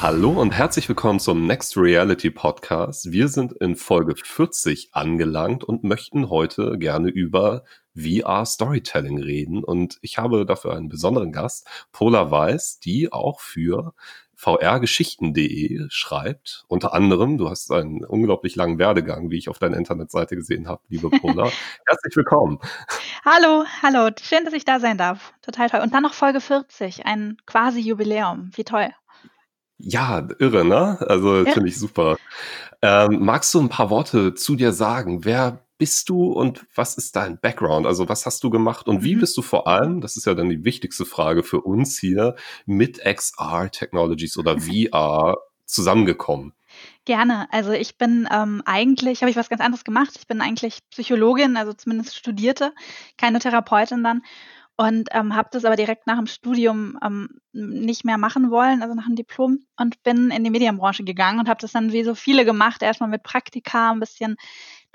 Hallo 0.00 0.40
und 0.40 0.52
herzlich 0.52 0.88
willkommen 0.88 1.18
zum 1.18 1.46
Next 1.46 1.76
Reality 1.76 2.30
Podcast. 2.30 3.10
Wir 3.10 3.26
sind 3.28 3.52
in 3.54 3.74
Folge 3.74 4.14
40 4.14 4.90
angelangt 4.92 5.64
und 5.64 5.82
möchten 5.82 6.30
heute 6.30 6.78
gerne 6.78 7.08
über 7.08 7.64
VR 7.96 8.46
Storytelling 8.46 9.20
reden. 9.20 9.64
Und 9.64 9.98
ich 10.02 10.18
habe 10.18 10.46
dafür 10.46 10.76
einen 10.76 10.88
besonderen 10.88 11.32
Gast, 11.32 11.66
Pola 11.90 12.30
Weiß, 12.30 12.78
die 12.78 13.12
auch 13.12 13.40
für 13.40 13.94
vrgeschichten.de 14.36 15.86
schreibt. 15.88 16.64
Unter 16.68 16.92
anderem, 16.94 17.38
du 17.38 17.50
hast 17.50 17.72
einen 17.72 18.04
unglaublich 18.04 18.54
langen 18.54 18.78
Werdegang, 18.78 19.30
wie 19.30 19.38
ich 19.38 19.48
auf 19.48 19.58
deiner 19.58 19.76
Internetseite 19.76 20.36
gesehen 20.36 20.68
habe, 20.68 20.82
liebe 20.88 21.10
Pola. 21.10 21.50
Herzlich 21.86 22.14
willkommen. 22.14 22.58
Hallo, 23.24 23.64
hallo. 23.82 24.10
Schön, 24.20 24.44
dass 24.44 24.54
ich 24.54 24.64
da 24.64 24.78
sein 24.78 24.98
darf. 24.98 25.32
Total 25.42 25.70
toll. 25.70 25.80
Und 25.80 25.94
dann 25.94 26.02
noch 26.02 26.14
Folge 26.14 26.40
40, 26.40 27.06
ein 27.06 27.38
quasi 27.46 27.80
Jubiläum. 27.80 28.50
Wie 28.54 28.64
toll. 28.64 28.90
Ja, 29.78 30.26
irre, 30.38 30.64
ne? 30.64 30.98
Also 31.06 31.44
finde 31.44 31.68
ich 31.68 31.78
super. 31.78 32.16
Ähm, 32.82 33.24
magst 33.24 33.52
du 33.54 33.60
ein 33.60 33.68
paar 33.68 33.90
Worte 33.90 34.34
zu 34.34 34.54
dir 34.54 34.72
sagen? 34.72 35.24
Wer 35.24 35.65
bist 35.78 36.08
du 36.08 36.32
und 36.32 36.66
was 36.74 36.96
ist 36.96 37.16
dein 37.16 37.38
Background? 37.38 37.86
Also 37.86 38.08
was 38.08 38.26
hast 38.26 38.42
du 38.44 38.50
gemacht 38.50 38.88
und 38.88 39.02
wie 39.04 39.16
mhm. 39.16 39.20
bist 39.20 39.36
du 39.36 39.42
vor 39.42 39.66
allem, 39.66 40.00
das 40.00 40.16
ist 40.16 40.26
ja 40.26 40.34
dann 40.34 40.48
die 40.48 40.64
wichtigste 40.64 41.04
Frage 41.04 41.42
für 41.42 41.60
uns 41.60 41.98
hier, 41.98 42.34
mit 42.64 42.98
XR 43.04 43.70
Technologies 43.70 44.38
oder 44.38 44.58
VR 44.60 45.36
zusammengekommen? 45.64 46.52
Gerne. 47.04 47.48
Also 47.52 47.70
ich 47.72 47.96
bin 47.96 48.28
ähm, 48.30 48.62
eigentlich, 48.66 49.22
habe 49.22 49.30
ich 49.30 49.36
was 49.36 49.48
ganz 49.48 49.62
anderes 49.62 49.84
gemacht. 49.84 50.14
Ich 50.18 50.26
bin 50.26 50.40
eigentlich 50.40 50.80
Psychologin, 50.90 51.56
also 51.56 51.72
zumindest 51.72 52.16
studierte, 52.16 52.72
keine 53.16 53.38
Therapeutin 53.38 54.02
dann 54.02 54.22
und 54.76 55.08
ähm, 55.12 55.34
habe 55.34 55.48
das 55.52 55.64
aber 55.64 55.76
direkt 55.76 56.06
nach 56.06 56.18
dem 56.18 56.26
Studium 56.26 56.98
ähm, 57.02 57.40
nicht 57.52 58.04
mehr 58.04 58.18
machen 58.18 58.50
wollen, 58.50 58.82
also 58.82 58.94
nach 58.94 59.06
dem 59.06 59.16
Diplom 59.16 59.60
und 59.78 60.02
bin 60.02 60.30
in 60.30 60.44
die 60.44 60.50
Medienbranche 60.50 61.02
gegangen 61.02 61.38
und 61.38 61.48
habe 61.48 61.60
das 61.60 61.72
dann 61.72 61.92
wie 61.92 62.04
so 62.04 62.14
viele 62.14 62.44
gemacht, 62.44 62.82
erstmal 62.82 63.08
mit 63.08 63.22
Praktika, 63.22 63.90
ein 63.90 64.00
bisschen 64.00 64.36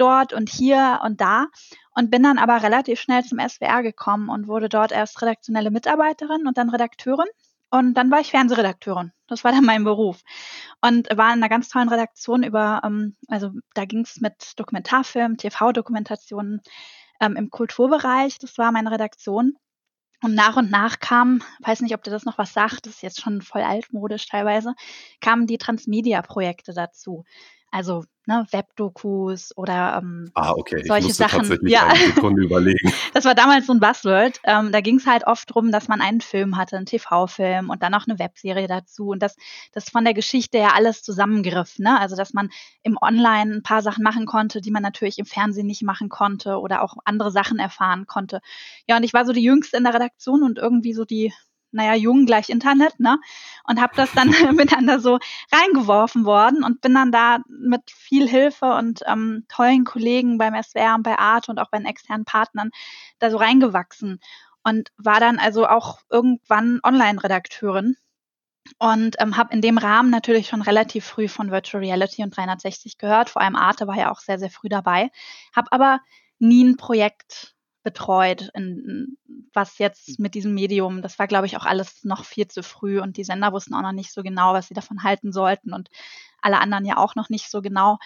dort 0.01 0.33
und 0.33 0.49
hier 0.49 0.99
und 1.03 1.21
da 1.21 1.47
und 1.95 2.09
bin 2.09 2.23
dann 2.23 2.37
aber 2.37 2.63
relativ 2.63 2.99
schnell 2.99 3.23
zum 3.23 3.39
SWR 3.39 3.83
gekommen 3.83 4.29
und 4.29 4.47
wurde 4.47 4.69
dort 4.69 4.91
erst 4.91 5.21
redaktionelle 5.21 5.71
Mitarbeiterin 5.71 6.47
und 6.47 6.57
dann 6.57 6.69
Redakteurin 6.69 7.27
und 7.69 7.93
dann 7.93 8.11
war 8.11 8.19
ich 8.19 8.31
Fernsehredakteurin. 8.31 9.13
Das 9.27 9.43
war 9.43 9.51
dann 9.51 9.63
mein 9.63 9.83
Beruf 9.83 10.21
und 10.81 11.07
war 11.15 11.27
in 11.27 11.39
einer 11.39 11.49
ganz 11.49 11.69
tollen 11.69 11.89
Redaktion 11.89 12.43
über, 12.43 12.81
ähm, 12.83 13.15
also 13.27 13.51
da 13.73 13.85
ging 13.85 14.01
es 14.01 14.19
mit 14.19 14.59
Dokumentarfilmen, 14.59 15.37
TV-Dokumentationen 15.37 16.61
ähm, 17.21 17.35
im 17.35 17.49
Kulturbereich. 17.49 18.39
Das 18.39 18.57
war 18.57 18.71
meine 18.71 18.91
Redaktion 18.91 19.55
und 20.23 20.35
nach 20.35 20.55
und 20.55 20.69
nach 20.69 20.99
kam, 20.99 21.41
weiß 21.59 21.81
nicht, 21.81 21.95
ob 21.95 22.03
du 22.03 22.11
das 22.11 22.25
noch 22.25 22.37
was 22.37 22.53
sagt, 22.53 22.85
das 22.85 22.95
ist 22.95 23.01
jetzt 23.01 23.21
schon 23.21 23.41
voll 23.41 23.61
altmodisch 23.61 24.27
teilweise, 24.27 24.75
kamen 25.19 25.47
die 25.47 25.57
Transmedia-Projekte 25.57 26.73
dazu. 26.73 27.23
Also 27.71 28.03
ne, 28.27 28.45
Webdokus 28.51 29.55
oder 29.57 29.99
ähm, 30.01 30.31
ah, 30.33 30.51
okay. 30.51 30.83
solche 30.85 31.07
ich 31.07 31.15
Sachen. 31.15 31.39
Tatsächlich 31.39 31.71
ja. 31.71 31.87
eine 31.87 32.13
Sekunde 32.13 32.43
überlegen. 32.43 32.91
das 33.13 33.25
war 33.25 33.35
damals 33.35 33.67
so 33.67 33.73
ein 33.73 33.79
Buzzword. 33.79 34.39
Ähm, 34.43 34.71
da 34.71 34.81
ging 34.81 34.97
es 34.97 35.07
halt 35.07 35.25
oft 35.25 35.53
drum, 35.53 35.71
dass 35.71 35.87
man 35.87 36.01
einen 36.01 36.21
Film 36.21 36.57
hatte, 36.57 36.77
einen 36.77 36.85
TV-Film 36.85 37.69
und 37.69 37.81
dann 37.81 37.91
noch 37.91 38.07
eine 38.07 38.19
Webserie 38.19 38.67
dazu 38.67 39.07
und 39.07 39.21
das, 39.23 39.35
das 39.71 39.89
von 39.89 40.03
der 40.03 40.13
Geschichte 40.13 40.57
ja 40.57 40.73
alles 40.75 41.03
zusammengriff. 41.03 41.79
Ne? 41.79 41.99
Also 41.99 42.15
dass 42.15 42.33
man 42.33 42.49
im 42.83 42.97
Online 43.01 43.55
ein 43.55 43.63
paar 43.63 43.81
Sachen 43.81 44.03
machen 44.03 44.25
konnte, 44.25 44.61
die 44.61 44.71
man 44.71 44.83
natürlich 44.83 45.17
im 45.17 45.25
Fernsehen 45.25 45.67
nicht 45.67 45.83
machen 45.83 46.09
konnte 46.09 46.59
oder 46.59 46.83
auch 46.83 46.95
andere 47.05 47.31
Sachen 47.31 47.59
erfahren 47.59 48.05
konnte. 48.05 48.41
Ja, 48.87 48.97
und 48.97 49.03
ich 49.03 49.13
war 49.13 49.25
so 49.25 49.33
die 49.33 49.43
Jüngste 49.43 49.77
in 49.77 49.83
der 49.83 49.93
Redaktion 49.93 50.43
und 50.43 50.57
irgendwie 50.57 50.93
so 50.93 51.05
die 51.05 51.33
naja, 51.71 51.95
jung 51.95 52.25
gleich 52.25 52.49
Internet, 52.49 52.99
ne? 52.99 53.19
Und 53.65 53.81
habe 53.81 53.93
das 53.95 54.11
dann 54.13 54.29
miteinander 54.55 54.99
so 54.99 55.19
reingeworfen 55.51 56.25
worden 56.25 56.63
und 56.63 56.81
bin 56.81 56.93
dann 56.93 57.11
da 57.11 57.39
mit 57.47 57.91
viel 57.91 58.27
Hilfe 58.27 58.73
und 58.73 59.01
ähm, 59.07 59.45
tollen 59.47 59.83
Kollegen 59.83 60.37
beim 60.37 60.61
SWR 60.61 60.95
und 60.95 61.03
bei 61.03 61.17
Art 61.17 61.49
und 61.49 61.59
auch 61.59 61.69
bei 61.69 61.77
den 61.77 61.87
externen 61.87 62.25
Partnern 62.25 62.71
da 63.19 63.31
so 63.31 63.37
reingewachsen 63.37 64.19
und 64.63 64.91
war 64.97 65.19
dann 65.19 65.39
also 65.39 65.67
auch 65.67 65.99
irgendwann 66.09 66.79
Online-Redakteurin 66.83 67.97
und 68.77 69.15
ähm, 69.19 69.37
habe 69.37 69.53
in 69.53 69.61
dem 69.61 69.77
Rahmen 69.77 70.09
natürlich 70.09 70.47
schon 70.47 70.61
relativ 70.61 71.05
früh 71.05 71.27
von 71.27 71.51
Virtual 71.51 71.83
Reality 71.83 72.23
und 72.23 72.35
360 72.35 72.97
gehört. 72.97 73.29
Vor 73.29 73.41
allem 73.41 73.55
Arte 73.55 73.87
war 73.87 73.97
ja 73.97 74.11
auch 74.11 74.19
sehr, 74.19 74.39
sehr 74.39 74.49
früh 74.49 74.69
dabei. 74.69 75.09
Habe 75.55 75.71
aber 75.71 75.99
nie 76.39 76.63
ein 76.63 76.77
Projekt 76.77 77.55
betreut, 77.83 78.49
in, 78.53 79.17
was 79.53 79.77
jetzt 79.77 80.19
mit 80.19 80.35
diesem 80.35 80.53
Medium, 80.53 81.01
das 81.01 81.19
war, 81.19 81.27
glaube 81.27 81.45
ich, 81.45 81.57
auch 81.57 81.65
alles 81.65 82.03
noch 82.03 82.25
viel 82.25 82.47
zu 82.47 82.63
früh 82.63 82.99
und 82.99 83.17
die 83.17 83.23
Sender 83.23 83.51
wussten 83.53 83.73
auch 83.73 83.81
noch 83.81 83.91
nicht 83.91 84.13
so 84.13 84.23
genau, 84.23 84.53
was 84.53 84.67
sie 84.67 84.73
davon 84.73 85.03
halten 85.03 85.31
sollten 85.31 85.73
und 85.73 85.89
alle 86.41 86.59
anderen 86.59 86.85
ja 86.85 86.97
auch 86.97 87.15
noch 87.15 87.29
nicht 87.29 87.49
so 87.49 87.61
genau. 87.61 87.97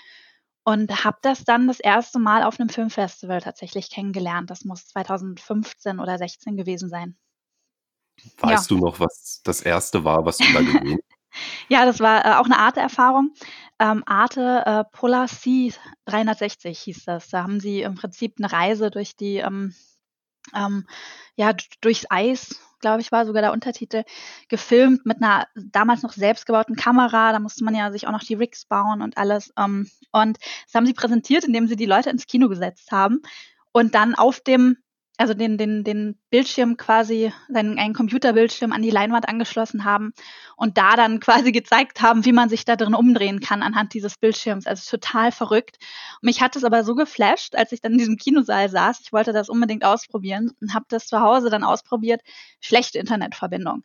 Und 0.64 1.06
habe 1.06 1.18
das 1.22 1.44
dann 1.44 1.68
das 1.68 1.80
erste 1.80 2.18
Mal 2.18 2.44
auf 2.44 2.60
einem 2.60 2.70
Filmfestival 2.70 3.40
tatsächlich 3.40 3.92
kennengelernt. 3.92 4.50
Das 4.50 4.66
muss 4.66 4.88
2015 4.88 6.00
oder 6.00 6.18
16 6.18 6.58
gewesen 6.58 6.90
sein. 6.90 7.16
Weißt 8.40 8.72
ja. 8.72 8.76
du 8.76 8.84
noch, 8.84 9.00
was 9.00 9.42
das 9.44 9.62
erste 9.62 10.04
war, 10.04 10.26
was 10.26 10.38
du 10.38 10.52
da 10.54 10.62
gesehen 10.62 10.98
hast? 10.98 11.04
Ja, 11.70 11.86
das 11.86 12.00
war 12.00 12.26
äh, 12.26 12.36
auch 12.36 12.46
eine 12.46 12.58
Arte-Erfahrung. 12.58 13.34
Ähm, 13.80 14.04
Arte 14.06 14.64
äh, 14.66 14.84
Polar 14.96 15.28
Sea 15.28 15.74
360 16.06 16.78
hieß 16.80 17.06
das. 17.06 17.30
Da 17.30 17.44
haben 17.44 17.60
sie 17.60 17.82
im 17.82 17.96
Prinzip 17.96 18.36
eine 18.38 18.52
Reise 18.52 18.90
durch 18.92 19.16
die, 19.16 19.38
ähm, 19.38 19.74
ähm, 20.54 20.88
ja, 21.36 21.54
durchs 21.82 22.06
Eis, 22.10 22.60
glaube 22.80 23.02
ich, 23.02 23.12
war 23.12 23.26
sogar 23.26 23.42
der 23.42 23.52
Untertitel, 23.52 24.04
gefilmt 24.48 25.06
mit 25.06 25.22
einer 25.22 25.48
damals 25.56 26.04
noch 26.04 26.14
selbstgebauten 26.14 26.76
Kamera. 26.76 27.32
Da 27.32 27.40
musste 27.40 27.64
man 27.64 27.76
ja 27.76 27.92
sich 27.92 28.08
auch 28.08 28.12
noch 28.12 28.24
die 28.24 28.36
Rigs 28.36 28.66
bauen 28.66 29.02
und 29.02 29.18
alles. 29.18 29.52
Ähm, 29.58 29.90
und 30.12 30.38
das 30.66 30.74
haben 30.74 30.86
sie 30.86 30.94
präsentiert, 30.94 31.44
indem 31.44 31.68
sie 31.68 31.76
die 31.76 31.86
Leute 31.86 32.10
ins 32.10 32.28
Kino 32.28 32.48
gesetzt 32.48 32.92
haben 32.92 33.22
und 33.74 33.94
dann 33.94 34.16
auf 34.16 34.40
dem 34.40 34.78
also 35.18 35.34
den, 35.34 35.58
den, 35.58 35.84
den 35.84 36.20
Bildschirm 36.30 36.78
quasi, 36.78 37.32
einen, 37.54 37.80
einen 37.80 37.94
Computerbildschirm 37.94 38.72
an 38.72 38.82
die 38.82 38.90
Leinwand 38.90 39.30
angeschlossen 39.30 39.86
haben 39.86 40.14
und 40.58 40.78
da 40.78 40.96
dann 40.96 41.20
quasi 41.22 41.52
gezeigt 41.52 42.02
haben, 42.02 42.26
wie 42.26 42.34
man 42.34 42.50
sich 42.50 42.66
da 42.66 42.76
drin 42.76 42.94
umdrehen 42.94 43.40
kann 43.40 43.64
anhand 43.64 43.94
dieses 43.94 44.18
Bildschirms. 44.18 44.68
Also 44.68 44.98
total 44.98 45.32
verrückt. 45.32 45.78
Und 46.22 46.26
mich 46.26 46.42
hat 46.42 46.56
es 46.56 46.64
aber 46.64 46.84
so 46.84 46.96
geflasht, 46.96 47.56
als 47.56 47.72
ich 47.72 47.82
dann 47.82 47.94
in 47.94 47.98
diesem 47.98 48.18
Kinosaal 48.18 48.70
saß. 48.70 49.02
Ich 49.02 49.14
wollte 49.14 49.34
das 49.34 49.50
unbedingt 49.50 49.86
ausprobieren 49.86 50.52
und 50.62 50.74
habe 50.74 50.86
das 50.90 51.08
zu 51.08 51.22
Hause 51.22 51.50
dann 51.50 51.64
ausprobiert. 51.64 52.22
Schlechte 52.60 53.00
Internetverbindung. 53.00 53.84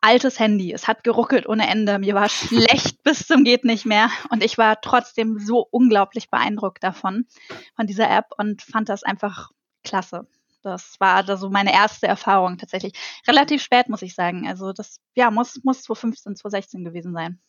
Altes 0.00 0.38
Handy, 0.38 0.72
es 0.72 0.86
hat 0.86 1.02
geruckelt 1.02 1.48
ohne 1.48 1.68
Ende, 1.68 1.98
mir 1.98 2.14
war 2.14 2.28
schlecht 2.28 3.02
bis 3.02 3.26
zum 3.26 3.42
geht 3.42 3.64
nicht 3.64 3.84
mehr 3.84 4.10
und 4.30 4.44
ich 4.44 4.56
war 4.56 4.80
trotzdem 4.80 5.40
so 5.40 5.66
unglaublich 5.70 6.30
beeindruckt 6.30 6.84
davon, 6.84 7.26
von 7.74 7.88
dieser 7.88 8.08
App 8.08 8.26
und 8.36 8.62
fand 8.62 8.88
das 8.88 9.02
einfach 9.02 9.50
klasse. 9.82 10.28
Das 10.62 10.96
war 10.98 11.22
da 11.22 11.36
so 11.36 11.50
meine 11.50 11.72
erste 11.72 12.06
Erfahrung 12.06 12.58
tatsächlich. 12.58 12.92
Relativ 13.26 13.62
spät, 13.62 13.88
muss 13.88 14.02
ich 14.02 14.14
sagen. 14.14 14.48
Also 14.48 14.72
das 14.72 15.00
ja, 15.14 15.30
muss, 15.30 15.60
muss 15.64 15.82
2015, 15.82 16.36
2016 16.36 16.84
gewesen 16.84 17.12
sein. 17.12 17.40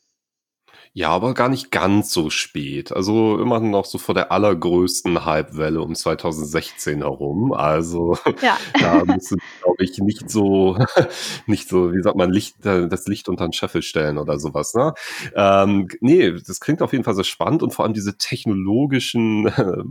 Ja, 0.93 1.09
aber 1.09 1.35
gar 1.35 1.49
nicht 1.49 1.71
ganz 1.71 2.11
so 2.11 2.29
spät. 2.31 2.91
Also 2.91 3.39
immerhin 3.39 3.69
noch 3.69 3.85
so 3.85 3.99
vor 3.99 4.15
der 4.15 4.31
allergrößten 4.31 5.23
Hypewelle 5.23 5.81
um 5.81 5.93
2016 5.93 7.03
herum. 7.03 7.53
Also 7.53 8.17
ja. 8.41 8.57
da 8.79 9.03
du, 9.03 9.15
glaube 9.61 9.83
ich, 9.83 9.99
nicht 9.99 10.29
so, 10.29 10.77
nicht 11.45 11.69
so, 11.69 11.93
wie 11.93 12.01
sagt 12.01 12.17
man, 12.17 12.31
Licht, 12.31 12.65
äh, 12.65 12.87
das 12.87 13.05
Licht 13.05 13.29
unter 13.29 13.47
den 13.47 13.53
Scheffel 13.53 13.83
stellen 13.83 14.17
oder 14.17 14.39
sowas. 14.39 14.73
Ne? 14.73 14.93
Ähm, 15.35 15.87
nee, 16.01 16.31
das 16.31 16.59
klingt 16.59 16.81
auf 16.81 16.91
jeden 16.91 17.03
Fall 17.03 17.15
sehr 17.15 17.23
spannend 17.23 17.61
und 17.61 17.71
vor 17.71 17.85
allem 17.85 17.93
diese 17.93 18.17
technologischen, 18.17 19.47
äh, 19.47 19.83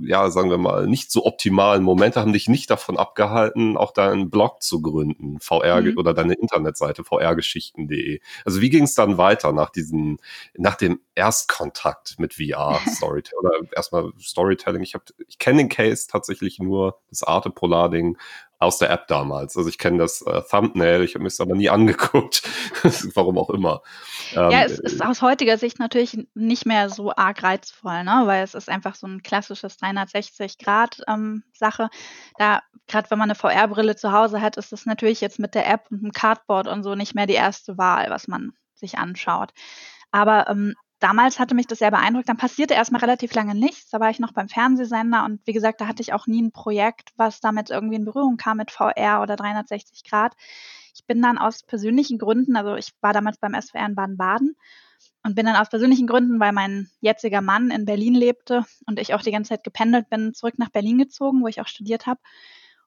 ja, 0.00 0.30
sagen 0.30 0.50
wir 0.50 0.58
mal, 0.58 0.86
nicht 0.86 1.10
so 1.10 1.26
optimalen 1.26 1.82
Momente 1.82 2.20
haben 2.20 2.32
dich 2.32 2.48
nicht 2.48 2.70
davon 2.70 2.96
abgehalten, 2.96 3.76
auch 3.76 3.92
deinen 3.92 4.30
Blog 4.30 4.62
zu 4.62 4.80
gründen, 4.80 5.40
VR 5.40 5.82
mhm. 5.82 5.98
oder 5.98 6.14
deine 6.14 6.34
Internetseite 6.34 7.02
vrgeschichten.de. 7.02 8.20
Also 8.44 8.60
wie 8.60 8.70
ging 8.70 8.84
es 8.84 8.94
dann 8.94 9.18
weiter 9.18 9.52
nach 9.52 9.70
diesen 9.70 10.18
nach 10.56 10.76
dem 10.76 11.00
Erstkontakt 11.14 12.18
mit 12.18 12.34
VR 12.34 12.80
Storytelling 12.88 13.38
oder 13.38 13.52
erstmal 13.74 14.12
Storytelling. 14.20 14.82
Ich 14.82 14.94
habe, 14.94 15.04
ich 15.26 15.38
kenne 15.38 15.58
den 15.58 15.68
Case 15.68 16.06
tatsächlich 16.08 16.58
nur 16.58 17.00
das 17.10 17.22
Arte 17.22 17.50
Polar 17.50 17.90
Ding 17.90 18.16
aus 18.64 18.78
der 18.78 18.90
App 18.90 19.06
damals. 19.06 19.56
Also 19.56 19.68
ich 19.68 19.78
kenne 19.78 19.98
das 19.98 20.22
äh, 20.22 20.42
Thumbnail, 20.50 21.02
ich 21.02 21.14
habe 21.14 21.22
mir 21.22 21.28
es 21.28 21.40
aber 21.40 21.54
nie 21.54 21.68
angeguckt, 21.68 22.42
warum 23.14 23.38
auch 23.38 23.50
immer. 23.50 23.82
Ähm, 24.34 24.50
ja, 24.50 24.64
es 24.64 24.80
ist 24.80 25.04
aus 25.04 25.22
heutiger 25.22 25.58
Sicht 25.58 25.78
natürlich 25.78 26.26
nicht 26.34 26.66
mehr 26.66 26.90
so 26.90 27.14
arg 27.14 27.42
reizvoll, 27.42 28.04
ne? 28.04 28.22
weil 28.24 28.42
es 28.42 28.54
ist 28.54 28.68
einfach 28.68 28.94
so 28.94 29.06
ein 29.06 29.22
klassisches 29.22 29.78
360-Grad-Sache. 29.78 31.82
Ähm, 31.82 31.90
da, 32.38 32.62
gerade 32.86 33.10
wenn 33.10 33.18
man 33.18 33.30
eine 33.30 33.36
VR-Brille 33.36 33.96
zu 33.96 34.12
Hause 34.12 34.40
hat, 34.40 34.56
ist 34.56 34.72
es 34.72 34.86
natürlich 34.86 35.20
jetzt 35.20 35.38
mit 35.38 35.54
der 35.54 35.68
App 35.68 35.86
und 35.90 36.02
dem 36.02 36.12
Cardboard 36.12 36.68
und 36.68 36.82
so 36.82 36.94
nicht 36.94 37.14
mehr 37.14 37.26
die 37.26 37.34
erste 37.34 37.76
Wahl, 37.78 38.10
was 38.10 38.28
man 38.28 38.52
sich 38.74 38.98
anschaut. 38.98 39.52
Aber 40.14 40.48
ähm, 40.48 40.76
damals 41.00 41.40
hatte 41.40 41.56
mich 41.56 41.66
das 41.66 41.80
sehr 41.80 41.90
beeindruckt. 41.90 42.28
Dann 42.28 42.36
passierte 42.36 42.74
erstmal 42.74 43.00
relativ 43.00 43.34
lange 43.34 43.56
nichts. 43.56 43.90
Da 43.90 43.98
war 43.98 44.10
ich 44.10 44.20
noch 44.20 44.30
beim 44.30 44.48
Fernsehsender 44.48 45.24
und 45.24 45.40
wie 45.44 45.52
gesagt, 45.52 45.80
da 45.80 45.88
hatte 45.88 46.02
ich 46.02 46.12
auch 46.12 46.28
nie 46.28 46.40
ein 46.40 46.52
Projekt, 46.52 47.10
was 47.16 47.40
damit 47.40 47.70
irgendwie 47.70 47.96
in 47.96 48.04
Berührung 48.04 48.36
kam 48.36 48.58
mit 48.58 48.70
VR 48.70 49.22
oder 49.22 49.34
360 49.34 50.04
Grad. 50.04 50.34
Ich 50.94 51.04
bin 51.04 51.20
dann 51.20 51.36
aus 51.36 51.64
persönlichen 51.64 52.18
Gründen, 52.18 52.54
also 52.54 52.76
ich 52.76 52.92
war 53.00 53.12
damals 53.12 53.38
beim 53.38 53.60
SWR 53.60 53.86
in 53.86 53.96
Baden-Baden 53.96 54.56
und 55.24 55.34
bin 55.34 55.46
dann 55.46 55.56
aus 55.56 55.68
persönlichen 55.68 56.06
Gründen, 56.06 56.38
weil 56.38 56.52
mein 56.52 56.88
jetziger 57.00 57.40
Mann 57.40 57.72
in 57.72 57.84
Berlin 57.84 58.14
lebte 58.14 58.64
und 58.86 59.00
ich 59.00 59.14
auch 59.14 59.22
die 59.22 59.32
ganze 59.32 59.48
Zeit 59.48 59.64
gependelt 59.64 60.08
bin, 60.10 60.32
zurück 60.32 60.54
nach 60.58 60.70
Berlin 60.70 60.98
gezogen, 60.98 61.42
wo 61.42 61.48
ich 61.48 61.60
auch 61.60 61.66
studiert 61.66 62.06
habe 62.06 62.20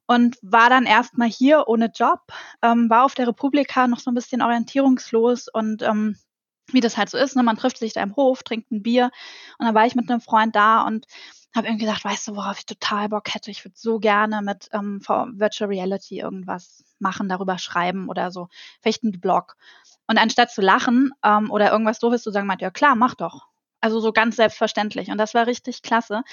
und 0.06 0.38
war 0.42 0.70
dann 0.70 0.86
erstmal 0.86 1.28
hier 1.28 1.66
ohne 1.68 1.92
Job, 1.94 2.22
ähm, 2.62 2.90
war 2.90 3.04
auf 3.04 3.16
der 3.16 3.28
Republika 3.28 3.86
noch 3.88 4.00
so 4.00 4.12
ein 4.12 4.16
bisschen 4.16 4.42
orientierungslos 4.42 5.50
und 5.50 5.82
ähm, 5.82 6.16
wie 6.72 6.82
das 6.82 6.98
halt 6.98 7.10
so 7.10 7.18
ist, 7.18 7.36
ne? 7.36 7.44
man 7.44 7.58
trifft 7.58 7.78
sich 7.78 7.94
da 7.94 8.02
im 8.02 8.16
Hof, 8.16 8.44
trinkt 8.44 8.72
ein 8.72 8.84
Bier 8.84 9.12
und 9.58 9.66
dann 9.66 9.76
war 9.76 9.86
ich 9.86 9.96
mit 9.96 10.10
einem 10.10 10.22
Freund 10.22 10.56
da 10.56 10.82
und 10.82 11.06
habe 11.56 11.68
irgendwie 11.68 11.86
gedacht, 11.86 12.06
weißt 12.06 12.28
du, 12.28 12.36
worauf 12.36 12.60
ich 12.60 12.66
total 12.66 13.10
Bock 13.10 13.34
hätte? 13.34 13.52
Ich 13.52 13.66
würde 13.66 13.76
so 13.78 14.00
gerne 14.00 14.42
mit 14.42 14.70
ähm, 14.74 15.02
Virtual 15.02 15.70
Reality 15.70 16.20
irgendwas 16.20 16.84
machen, 17.00 17.30
darüber 17.30 17.58
schreiben 17.58 18.10
oder 18.10 18.32
so, 18.32 18.50
vielleicht 18.82 19.04
einen 19.04 19.20
Blog. 19.20 19.56
Und 20.08 20.18
anstatt 20.18 20.52
zu 20.52 20.62
lachen 20.62 21.12
ähm, 21.24 21.52
oder 21.52 21.72
irgendwas 21.72 22.00
doofes 22.00 22.24
zu 22.24 22.32
sagen, 22.32 22.48
meint 22.48 22.62
ja 22.62 22.72
klar, 22.72 22.96
mach 22.96 23.16
doch. 23.16 23.48
Also 23.82 24.00
so 24.00 24.12
ganz 24.12 24.36
selbstverständlich. 24.36 25.10
Und 25.10 25.18
das 25.18 25.34
war 25.34 25.48
richtig 25.48 25.82
klasse. 25.82 26.24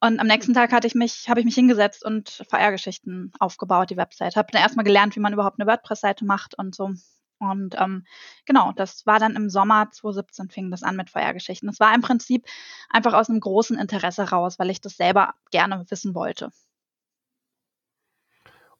Und 0.00 0.20
am 0.20 0.26
nächsten 0.26 0.54
Tag 0.54 0.72
hatte 0.72 0.86
ich 0.86 0.94
mich, 0.94 1.28
habe 1.28 1.40
ich 1.40 1.46
mich 1.46 1.54
hingesetzt 1.54 2.04
und 2.04 2.44
VR-Geschichten 2.48 3.32
aufgebaut, 3.40 3.90
die 3.90 3.96
Website. 3.96 4.36
Habe 4.36 4.52
dann 4.52 4.62
erstmal 4.62 4.84
gelernt, 4.84 5.16
wie 5.16 5.20
man 5.20 5.32
überhaupt 5.32 5.60
eine 5.60 5.68
WordPress-Seite 5.68 6.24
macht 6.24 6.56
und 6.56 6.74
so. 6.74 6.92
Und 7.38 7.76
ähm, 7.78 8.04
genau, 8.46 8.72
das 8.72 9.06
war 9.06 9.18
dann 9.18 9.36
im 9.36 9.50
Sommer 9.50 9.90
2017 9.90 10.50
fing 10.50 10.70
das 10.70 10.82
an 10.82 10.96
mit 10.96 11.10
VR-Geschichten. 11.10 11.66
Das 11.66 11.80
war 11.80 11.94
im 11.94 12.00
Prinzip 12.00 12.46
einfach 12.90 13.14
aus 13.14 13.28
einem 13.28 13.40
großen 13.40 13.78
Interesse 13.78 14.30
raus, 14.30 14.58
weil 14.58 14.70
ich 14.70 14.80
das 14.80 14.96
selber 14.96 15.34
gerne 15.50 15.84
wissen 15.88 16.14
wollte. 16.14 16.50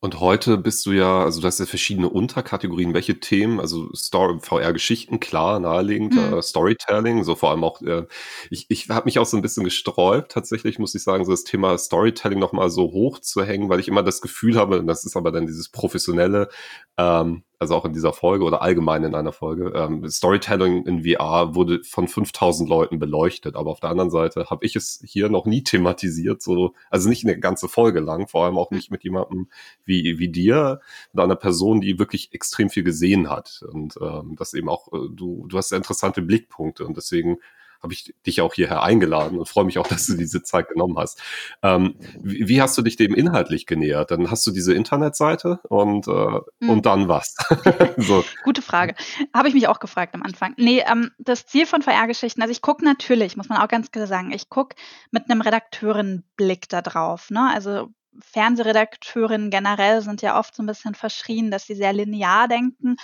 Und 0.00 0.20
heute 0.20 0.58
bist 0.58 0.86
du 0.86 0.92
ja, 0.92 1.24
also 1.24 1.40
du 1.40 1.46
hast 1.48 1.58
ja 1.58 1.66
verschiedene 1.66 2.08
Unterkategorien. 2.08 2.94
Welche 2.94 3.18
Themen, 3.18 3.58
also 3.58 3.88
VR-Geschichten, 3.92 5.18
klar, 5.18 5.58
naheliegend, 5.58 6.14
mhm. 6.14 6.34
äh, 6.34 6.42
Storytelling, 6.42 7.24
so 7.24 7.34
vor 7.34 7.50
allem 7.50 7.64
auch, 7.64 7.82
äh, 7.82 8.06
ich, 8.48 8.66
ich 8.68 8.88
habe 8.90 9.06
mich 9.06 9.18
auch 9.18 9.26
so 9.26 9.36
ein 9.36 9.42
bisschen 9.42 9.64
gesträubt, 9.64 10.30
tatsächlich, 10.30 10.78
muss 10.78 10.94
ich 10.94 11.02
sagen, 11.02 11.24
so 11.24 11.32
das 11.32 11.42
Thema 11.42 11.76
Storytelling 11.76 12.38
nochmal 12.38 12.70
so 12.70 12.92
hoch 12.92 13.18
zu 13.18 13.42
hängen, 13.42 13.68
weil 13.68 13.80
ich 13.80 13.88
immer 13.88 14.04
das 14.04 14.20
Gefühl 14.20 14.56
habe, 14.56 14.78
und 14.78 14.86
das 14.86 15.04
ist 15.04 15.16
aber 15.16 15.32
dann 15.32 15.46
dieses 15.46 15.68
professionelle, 15.68 16.48
ähm, 16.96 17.42
also 17.58 17.74
auch 17.74 17.84
in 17.84 17.92
dieser 17.92 18.12
Folge 18.12 18.44
oder 18.44 18.62
allgemein 18.62 19.04
in 19.04 19.14
einer 19.14 19.32
Folge, 19.32 19.72
ähm, 19.74 20.08
Storytelling 20.08 20.86
in 20.86 21.02
VR 21.04 21.54
wurde 21.54 21.82
von 21.84 22.08
5000 22.08 22.68
Leuten 22.68 22.98
beleuchtet, 22.98 23.56
aber 23.56 23.70
auf 23.70 23.80
der 23.80 23.90
anderen 23.90 24.10
Seite 24.10 24.46
habe 24.50 24.64
ich 24.64 24.76
es 24.76 25.02
hier 25.04 25.28
noch 25.28 25.44
nie 25.44 25.62
thematisiert, 25.64 26.40
so, 26.42 26.74
also 26.90 27.08
nicht 27.08 27.24
eine 27.24 27.38
ganze 27.38 27.68
Folge 27.68 28.00
lang, 28.00 28.28
vor 28.28 28.44
allem 28.44 28.58
auch 28.58 28.70
nicht 28.70 28.90
mit 28.90 29.02
jemandem 29.02 29.48
wie, 29.84 30.18
wie 30.18 30.28
dir, 30.28 30.80
mit 31.12 31.22
einer 31.22 31.36
Person, 31.36 31.80
die 31.80 31.98
wirklich 31.98 32.32
extrem 32.32 32.70
viel 32.70 32.84
gesehen 32.84 33.28
hat. 33.28 33.64
Und 33.72 33.98
ähm, 34.00 34.36
das 34.36 34.54
eben 34.54 34.68
auch, 34.68 34.88
äh, 34.92 35.08
du, 35.10 35.46
du 35.48 35.58
hast 35.58 35.70
sehr 35.70 35.78
interessante 35.78 36.22
Blickpunkte. 36.22 36.86
Und 36.86 36.96
deswegen 36.96 37.38
habe 37.82 37.92
ich 37.92 38.14
dich 38.26 38.40
auch 38.40 38.54
hierher 38.54 38.82
eingeladen 38.82 39.38
und 39.38 39.48
freue 39.48 39.64
mich 39.64 39.78
auch, 39.78 39.86
dass 39.88 40.06
du 40.06 40.16
diese 40.16 40.42
Zeit 40.42 40.68
genommen 40.68 40.98
hast. 40.98 41.20
Ähm, 41.62 41.96
wie, 42.20 42.48
wie, 42.48 42.62
hast 42.62 42.76
du 42.76 42.82
dich 42.82 42.96
dem 42.96 43.14
inhaltlich 43.14 43.66
genähert? 43.66 44.10
Dann 44.10 44.30
hast 44.30 44.46
du 44.46 44.50
diese 44.50 44.74
Internetseite 44.74 45.60
und, 45.68 46.08
äh, 46.08 46.40
mhm. 46.60 46.70
und 46.70 46.86
dann 46.86 47.08
was? 47.08 47.34
so. 47.96 48.24
Gute 48.44 48.62
Frage. 48.62 48.94
Habe 49.34 49.48
ich 49.48 49.54
mich 49.54 49.68
auch 49.68 49.80
gefragt 49.80 50.14
am 50.14 50.22
Anfang. 50.22 50.54
Nee, 50.56 50.84
ähm, 50.90 51.10
das 51.18 51.46
Ziel 51.46 51.66
von 51.66 51.82
VR-Geschichten, 51.82 52.42
also 52.42 52.52
ich 52.52 52.62
gucke 52.62 52.84
natürlich, 52.84 53.36
muss 53.36 53.48
man 53.48 53.58
auch 53.58 53.68
ganz 53.68 53.90
klar 53.90 54.06
sagen, 54.06 54.32
ich 54.32 54.48
gucke 54.48 54.76
mit 55.10 55.30
einem 55.30 55.40
Redakteurenblick 55.40 56.68
da 56.68 56.82
drauf. 56.82 57.30
Ne? 57.30 57.50
Also 57.52 57.88
Fernsehredakteurinnen 58.20 59.50
generell 59.50 60.00
sind 60.02 60.22
ja 60.22 60.38
oft 60.38 60.54
so 60.54 60.62
ein 60.62 60.66
bisschen 60.66 60.94
verschrien, 60.94 61.50
dass 61.50 61.66
sie 61.66 61.74
sehr 61.74 61.92
linear 61.92 62.48
denken. 62.48 62.96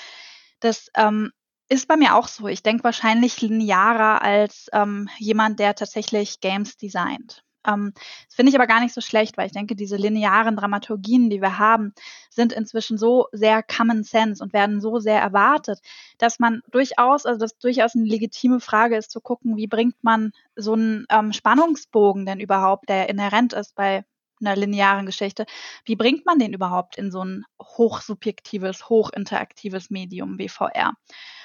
Das 0.61 0.91
ähm, 0.97 1.33
ist 1.75 1.89
bei 1.89 1.97
mir 1.97 2.17
auch 2.17 2.29
so. 2.29 2.49
Ich 2.49 2.63
denke 2.63 2.85
wahrscheinlich 2.85 3.41
linearer 3.41 4.23
als 4.23 4.69
ähm, 4.73 5.09
jemand, 5.19 5.59
der 5.61 5.75
tatsächlich 5.75 6.41
Games 6.41 6.77
designt. 6.77 7.43
Ähm, 7.67 7.93
das 8.27 8.35
finde 8.35 8.51
ich 8.51 8.57
aber 8.57 8.67
gar 8.67 8.81
nicht 8.81 8.95
so 8.95 9.01
schlecht, 9.01 9.37
weil 9.37 9.47
ich 9.47 9.53
denke, 9.53 9.75
diese 9.75 9.97
linearen 9.97 10.57
Dramaturgien, 10.57 11.31
die 11.31 11.41
wir 11.41 11.59
haben, 11.59 11.95
sind 12.31 12.53
inzwischen 12.53 12.99
so 12.99 13.27
sehr 13.33 13.63
Common 13.63 14.05
Sense 14.05 14.43
und 14.43 14.53
werden 14.53 14.81
so 14.81 14.99
sehr 14.99 15.21
erwartet, 15.21 15.81
dass 16.19 16.39
man 16.39 16.63
durchaus, 16.71 17.27
also 17.27 17.39
das 17.39 17.59
durchaus 17.59 17.95
eine 17.95 18.05
legitime 18.05 18.61
Frage 18.61 18.97
ist, 18.97 19.11
zu 19.11 19.21
gucken, 19.21 19.57
wie 19.57 19.67
bringt 19.67 20.03
man 20.03 20.33
so 20.57 20.75
einen 20.75 21.07
ähm, 21.11 21.33
Spannungsbogen 21.33 22.27
denn 22.27 22.41
überhaupt, 22.41 22.89
der 22.89 23.09
inhärent 23.09 23.53
ist 23.53 23.75
bei 23.75 24.05
einer 24.41 24.57
linearen 24.57 25.07
Geschichte, 25.07 25.47
wie 25.85 25.97
bringt 25.97 26.27
man 26.27 26.39
den 26.39 26.53
überhaupt 26.53 26.97
in 26.99 27.11
so 27.11 27.25
ein 27.25 27.45
hochsubjektives, 27.63 28.89
hochinteraktives 28.89 29.91
Medium 29.91 30.39
wie 30.39 30.49
VR? 30.49 30.95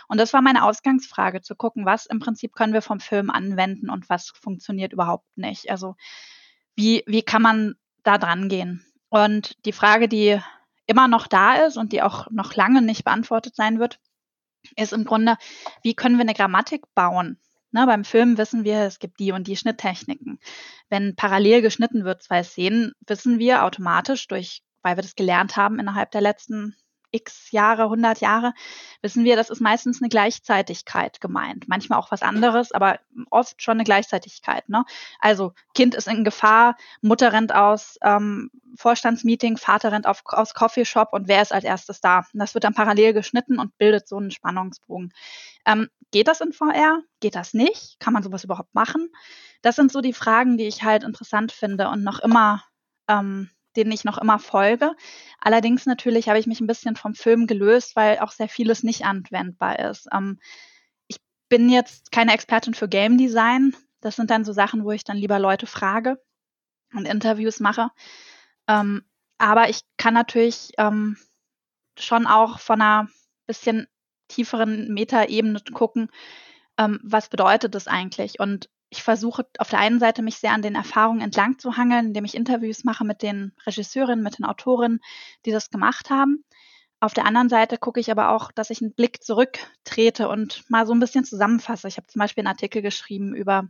Und 0.09 0.17
das 0.19 0.33
war 0.33 0.41
meine 0.41 0.65
Ausgangsfrage, 0.65 1.41
zu 1.41 1.55
gucken, 1.55 1.85
was 1.85 2.07
im 2.07 2.19
Prinzip 2.19 2.53
können 2.53 2.73
wir 2.73 2.81
vom 2.81 2.99
Film 2.99 3.29
anwenden 3.29 3.89
und 3.89 4.09
was 4.09 4.29
funktioniert 4.29 4.91
überhaupt 4.91 5.25
nicht. 5.37 5.69
Also 5.69 5.95
wie, 6.75 7.03
wie 7.05 7.21
kann 7.21 7.43
man 7.43 7.75
da 8.03 8.17
dran 8.17 8.49
gehen? 8.49 8.83
Und 9.09 9.55
die 9.65 9.71
Frage, 9.71 10.07
die 10.07 10.41
immer 10.87 11.07
noch 11.07 11.27
da 11.27 11.65
ist 11.65 11.77
und 11.77 11.93
die 11.93 12.01
auch 12.01 12.29
noch 12.31 12.55
lange 12.55 12.81
nicht 12.81 13.03
beantwortet 13.03 13.55
sein 13.55 13.79
wird, 13.79 13.99
ist 14.75 14.93
im 14.93 15.05
Grunde, 15.05 15.37
wie 15.83 15.93
können 15.93 16.15
wir 16.15 16.21
eine 16.21 16.33
Grammatik 16.33 16.83
bauen? 16.95 17.39
Ne, 17.71 17.85
beim 17.85 18.03
Film 18.03 18.39
wissen 18.39 18.63
wir, 18.63 18.79
es 18.79 18.97
gibt 18.97 19.19
die 19.19 19.31
und 19.31 19.45
die 19.45 19.55
Schnitttechniken. 19.55 20.39
Wenn 20.89 21.15
parallel 21.15 21.61
geschnitten 21.61 22.03
wird, 22.03 22.23
zwei 22.23 22.41
Szenen, 22.41 22.93
wissen 23.05 23.37
wir 23.37 23.63
automatisch 23.63 24.27
durch, 24.27 24.63
weil 24.81 24.97
wir 24.97 25.03
das 25.03 25.13
gelernt 25.13 25.55
haben 25.55 25.77
innerhalb 25.77 26.09
der 26.09 26.21
letzten 26.21 26.75
x 27.11 27.51
Jahre, 27.51 27.83
100 27.83 28.21
Jahre, 28.21 28.53
wissen 29.01 29.23
wir, 29.23 29.35
das 29.35 29.49
ist 29.49 29.61
meistens 29.61 30.01
eine 30.01 30.09
Gleichzeitigkeit 30.09 31.21
gemeint. 31.21 31.67
Manchmal 31.67 31.99
auch 31.99 32.11
was 32.11 32.21
anderes, 32.21 32.71
aber 32.71 32.99
oft 33.29 33.61
schon 33.61 33.75
eine 33.75 33.83
Gleichzeitigkeit. 33.83 34.67
Ne? 34.69 34.85
Also 35.19 35.53
Kind 35.73 35.95
ist 35.95 36.07
in 36.07 36.23
Gefahr, 36.23 36.75
Mutter 37.01 37.33
rennt 37.33 37.53
aus 37.53 37.97
ähm, 38.01 38.51
Vorstandsmeeting, 38.75 39.57
Vater 39.57 39.91
rennt 39.91 40.07
auf, 40.07 40.21
aus 40.25 40.53
Coffeeshop 40.53 41.13
und 41.13 41.27
wer 41.27 41.41
ist 41.41 41.53
als 41.53 41.63
erstes 41.63 42.01
da? 42.01 42.19
Und 42.33 42.39
das 42.39 42.53
wird 42.53 42.63
dann 42.63 42.73
parallel 42.73 43.13
geschnitten 43.13 43.59
und 43.59 43.77
bildet 43.77 44.07
so 44.07 44.17
einen 44.17 44.31
Spannungsbogen. 44.31 45.13
Ähm, 45.65 45.89
geht 46.11 46.27
das 46.27 46.41
in 46.41 46.53
VR? 46.53 47.01
Geht 47.19 47.35
das 47.35 47.53
nicht? 47.53 47.99
Kann 47.99 48.13
man 48.13 48.23
sowas 48.23 48.43
überhaupt 48.43 48.73
machen? 48.73 49.09
Das 49.61 49.75
sind 49.75 49.91
so 49.91 50.01
die 50.01 50.13
Fragen, 50.13 50.57
die 50.57 50.67
ich 50.67 50.83
halt 50.83 51.03
interessant 51.03 51.51
finde 51.51 51.89
und 51.89 52.03
noch 52.03 52.19
immer 52.19 52.63
ähm, 53.07 53.49
denen 53.75 53.91
ich 53.91 54.03
noch 54.03 54.17
immer 54.17 54.39
folge. 54.39 54.93
Allerdings 55.39 55.85
natürlich 55.85 56.27
habe 56.27 56.39
ich 56.39 56.47
mich 56.47 56.59
ein 56.59 56.67
bisschen 56.67 56.95
vom 56.95 57.13
Film 57.13 57.47
gelöst, 57.47 57.95
weil 57.95 58.19
auch 58.19 58.31
sehr 58.31 58.49
vieles 58.49 58.83
nicht 58.83 59.05
anwendbar 59.05 59.79
ist. 59.79 60.07
Ähm, 60.13 60.39
ich 61.07 61.17
bin 61.49 61.69
jetzt 61.69 62.11
keine 62.11 62.33
Expertin 62.33 62.73
für 62.73 62.87
Game 62.87 63.17
Design. 63.17 63.75
Das 64.01 64.15
sind 64.15 64.29
dann 64.31 64.45
so 64.45 64.53
Sachen, 64.53 64.83
wo 64.83 64.91
ich 64.91 65.03
dann 65.03 65.17
lieber 65.17 65.39
Leute 65.39 65.67
frage 65.67 66.21
und 66.93 67.05
Interviews 67.05 67.59
mache. 67.59 67.89
Ähm, 68.67 69.03
aber 69.37 69.69
ich 69.69 69.81
kann 69.97 70.13
natürlich 70.13 70.71
ähm, 70.77 71.17
schon 71.97 72.27
auch 72.27 72.59
von 72.59 72.81
einer 72.81 73.07
bisschen 73.47 73.87
tieferen 74.27 74.93
Metaebene 74.93 75.59
gucken, 75.73 76.09
ähm, 76.77 76.99
was 77.03 77.29
bedeutet 77.29 77.75
das 77.75 77.87
eigentlich? 77.87 78.39
Und 78.39 78.69
ich 78.89 79.03
versuche 79.03 79.45
auf 79.59 79.69
der 79.69 79.79
einen 79.79 79.99
Seite 79.99 80.21
mich 80.21 80.37
sehr 80.37 80.51
an 80.51 80.61
den 80.61 80.75
Erfahrungen 80.75 81.21
entlang 81.21 81.59
zu 81.59 81.77
hangeln, 81.77 82.07
indem 82.07 82.25
ich 82.25 82.35
Interviews 82.35 82.83
mache 82.83 83.05
mit 83.05 83.21
den 83.21 83.53
Regisseurinnen, 83.65 84.23
mit 84.23 84.39
den 84.39 84.45
Autorinnen, 84.45 84.99
die 85.45 85.51
das 85.51 85.69
gemacht 85.69 86.09
haben. 86.09 86.43
Auf 86.99 87.13
der 87.13 87.25
anderen 87.25 87.49
Seite 87.49 87.77
gucke 87.77 87.99
ich 87.99 88.11
aber 88.11 88.29
auch, 88.31 88.51
dass 88.51 88.71
ich 88.71 88.81
einen 88.81 88.93
Blick 88.93 89.23
zurücktrete 89.23 90.27
und 90.27 90.69
mal 90.69 90.85
so 90.85 90.93
ein 90.93 90.99
bisschen 90.99 91.23
zusammenfasse. 91.23 91.87
Ich 91.87 91.97
habe 91.97 92.07
zum 92.07 92.19
Beispiel 92.19 92.41
einen 92.41 92.53
Artikel 92.53 92.81
geschrieben 92.81 93.35
über, 93.35 93.69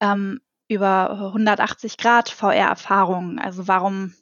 ähm, 0.00 0.40
über 0.68 1.10
180 1.28 1.96
Grad 1.96 2.28
VR-Erfahrungen. 2.28 3.38
Also 3.38 3.66
warum, 3.66 4.14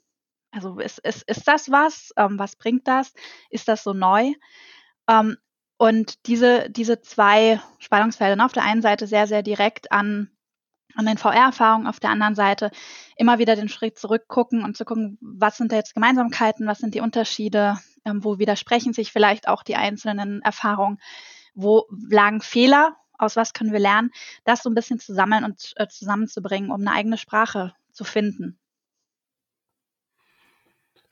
also 0.50 0.78
ist, 0.78 0.98
ist, 1.00 1.24
ist 1.28 1.46
das 1.46 1.70
was? 1.70 2.12
Ähm, 2.16 2.38
was 2.38 2.56
bringt 2.56 2.88
das? 2.88 3.12
Ist 3.50 3.68
das 3.68 3.82
so 3.82 3.92
neu? 3.92 4.32
Ähm, 5.08 5.36
und 5.82 6.28
diese, 6.28 6.70
diese 6.70 7.00
zwei 7.00 7.60
Spannungsfelder, 7.80 8.36
ne, 8.36 8.44
auf 8.44 8.52
der 8.52 8.62
einen 8.62 8.82
Seite 8.82 9.08
sehr, 9.08 9.26
sehr 9.26 9.42
direkt 9.42 9.90
an, 9.90 10.30
an 10.94 11.06
den 11.06 11.18
VR-Erfahrungen, 11.18 11.88
auf 11.88 11.98
der 11.98 12.10
anderen 12.10 12.36
Seite 12.36 12.70
immer 13.16 13.40
wieder 13.40 13.56
den 13.56 13.68
Schritt 13.68 13.98
zurückgucken 13.98 14.62
und 14.62 14.76
zu 14.76 14.84
gucken, 14.84 15.18
was 15.20 15.56
sind 15.56 15.72
da 15.72 15.76
jetzt 15.76 15.94
Gemeinsamkeiten, 15.94 16.68
was 16.68 16.78
sind 16.78 16.94
die 16.94 17.00
Unterschiede, 17.00 17.80
ähm, 18.04 18.22
wo 18.22 18.38
widersprechen 18.38 18.92
sich 18.92 19.10
vielleicht 19.10 19.48
auch 19.48 19.64
die 19.64 19.74
einzelnen 19.74 20.40
Erfahrungen, 20.42 21.00
wo 21.52 21.88
lagen 22.08 22.42
Fehler, 22.42 22.94
aus 23.18 23.34
was 23.34 23.52
können 23.52 23.72
wir 23.72 23.80
lernen, 23.80 24.12
das 24.44 24.62
so 24.62 24.70
ein 24.70 24.76
bisschen 24.76 25.00
zu 25.00 25.12
sammeln 25.12 25.42
und 25.42 25.72
äh, 25.78 25.88
zusammenzubringen, 25.88 26.70
um 26.70 26.82
eine 26.82 26.92
eigene 26.92 27.18
Sprache 27.18 27.74
zu 27.90 28.04
finden. 28.04 28.56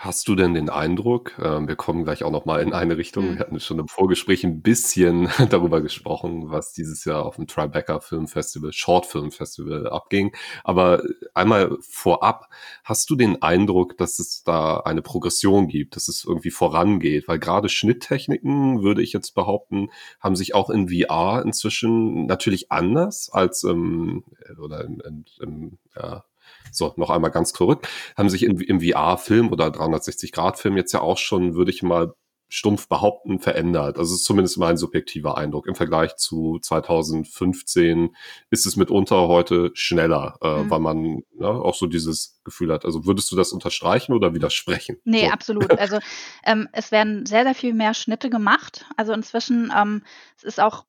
Hast 0.02 0.28
du 0.28 0.34
denn 0.34 0.54
den 0.54 0.70
Eindruck, 0.70 1.38
äh, 1.38 1.68
wir 1.68 1.76
kommen 1.76 2.04
gleich 2.04 2.24
auch 2.24 2.30
noch 2.30 2.46
mal 2.46 2.62
in 2.62 2.72
eine 2.72 2.96
Richtung, 2.96 3.26
Mhm. 3.26 3.32
wir 3.34 3.38
hatten 3.40 3.60
schon 3.60 3.78
im 3.78 3.86
Vorgespräch 3.86 4.44
ein 4.44 4.62
bisschen 4.62 5.28
darüber 5.50 5.82
gesprochen, 5.82 6.48
was 6.50 6.72
dieses 6.72 7.04
Jahr 7.04 7.26
auf 7.26 7.36
dem 7.36 7.46
Tribeca 7.46 8.00
Film 8.00 8.26
Festival, 8.26 8.72
Short 8.72 9.04
Film 9.04 9.30
Festival 9.30 9.90
abging. 9.90 10.34
Aber 10.64 11.02
einmal 11.34 11.76
vorab, 11.82 12.48
hast 12.82 13.10
du 13.10 13.14
den 13.14 13.42
Eindruck, 13.42 13.98
dass 13.98 14.18
es 14.18 14.42
da 14.42 14.78
eine 14.78 15.02
Progression 15.02 15.68
gibt, 15.68 15.96
dass 15.96 16.08
es 16.08 16.24
irgendwie 16.24 16.50
vorangeht? 16.50 17.28
Weil 17.28 17.38
gerade 17.38 17.68
Schnitttechniken, 17.68 18.82
würde 18.82 19.02
ich 19.02 19.12
jetzt 19.12 19.34
behaupten, 19.34 19.90
haben 20.18 20.34
sich 20.34 20.54
auch 20.54 20.70
in 20.70 20.88
VR 20.88 21.42
inzwischen 21.44 22.24
natürlich 22.24 22.72
anders 22.72 23.28
als 23.30 23.64
im, 23.64 24.24
oder 24.58 24.82
im, 24.82 25.02
im, 25.06 25.24
im 25.42 25.78
ja, 25.94 26.24
so, 26.72 26.92
noch 26.96 27.10
einmal 27.10 27.30
ganz 27.30 27.52
zurück, 27.52 27.86
haben 28.16 28.30
sich 28.30 28.42
im, 28.44 28.60
im 28.60 28.80
VR-Film 28.80 29.50
oder 29.50 29.66
360-Grad-Film 29.68 30.76
jetzt 30.76 30.92
ja 30.92 31.00
auch 31.00 31.18
schon, 31.18 31.54
würde 31.54 31.70
ich 31.70 31.82
mal 31.82 32.14
stumpf 32.52 32.88
behaupten, 32.88 33.38
verändert. 33.38 33.96
Also 33.96 34.16
ist 34.16 34.24
zumindest 34.24 34.58
mein 34.58 34.76
subjektiver 34.76 35.38
Eindruck. 35.38 35.68
Im 35.68 35.76
Vergleich 35.76 36.16
zu 36.16 36.58
2015 36.60 38.14
ist 38.50 38.66
es 38.66 38.76
mitunter 38.76 39.28
heute 39.28 39.70
schneller, 39.74 40.36
äh, 40.42 40.64
Mhm. 40.64 40.70
weil 40.70 40.80
man 40.80 41.22
ja, 41.38 41.48
auch 41.48 41.74
so 41.76 41.86
dieses 41.86 42.40
Gefühl 42.44 42.72
hat. 42.72 42.84
Also 42.84 43.06
würdest 43.06 43.30
du 43.30 43.36
das 43.36 43.52
unterstreichen 43.52 44.12
oder 44.12 44.34
widersprechen? 44.34 44.96
Nee, 45.04 45.26
so. 45.26 45.32
absolut. 45.32 45.70
Also 45.78 45.98
ähm, 46.44 46.68
es 46.72 46.90
werden 46.90 47.24
sehr, 47.24 47.44
sehr 47.44 47.54
viel 47.54 47.72
mehr 47.72 47.94
Schnitte 47.94 48.30
gemacht. 48.30 48.84
Also 48.96 49.12
inzwischen, 49.12 49.72
ähm, 49.76 50.02
es 50.36 50.42
ist 50.42 50.60
auch 50.60 50.84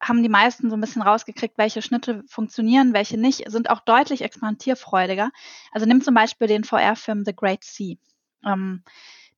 haben 0.00 0.22
die 0.22 0.28
meisten 0.28 0.70
so 0.70 0.76
ein 0.76 0.80
bisschen 0.80 1.02
rausgekriegt, 1.02 1.58
welche 1.58 1.82
Schnitte 1.82 2.22
funktionieren, 2.28 2.92
welche 2.92 3.18
nicht, 3.18 3.50
sind 3.50 3.70
auch 3.70 3.80
deutlich 3.80 4.22
experimentierfreudiger. 4.22 5.30
Also 5.72 5.86
nimm 5.86 6.02
zum 6.02 6.14
Beispiel 6.14 6.46
den 6.46 6.64
VR-Film 6.64 7.24
The 7.24 7.34
Great 7.34 7.64
Sea. 7.64 7.96
Ähm, 8.44 8.84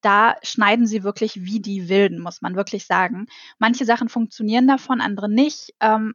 da 0.02 0.36
schneiden 0.42 0.86
sie 0.86 1.02
wirklich 1.02 1.44
wie 1.44 1.60
die 1.60 1.88
Wilden, 1.88 2.20
muss 2.20 2.42
man 2.42 2.56
wirklich 2.56 2.86
sagen. 2.86 3.26
Manche 3.58 3.84
Sachen 3.84 4.08
funktionieren 4.08 4.66
davon, 4.66 5.00
andere 5.00 5.28
nicht. 5.28 5.74
Ähm, 5.80 6.14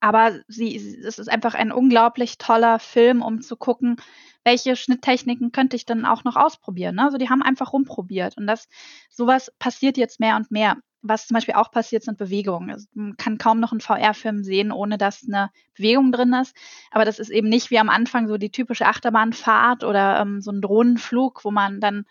aber 0.00 0.40
sie, 0.48 0.74
es 0.76 1.18
ist 1.18 1.28
einfach 1.28 1.54
ein 1.54 1.72
unglaublich 1.72 2.38
toller 2.38 2.78
Film, 2.78 3.20
um 3.20 3.42
zu 3.42 3.56
gucken, 3.56 3.96
welche 4.44 4.74
Schnitttechniken 4.74 5.52
könnte 5.52 5.76
ich 5.76 5.84
dann 5.84 6.06
auch 6.06 6.24
noch 6.24 6.36
ausprobieren. 6.36 6.96
Ne? 6.96 7.04
Also 7.04 7.18
die 7.18 7.28
haben 7.28 7.42
einfach 7.42 7.74
rumprobiert. 7.74 8.38
Und 8.38 8.46
das, 8.46 8.68
sowas 9.10 9.52
passiert 9.58 9.98
jetzt 9.98 10.18
mehr 10.18 10.36
und 10.36 10.50
mehr. 10.50 10.78
Was 11.02 11.26
zum 11.26 11.34
Beispiel 11.34 11.54
auch 11.54 11.70
passiert, 11.70 12.02
sind 12.02 12.18
Bewegungen. 12.18 12.70
Also 12.70 12.86
man 12.94 13.16
kann 13.16 13.38
kaum 13.38 13.58
noch 13.60 13.72
einen 13.72 13.80
VR-Film 13.80 14.44
sehen, 14.44 14.70
ohne 14.70 14.98
dass 14.98 15.24
eine 15.26 15.50
Bewegung 15.74 16.12
drin 16.12 16.34
ist. 16.34 16.54
Aber 16.90 17.04
das 17.04 17.18
ist 17.18 17.30
eben 17.30 17.48
nicht 17.48 17.70
wie 17.70 17.78
am 17.78 17.88
Anfang 17.88 18.28
so 18.28 18.36
die 18.36 18.50
typische 18.50 18.86
Achterbahnfahrt 18.86 19.84
oder 19.84 20.20
ähm, 20.20 20.40
so 20.40 20.50
ein 20.50 20.60
Drohnenflug, 20.60 21.44
wo 21.44 21.50
man 21.50 21.80
dann 21.80 22.04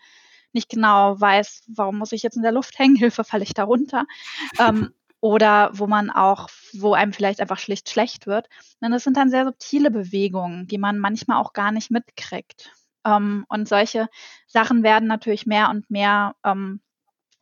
nicht 0.52 0.68
genau 0.68 1.20
weiß, 1.20 1.64
warum 1.68 1.98
muss 1.98 2.12
ich 2.12 2.22
jetzt 2.22 2.36
in 2.36 2.42
der 2.42 2.52
Luft 2.52 2.78
hängen, 2.78 2.96
Hilfe, 2.96 3.24
falle 3.24 3.44
ich 3.44 3.54
da 3.54 3.64
runter. 3.64 4.06
ähm, 4.58 4.92
oder 5.20 5.70
wo 5.74 5.86
man 5.86 6.10
auch, 6.10 6.48
wo 6.72 6.94
einem 6.94 7.12
vielleicht 7.12 7.40
einfach 7.40 7.58
schlicht 7.58 7.90
schlecht 7.90 8.26
wird. 8.26 8.48
Denn 8.80 8.90
das 8.90 9.04
sind 9.04 9.16
dann 9.16 9.30
sehr 9.30 9.44
subtile 9.44 9.90
Bewegungen, 9.90 10.66
die 10.66 10.78
man 10.78 10.98
manchmal 10.98 11.38
auch 11.38 11.52
gar 11.52 11.72
nicht 11.72 11.90
mitkriegt. 11.90 12.72
Ähm, 13.04 13.44
und 13.48 13.68
solche 13.68 14.08
Sachen 14.46 14.82
werden 14.82 15.08
natürlich 15.08 15.46
mehr 15.46 15.70
und 15.70 15.90
mehr 15.90 16.34
ähm, 16.44 16.80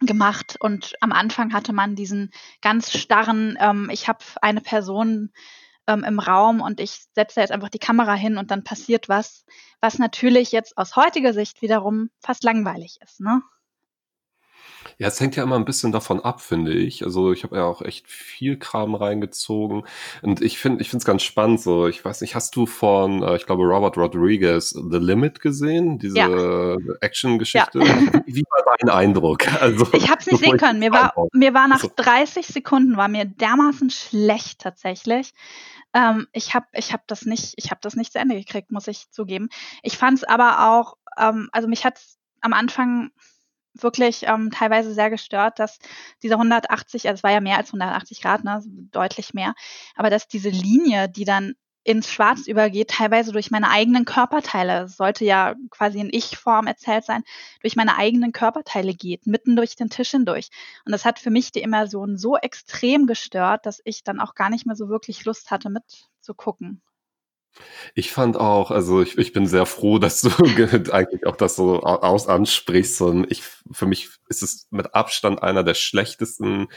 gemacht. 0.01 0.57
Und 0.61 0.95
am 1.01 1.13
Anfang 1.13 1.53
hatte 1.53 1.73
man 1.73 1.97
diesen 1.97 2.31
ganz 2.61 2.97
starren, 2.97 3.57
ähm, 3.61 3.89
ich 3.93 4.09
habe 4.09 4.25
eine 4.41 4.61
Person 4.61 5.33
ähm, 5.87 6.05
im 6.05 6.19
Raum 6.19 6.61
und 6.61 6.81
ich 6.81 7.07
setze 7.15 7.41
jetzt 7.41 7.51
einfach 7.51 7.71
die 7.71 7.79
Kamera 7.79 8.15
hin 8.15 8.37
und 8.37 8.51
dann 8.51 8.65
passiert 8.65 9.09
was, 9.09 9.45
was 9.81 9.99
natürlich 9.99 10.53
jetzt 10.53 10.77
aus 10.77 10.97
heutiger 10.97 11.33
Sicht 11.33 11.63
wiederum 11.63 12.11
fast 12.21 12.45
langweilig 12.45 12.99
ist. 13.03 13.21
Ne? 13.21 13.43
Ja, 14.99 15.09
es 15.09 15.21
hängt 15.21 15.37
ja 15.37 15.45
immer 15.45 15.57
ein 15.57 15.65
bisschen 15.65 15.93
davon 15.93 16.21
ab, 16.21 16.41
finde 16.41 16.73
ich. 16.73 17.05
Also 17.05 17.33
ich 17.33 17.45
habe 17.45 17.57
ja 17.57 17.65
auch 17.65 17.83
echt 17.83 18.09
viel 18.09 18.59
Kram 18.59 18.95
reingezogen. 18.95 19.85
Und 20.23 20.41
ich 20.41 20.59
finde 20.59 20.83
ich 20.83 20.91
finde 20.91 21.03
es 21.03 21.07
ganz 21.07 21.23
spannend. 21.23 21.61
So, 21.61 21.87
ich 21.87 22.05
weiß 22.05 22.21
nicht, 22.21 22.35
hast 22.35 22.57
du 22.57 22.67
von, 22.67 23.23
äh, 23.23 23.37
ich 23.37 23.47
glaube, 23.47 23.63
Robert 23.65 23.97
Rodriguez 23.97 24.71
The 24.71 24.99
Limit 24.99 25.41
gesehen? 25.41 25.99
Diese 25.99 26.19
Ja. 26.19 26.77
Action-Geschichte? 27.01 27.79
Ja. 27.79 28.23
Wie, 28.27 28.43
war 28.43 28.77
dein 28.79 28.91
Eindruck? 28.91 29.47
Also, 29.61 29.87
Ich 29.93 30.09
habe 30.09 30.21
es 30.21 30.27
nicht 30.27 30.45
sehen 30.45 30.57
können. 30.57 30.79
Mir 30.79 30.93
war, 30.93 31.13
mir 31.33 31.53
war 31.53 31.69
nach 31.69 31.81
So. 31.81 31.91
30 31.97 32.47
Sekunden 32.47 32.97
war 32.97 33.09
mir 33.09 33.25
dermaßen 33.25 33.91
schlecht 33.91 34.61
tatsächlich. 34.61 35.33
Ähm, 35.95 36.27
ich 36.33 36.55
habe 36.55 36.67
ich 36.75 36.93
hab 36.93 37.07
das 37.09 37.25
nicht, 37.25 37.55
ich 37.57 37.71
habe 37.71 37.81
das 37.83 37.97
nicht 37.97 38.13
zu 38.13 38.19
Ende 38.19 38.37
gekriegt, 38.37 38.71
muss 38.71 38.87
ich 38.89 39.11
zugeben. 39.11 39.49
Ich 39.83 39.97
fand 39.97 40.19
es 40.19 40.25
aber 40.25 40.71
auch, 40.71 40.97
ähm, 41.19 41.49
also 41.53 41.67
mich 41.67 41.85
hat 41.85 41.99
es 41.99 42.19
am 42.41 42.53
Anfang 42.53 43.11
wirklich 43.83 44.25
ähm, 44.27 44.51
teilweise 44.51 44.93
sehr 44.95 45.11
gestört, 45.11 45.59
dass 45.59 45.79
dieser 46.23 46.37
180, 46.37 47.09
also 47.09 47.19
es 47.19 47.23
war 47.23 47.33
ja 47.33 47.41
mehr 47.41 47.57
als 47.57 47.69
180 47.69 48.21
Grad, 48.21 48.45
ne, 48.45 48.63
deutlich 48.93 49.35
mehr, 49.35 49.55
aber 49.95 50.11
dass 50.11 50.29
diese 50.29 50.51
Linie, 50.51 51.09
die 51.09 51.25
dann 51.25 51.55
ins 51.89 52.11
Schwarz 52.11 52.47
übergeht, 52.47 52.91
teilweise 52.91 53.33
durch 53.33 53.51
meine 53.51 53.71
eigenen 53.71 54.05
Körperteile, 54.05 54.89
sollte 54.89 55.25
ja 55.25 55.55
quasi 55.71 56.01
in 56.01 56.11
Ich-Form 56.13 56.67
erzählt 56.67 57.05
sein, 57.05 57.23
durch 57.63 57.77
meine 57.77 57.97
eigenen 57.97 58.33
Körperteile 58.33 58.93
geht, 58.93 59.27
mitten 59.27 59.57
durch 59.57 59.75
den 59.75 59.89
Tisch 59.89 60.11
hindurch. 60.11 60.51
Und 60.85 60.93
das 60.93 61.07
hat 61.07 61.19
für 61.19 61.31
mich 61.31 61.51
die 61.51 61.63
Immersion 61.63 62.19
so 62.19 62.37
extrem 62.37 63.07
gestört, 63.07 63.65
dass 63.65 63.81
ich 63.85 64.05
dann 64.05 64.21
auch 64.21 64.35
gar 64.35 64.51
nicht 64.51 64.67
mehr 64.67 64.77
so 64.77 64.91
wirklich 64.91 65.25
Lust 65.25 65.51
hatte, 65.51 65.71
mitzugucken. 65.71 66.83
Ich 67.95 68.11
fand 68.13 68.37
auch, 68.37 68.71
also 68.71 69.03
ich, 69.03 69.19
ich 69.19 69.33
bin 69.33 69.47
sehr 69.47 69.67
froh, 69.67 69.99
dass 69.99 70.21
du 70.23 70.31
ge- 70.57 70.91
eigentlich 70.93 71.27
auch 71.27 71.37
das 71.37 71.57
so 71.57 71.83
au- 71.83 71.97
aus 72.01 72.27
ansprichst. 72.29 73.01
Und 73.03 73.31
ich, 73.31 73.43
für 73.73 73.87
mich 73.87 74.11
ist 74.29 74.43
es 74.43 74.67
mit 74.71 74.95
Abstand 74.95 75.43
einer 75.43 75.65
der 75.65 75.75
schlechtesten 75.75 76.69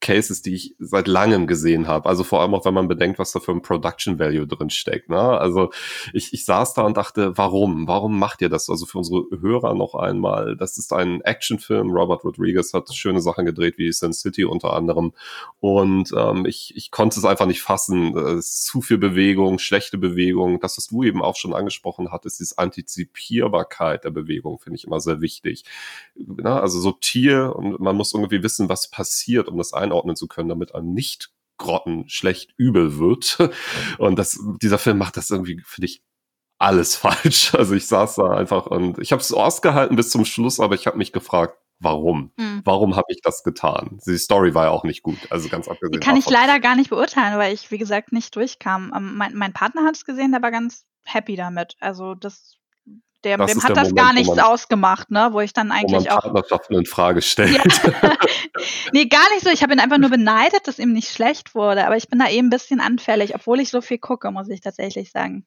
Cases, 0.00 0.42
die 0.42 0.54
ich 0.54 0.74
seit 0.78 1.08
langem 1.08 1.46
gesehen 1.46 1.86
habe. 1.88 2.08
Also 2.08 2.24
vor 2.24 2.40
allem 2.40 2.54
auch, 2.54 2.64
wenn 2.64 2.74
man 2.74 2.88
bedenkt, 2.88 3.18
was 3.18 3.32
da 3.32 3.40
für 3.40 3.52
ein 3.52 3.62
Production 3.62 4.18
Value 4.18 4.46
drin 4.46 4.70
steckt. 4.70 5.08
Ne? 5.08 5.18
Also 5.18 5.70
ich, 6.12 6.32
ich 6.32 6.44
saß 6.44 6.74
da 6.74 6.82
und 6.82 6.96
dachte, 6.96 7.36
warum? 7.38 7.86
Warum 7.88 8.18
macht 8.18 8.42
ihr 8.42 8.48
das? 8.48 8.68
Also 8.68 8.86
für 8.86 8.98
unsere 8.98 9.24
Hörer 9.40 9.74
noch 9.74 9.94
einmal, 9.94 10.56
das 10.56 10.78
ist 10.78 10.92
ein 10.92 11.20
Actionfilm. 11.22 11.90
Robert 11.90 12.24
Rodriguez 12.24 12.72
hat 12.74 12.92
schöne 12.94 13.20
Sachen 13.20 13.46
gedreht, 13.46 13.78
wie 13.78 13.92
Sin 13.92 14.12
City 14.12 14.44
unter 14.44 14.72
anderem. 14.74 15.12
Und 15.60 16.12
ähm, 16.16 16.46
ich, 16.46 16.72
ich 16.76 16.90
konnte 16.90 17.18
es 17.18 17.24
einfach 17.24 17.46
nicht 17.46 17.62
fassen. 17.62 18.16
Ist 18.38 18.64
zu 18.66 18.80
viel 18.82 18.98
Bewegung, 18.98 19.58
schlechte 19.58 19.98
Bewegung. 19.98 20.25
Das, 20.60 20.76
was 20.76 20.86
du 20.86 21.02
eben 21.02 21.22
auch 21.22 21.36
schon 21.36 21.54
angesprochen 21.54 22.10
hattest, 22.12 22.40
ist 22.40 22.58
Antizipierbarkeit 22.58 24.04
der 24.04 24.10
Bewegung, 24.10 24.58
finde 24.58 24.76
ich 24.76 24.84
immer 24.84 25.00
sehr 25.00 25.20
wichtig. 25.20 25.64
Na, 26.14 26.60
also 26.60 26.80
subtil 26.80 27.42
und 27.42 27.80
man 27.80 27.96
muss 27.96 28.12
irgendwie 28.12 28.42
wissen, 28.42 28.68
was 28.68 28.90
passiert, 28.90 29.48
um 29.48 29.58
das 29.58 29.72
einordnen 29.72 30.16
zu 30.16 30.28
können, 30.28 30.48
damit 30.48 30.74
einem 30.74 30.92
nicht 30.92 31.30
grotten 31.58 32.08
schlecht 32.08 32.54
übel 32.56 32.98
wird. 32.98 33.38
Und 33.98 34.18
das, 34.18 34.38
dieser 34.60 34.78
Film 34.78 34.98
macht 34.98 35.16
das 35.16 35.30
irgendwie, 35.30 35.62
finde 35.64 35.86
ich, 35.86 36.02
alles 36.58 36.96
falsch. 36.96 37.54
Also 37.54 37.74
ich 37.74 37.86
saß 37.86 38.16
da 38.16 38.30
einfach 38.30 38.66
und 38.66 38.98
ich 38.98 39.12
habe 39.12 39.20
es 39.20 39.32
ausgehalten 39.32 39.96
bis 39.96 40.10
zum 40.10 40.24
Schluss, 40.24 40.60
aber 40.60 40.74
ich 40.74 40.86
habe 40.86 40.98
mich 40.98 41.12
gefragt, 41.12 41.58
warum? 41.78 42.32
Hm. 42.38 42.62
Warum 42.64 42.96
habe 42.96 43.06
ich 43.08 43.20
das 43.22 43.42
getan? 43.42 43.98
Die 44.06 44.16
Story 44.18 44.54
war 44.54 44.64
ja 44.66 44.70
auch 44.70 44.84
nicht 44.84 45.02
gut. 45.02 45.18
Also 45.30 45.48
ganz 45.48 45.66
Die 45.66 45.70
abgesehen 45.72 46.00
kann 46.00 46.16
ich 46.16 46.28
leider 46.28 46.58
gar 46.60 46.76
nicht 46.76 46.90
beurteilen, 46.90 47.38
weil 47.38 47.52
ich, 47.54 47.70
wie 47.70 47.78
gesagt, 47.78 48.12
nicht 48.12 48.34
durchkam. 48.36 48.92
Ähm, 48.96 49.16
mein, 49.16 49.34
mein 49.34 49.52
Partner 49.52 49.84
hat 49.84 49.96
es 49.96 50.04
gesehen, 50.04 50.32
der 50.32 50.42
war 50.42 50.50
ganz 50.50 50.84
happy 51.04 51.36
damit. 51.36 51.76
Also 51.80 52.14
das, 52.14 52.56
der, 53.24 53.38
Das 53.38 53.52
dem 53.52 53.62
hat 53.62 53.70
das 53.70 53.90
Moment, 53.90 53.96
gar 53.98 54.12
nichts 54.12 54.34
man- 54.36 54.40
ausgemacht, 54.44 55.10
ne? 55.10 55.28
Wo 55.32 55.40
ich 55.40 55.52
dann 55.52 55.68
wo 55.68 55.74
man 55.74 55.78
eigentlich 55.84 56.10
auch. 56.10 56.20
Partnerschaften 56.22 56.74
in 56.74 56.86
Frage 56.86 57.22
stellt. 57.22 57.52
Ja. 57.54 57.62
nee, 58.92 59.06
gar 59.06 59.28
nicht 59.34 59.42
so. 59.44 59.50
Ich 59.50 59.62
habe 59.62 59.72
ihn 59.72 59.80
einfach 59.80 59.98
nur 59.98 60.10
beneidet, 60.10 60.66
dass 60.68 60.78
ihm 60.78 60.92
nicht 60.92 61.10
schlecht 61.10 61.54
wurde. 61.54 61.86
Aber 61.86 61.96
ich 61.96 62.08
bin 62.08 62.18
da 62.18 62.28
eben 62.28 62.46
ein 62.48 62.50
bisschen 62.50 62.80
anfällig, 62.80 63.34
obwohl 63.34 63.60
ich 63.60 63.70
so 63.70 63.80
viel 63.80 63.98
gucke, 63.98 64.30
muss 64.30 64.48
ich 64.48 64.60
tatsächlich 64.60 65.10
sagen. 65.10 65.46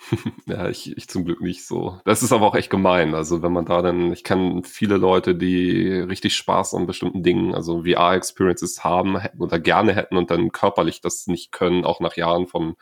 Ja, 0.46 0.68
ich, 0.68 0.96
ich 0.96 1.08
zum 1.08 1.24
Glück 1.24 1.40
nicht 1.40 1.64
so. 1.66 2.00
Das 2.04 2.22
ist 2.22 2.32
aber 2.32 2.46
auch 2.46 2.54
echt 2.56 2.70
gemein. 2.70 3.14
Also 3.14 3.42
wenn 3.42 3.52
man 3.52 3.66
da 3.66 3.82
dann, 3.82 4.12
ich 4.12 4.24
kenne 4.24 4.62
viele 4.64 4.96
Leute, 4.96 5.34
die 5.36 5.88
richtig 5.88 6.34
Spaß 6.36 6.74
an 6.74 6.86
bestimmten 6.86 7.22
Dingen, 7.22 7.54
also 7.54 7.84
VR-Experiences 7.84 8.82
haben 8.82 9.18
hätten 9.18 9.40
oder 9.42 9.60
gerne 9.60 9.94
hätten 9.94 10.16
und 10.16 10.30
dann 10.30 10.50
körperlich 10.50 11.00
das 11.00 11.26
nicht 11.28 11.52
können, 11.52 11.84
auch 11.84 12.00
nach 12.00 12.16
Jahren 12.16 12.46
von 12.46 12.74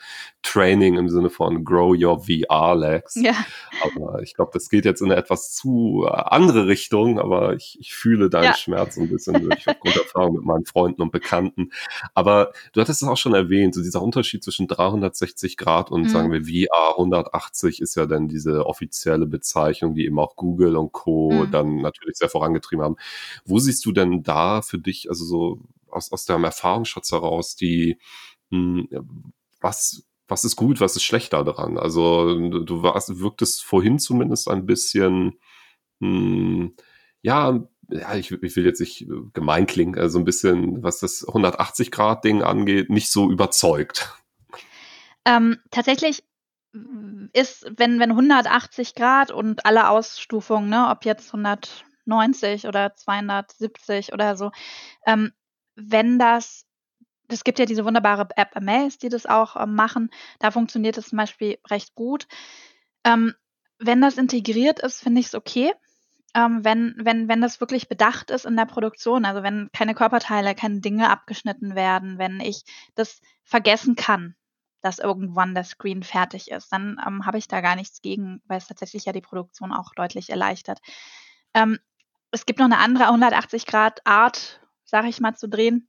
Training 0.42 0.96
im 0.96 1.08
Sinne 1.10 1.28
von 1.28 1.64
Grow 1.64 1.94
Your 1.98 2.20
VR-Legs. 2.24 3.16
Ja. 3.16 3.34
Aber 3.82 4.22
ich 4.22 4.34
glaube, 4.34 4.52
das 4.54 4.70
geht 4.70 4.84
jetzt 4.84 5.00
in 5.02 5.10
eine 5.10 5.20
etwas 5.20 5.52
zu 5.54 6.06
andere 6.08 6.66
Richtung, 6.68 7.18
aber 7.18 7.54
ich, 7.54 7.76
ich 7.80 7.94
fühle 7.94 8.30
deinen 8.30 8.44
Ja. 8.44 8.54
Schmerz 8.56 8.96
ein 8.96 9.08
bisschen 9.10 9.42
durch 9.42 9.68
aufgrund 9.68 9.94
der 9.94 10.02
Erfahrung 10.04 10.34
mit 10.36 10.44
meinen 10.44 10.64
Freunden 10.64 11.02
und 11.02 11.12
Bekannten. 11.12 11.70
Aber 12.14 12.52
du 12.72 12.80
hattest 12.80 13.02
es 13.02 13.08
auch 13.08 13.16
schon 13.16 13.34
erwähnt, 13.34 13.74
so 13.74 13.82
dieser 13.82 14.00
Unterschied 14.02 14.42
zwischen 14.42 14.68
360 14.68 15.56
Grad 15.56 15.90
und 15.90 16.02
Mhm. 16.04 16.08
sagen 16.08 16.32
wir 16.32 16.44
VR 16.44 16.98
180 17.12 17.80
ist 17.80 17.94
ja 17.96 18.06
dann 18.06 18.28
diese 18.28 18.66
offizielle 18.66 19.26
Bezeichnung, 19.26 19.94
die 19.94 20.04
eben 20.06 20.18
auch 20.18 20.36
Google 20.36 20.76
und 20.76 20.92
Co. 20.92 21.30
Mhm. 21.32 21.50
dann 21.50 21.76
natürlich 21.76 22.16
sehr 22.16 22.28
vorangetrieben 22.28 22.84
haben. 22.84 22.96
Wo 23.44 23.58
siehst 23.58 23.84
du 23.84 23.92
denn 23.92 24.22
da 24.22 24.62
für 24.62 24.78
dich, 24.78 25.08
also 25.08 25.24
so 25.24 25.60
aus, 25.90 26.12
aus 26.12 26.24
deinem 26.24 26.44
Erfahrungsschatz 26.44 27.12
heraus, 27.12 27.56
die, 27.56 27.98
mh, 28.50 28.84
was, 29.60 30.04
was 30.28 30.44
ist 30.44 30.56
gut, 30.56 30.80
was 30.80 30.96
ist 30.96 31.02
schlecht 31.02 31.32
daran? 31.32 31.78
Also 31.78 32.34
du 32.60 32.82
warst, 32.82 33.20
wirktest 33.20 33.64
vorhin 33.64 33.98
zumindest 33.98 34.48
ein 34.48 34.66
bisschen 34.66 35.38
hm, 36.00 36.74
ja, 37.22 37.60
ja, 37.90 38.14
ich, 38.14 38.30
ich 38.30 38.56
will 38.56 38.66
jetzt 38.66 38.80
nicht 38.80 39.06
gemein 39.32 39.66
klingen, 39.66 39.98
also 39.98 40.18
ein 40.18 40.24
bisschen, 40.24 40.82
was 40.82 41.00
das 41.00 41.26
180-Grad-Ding 41.26 42.42
angeht, 42.42 42.90
nicht 42.90 43.10
so 43.10 43.30
überzeugt. 43.30 44.14
Ähm, 45.24 45.58
tatsächlich 45.70 46.22
ist, 47.32 47.70
wenn, 47.76 48.00
wenn 48.00 48.10
180 48.10 48.94
Grad 48.94 49.30
und 49.30 49.64
alle 49.66 49.88
Ausstufungen, 49.88 50.68
ne, 50.68 50.88
ob 50.90 51.04
jetzt 51.04 51.34
190 51.34 52.66
oder 52.66 52.94
270 52.94 54.12
oder 54.12 54.36
so, 54.36 54.50
ähm, 55.06 55.32
wenn 55.74 56.18
das, 56.18 56.66
es 57.28 57.44
gibt 57.44 57.58
ja 57.58 57.66
diese 57.66 57.84
wunderbare 57.84 58.28
App 58.36 58.56
Amaze, 58.56 58.98
die 58.98 59.08
das 59.08 59.26
auch 59.26 59.56
ähm, 59.56 59.74
machen, 59.74 60.10
da 60.38 60.50
funktioniert 60.50 60.98
es 60.98 61.08
zum 61.08 61.18
Beispiel 61.18 61.58
recht 61.68 61.94
gut. 61.94 62.26
Ähm, 63.04 63.34
wenn 63.78 64.00
das 64.00 64.18
integriert 64.18 64.80
ist, 64.80 65.00
finde 65.00 65.20
ich 65.20 65.26
es 65.26 65.34
okay. 65.34 65.72
Ähm, 66.34 66.64
wenn, 66.64 66.94
wenn, 66.98 67.28
wenn 67.28 67.40
das 67.40 67.60
wirklich 67.60 67.88
bedacht 67.88 68.30
ist 68.30 68.44
in 68.44 68.56
der 68.56 68.66
Produktion, 68.66 69.24
also 69.24 69.42
wenn 69.42 69.70
keine 69.72 69.94
Körperteile, 69.94 70.54
keine 70.54 70.80
Dinge 70.80 71.10
abgeschnitten 71.10 71.74
werden, 71.74 72.18
wenn 72.18 72.40
ich 72.40 72.64
das 72.94 73.20
vergessen 73.44 73.96
kann, 73.96 74.34
dass 74.80 74.98
irgendwann 74.98 75.54
der 75.54 75.64
Screen 75.64 76.02
fertig 76.02 76.50
ist, 76.50 76.72
dann 76.72 77.00
ähm, 77.06 77.26
habe 77.26 77.38
ich 77.38 77.48
da 77.48 77.60
gar 77.60 77.76
nichts 77.76 78.00
gegen, 78.00 78.40
weil 78.46 78.58
es 78.58 78.66
tatsächlich 78.66 79.04
ja 79.04 79.12
die 79.12 79.20
Produktion 79.20 79.72
auch 79.72 79.92
deutlich 79.94 80.30
erleichtert. 80.30 80.80
Ähm, 81.54 81.78
es 82.30 82.46
gibt 82.46 82.58
noch 82.58 82.66
eine 82.66 82.78
andere 82.78 83.04
180-Grad-Art, 83.04 84.60
sage 84.84 85.08
ich 85.08 85.20
mal, 85.20 85.34
zu 85.34 85.48
drehen. 85.48 85.88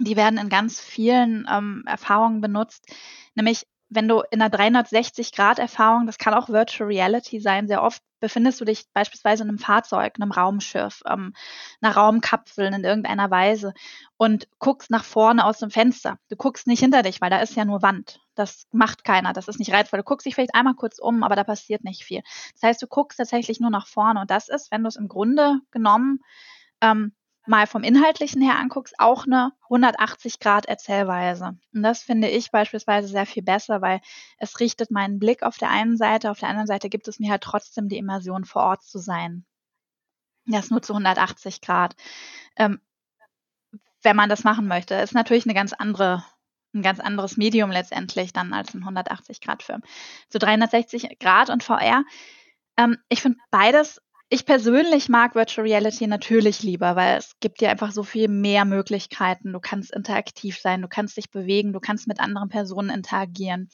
Die 0.00 0.16
werden 0.16 0.38
in 0.38 0.48
ganz 0.48 0.80
vielen 0.80 1.46
ähm, 1.50 1.84
Erfahrungen 1.86 2.40
benutzt, 2.40 2.86
nämlich 3.34 3.66
wenn 3.88 4.08
du 4.08 4.22
in 4.30 4.42
einer 4.42 4.52
360-Grad-Erfahrung, 4.52 6.06
das 6.06 6.18
kann 6.18 6.34
auch 6.34 6.48
Virtual 6.48 6.88
Reality 6.88 7.40
sein, 7.40 7.68
sehr 7.68 7.82
oft 7.82 8.02
befindest 8.18 8.60
du 8.60 8.64
dich 8.64 8.84
beispielsweise 8.92 9.42
in 9.42 9.48
einem 9.48 9.58
Fahrzeug, 9.58 10.14
einem 10.16 10.32
Raumschiff, 10.32 11.02
ähm, 11.06 11.34
einer 11.80 11.94
Raumkapsel 11.94 12.72
in 12.72 12.84
irgendeiner 12.84 13.30
Weise 13.30 13.74
und 14.16 14.48
guckst 14.58 14.90
nach 14.90 15.04
vorne 15.04 15.44
aus 15.44 15.58
dem 15.58 15.70
Fenster. 15.70 16.18
Du 16.28 16.36
guckst 16.36 16.66
nicht 16.66 16.80
hinter 16.80 17.02
dich, 17.02 17.20
weil 17.20 17.30
da 17.30 17.38
ist 17.38 17.54
ja 17.54 17.64
nur 17.64 17.82
Wand. 17.82 18.20
Das 18.34 18.66
macht 18.72 19.04
keiner. 19.04 19.32
Das 19.32 19.48
ist 19.48 19.58
nicht 19.58 19.72
reizvoll. 19.72 19.98
Du 19.98 20.04
guckst 20.04 20.26
dich 20.26 20.34
vielleicht 20.34 20.54
einmal 20.54 20.74
kurz 20.74 20.98
um, 20.98 21.22
aber 21.22 21.36
da 21.36 21.44
passiert 21.44 21.84
nicht 21.84 22.04
viel. 22.04 22.22
Das 22.54 22.62
heißt, 22.62 22.82
du 22.82 22.86
guckst 22.86 23.18
tatsächlich 23.18 23.60
nur 23.60 23.70
nach 23.70 23.86
vorne 23.86 24.20
und 24.20 24.30
das 24.30 24.48
ist, 24.48 24.70
wenn 24.70 24.82
du 24.82 24.88
es 24.88 24.96
im 24.96 25.08
Grunde 25.08 25.60
genommen 25.70 26.20
ähm, 26.80 27.12
mal 27.48 27.66
vom 27.66 27.82
Inhaltlichen 27.82 28.42
her 28.42 28.58
anguckst, 28.58 28.94
auch 28.98 29.26
eine 29.26 29.52
180 29.64 30.40
Grad 30.40 30.66
Erzählweise. 30.66 31.56
Und 31.72 31.82
das 31.82 32.02
finde 32.02 32.28
ich 32.28 32.50
beispielsweise 32.50 33.08
sehr 33.08 33.26
viel 33.26 33.42
besser, 33.42 33.82
weil 33.82 34.00
es 34.38 34.60
richtet 34.60 34.90
meinen 34.90 35.18
Blick 35.18 35.42
auf 35.42 35.58
der 35.58 35.70
einen 35.70 35.96
Seite, 35.96 36.30
auf 36.30 36.40
der 36.40 36.48
anderen 36.48 36.66
Seite 36.66 36.88
gibt 36.88 37.08
es 37.08 37.18
mir 37.18 37.30
halt 37.30 37.42
trotzdem 37.42 37.88
die 37.88 37.98
Immersion 37.98 38.44
vor 38.44 38.62
Ort 38.62 38.82
zu 38.82 38.98
sein. 38.98 39.44
Das 40.46 40.70
nur 40.70 40.82
zu 40.82 40.92
180 40.92 41.60
Grad. 41.60 41.96
Ähm, 42.56 42.80
wenn 44.02 44.16
man 44.16 44.28
das 44.28 44.44
machen 44.44 44.68
möchte, 44.68 44.94
ist 44.94 45.14
natürlich 45.14 45.46
eine 45.46 45.54
ganz 45.54 45.72
andere 45.72 46.24
ein 46.76 46.82
ganz 46.82 47.00
anderes 47.00 47.36
Medium 47.36 47.70
letztendlich 47.70 48.32
dann 48.32 48.52
als 48.52 48.74
ein 48.74 48.80
180 48.80 49.40
Grad 49.40 49.62
Film. 49.62 49.82
Zu 50.28 50.38
360 50.38 51.18
Grad 51.18 51.50
und 51.50 51.64
VR. 51.64 52.04
Ähm, 52.76 52.98
ich 53.08 53.22
finde 53.22 53.38
beides 53.50 54.02
ich 54.28 54.44
persönlich 54.44 55.08
mag 55.08 55.34
Virtual 55.34 55.66
Reality 55.66 56.06
natürlich 56.06 56.62
lieber, 56.62 56.96
weil 56.96 57.18
es 57.18 57.36
gibt 57.40 57.60
dir 57.60 57.70
einfach 57.70 57.92
so 57.92 58.02
viel 58.02 58.28
mehr 58.28 58.64
Möglichkeiten. 58.64 59.52
Du 59.52 59.60
kannst 59.60 59.94
interaktiv 59.94 60.58
sein, 60.58 60.82
du 60.82 60.88
kannst 60.88 61.16
dich 61.16 61.30
bewegen, 61.30 61.72
du 61.72 61.80
kannst 61.80 62.08
mit 62.08 62.18
anderen 62.20 62.48
Personen 62.48 62.90
interagieren. 62.90 63.68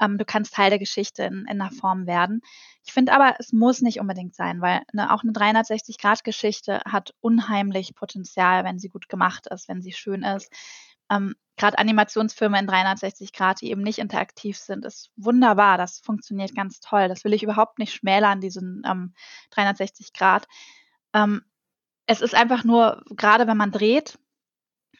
Ähm, 0.00 0.16
du 0.16 0.24
kannst 0.24 0.54
Teil 0.54 0.70
der 0.70 0.78
Geschichte 0.78 1.24
in, 1.24 1.46
in 1.50 1.60
einer 1.60 1.72
Form 1.72 2.06
werden. 2.06 2.42
Ich 2.84 2.92
finde 2.92 3.12
aber, 3.12 3.34
es 3.40 3.52
muss 3.52 3.80
nicht 3.80 3.98
unbedingt 3.98 4.36
sein, 4.36 4.60
weil 4.60 4.82
eine, 4.92 5.12
auch 5.12 5.24
eine 5.24 5.32
360-Grad-Geschichte 5.32 6.80
hat 6.84 7.12
unheimlich 7.20 7.96
Potenzial, 7.96 8.64
wenn 8.64 8.78
sie 8.78 8.88
gut 8.88 9.08
gemacht 9.08 9.48
ist, 9.48 9.68
wenn 9.68 9.82
sie 9.82 9.92
schön 9.92 10.22
ist. 10.22 10.52
Ähm, 11.10 11.34
Gerade 11.58 11.78
Animationsfilme 11.78 12.56
in 12.60 12.68
360 12.68 13.32
Grad, 13.32 13.60
die 13.60 13.70
eben 13.70 13.82
nicht 13.82 13.98
interaktiv 13.98 14.56
sind, 14.56 14.84
ist 14.84 15.10
wunderbar. 15.16 15.76
Das 15.76 15.98
funktioniert 15.98 16.54
ganz 16.54 16.78
toll. 16.78 17.08
Das 17.08 17.24
will 17.24 17.32
ich 17.32 17.42
überhaupt 17.42 17.80
nicht 17.80 17.92
schmälern, 17.92 18.40
diesen 18.40 18.82
ähm, 18.86 19.12
360 19.50 20.12
Grad. 20.12 20.46
Ähm, 21.12 21.42
es 22.06 22.20
ist 22.20 22.34
einfach 22.34 22.62
nur, 22.62 23.02
gerade 23.10 23.48
wenn 23.48 23.56
man 23.56 23.72
dreht, 23.72 24.20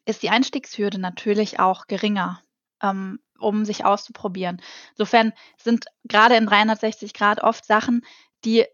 ist 0.04 0.22
die 0.24 0.30
Einstiegshürde 0.30 0.98
natürlich 0.98 1.60
auch 1.60 1.86
geringer, 1.86 2.42
ähm, 2.82 3.20
um 3.38 3.64
sich 3.64 3.84
auszuprobieren. 3.84 4.60
Insofern 4.90 5.32
sind 5.58 5.86
gerade 6.04 6.34
in 6.36 6.46
360 6.46 7.14
Grad 7.14 7.40
oft 7.40 7.64
Sachen, 7.64 8.04
die 8.44 8.66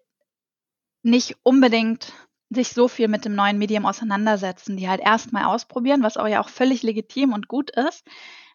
nicht 1.02 1.36
unbedingt 1.42 2.14
sich 2.50 2.68
so 2.68 2.88
viel 2.88 3.08
mit 3.08 3.24
dem 3.24 3.34
neuen 3.34 3.58
Medium 3.58 3.86
auseinandersetzen, 3.86 4.76
die 4.76 4.88
halt 4.88 5.00
erstmal 5.00 5.44
ausprobieren, 5.44 6.02
was 6.02 6.16
auch 6.16 6.28
ja 6.28 6.40
auch 6.40 6.48
völlig 6.48 6.82
legitim 6.82 7.32
und 7.32 7.48
gut 7.48 7.70
ist, 7.70 8.04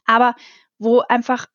aber 0.06 0.36
wo 0.78 1.02
einfach 1.02 1.48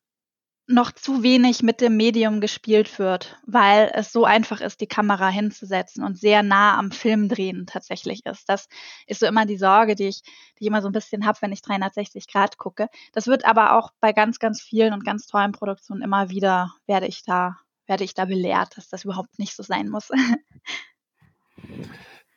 noch 0.67 0.91
zu 0.91 1.21
wenig 1.21 1.61
mit 1.61 1.79
dem 1.79 1.95
Medium 1.95 2.41
gespielt 2.41 2.97
wird, 2.97 3.37
weil 3.45 3.91
es 3.93 4.11
so 4.11 4.25
einfach 4.25 4.61
ist, 4.61 4.81
die 4.81 4.87
Kamera 4.87 5.29
hinzusetzen 5.29 6.03
und 6.03 6.17
sehr 6.17 6.41
nah 6.41 6.77
am 6.77 6.91
Film 6.91 7.29
drehen 7.29 7.67
tatsächlich 7.67 8.25
ist. 8.25 8.49
Das 8.49 8.67
ist 9.05 9.19
so 9.19 9.27
immer 9.27 9.45
die 9.45 9.57
Sorge, 9.57 9.93
die 9.93 10.07
ich, 10.07 10.23
die 10.23 10.63
ich 10.63 10.67
immer 10.67 10.81
so 10.81 10.89
ein 10.89 10.93
bisschen 10.93 11.25
habe, 11.25 11.37
wenn 11.41 11.51
ich 11.51 11.61
360 11.61 12.27
Grad 12.27 12.57
gucke. 12.57 12.89
Das 13.13 13.27
wird 13.27 13.45
aber 13.45 13.77
auch 13.77 13.91
bei 13.99 14.11
ganz, 14.11 14.39
ganz 14.39 14.61
vielen 14.61 14.93
und 14.93 15.05
ganz 15.05 15.27
tollen 15.27 15.51
Produktionen 15.51 16.01
immer 16.01 16.31
wieder, 16.31 16.73
werde 16.87 17.05
ich 17.05 17.23
da, 17.23 17.57
werde 17.85 18.03
ich 18.03 18.15
da 18.15 18.25
belehrt, 18.25 18.75
dass 18.75 18.89
das 18.89 19.03
überhaupt 19.03 19.37
nicht 19.37 19.55
so 19.55 19.61
sein 19.61 19.89
muss. 19.89 20.09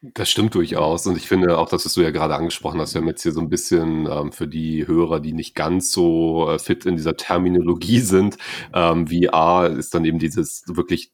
Das 0.01 0.31
stimmt 0.31 0.55
durchaus. 0.55 1.07
Und 1.09 1.17
ich 1.17 1.27
finde 1.27 1.59
auch, 1.59 1.69
das, 1.69 1.85
was 1.85 1.95
du 1.95 2.03
ja 2.03 2.11
gerade 2.11 2.37
angesprochen 2.37 2.81
hast, 2.81 2.95
wir 2.95 3.01
haben 3.01 3.09
jetzt 3.09 3.23
hier 3.23 3.33
so 3.33 3.41
ein 3.41 3.49
bisschen 3.49 4.07
ähm, 4.07 4.31
für 4.31 4.47
die 4.47 4.87
Hörer, 4.87 5.19
die 5.19 5.33
nicht 5.33 5.57
ganz 5.57 5.91
so 5.91 6.49
äh, 6.51 6.59
fit 6.61 6.87
in 6.87 6.95
dieser 6.97 7.17
Terminologie 7.17 7.99
sind, 7.99 8.37
ähm, 8.73 9.09
VR 9.09 9.71
ist 9.77 9.95
dann 9.95 10.05
eben 10.05 10.21
dieses 10.21 10.63
wirklich 10.69 11.13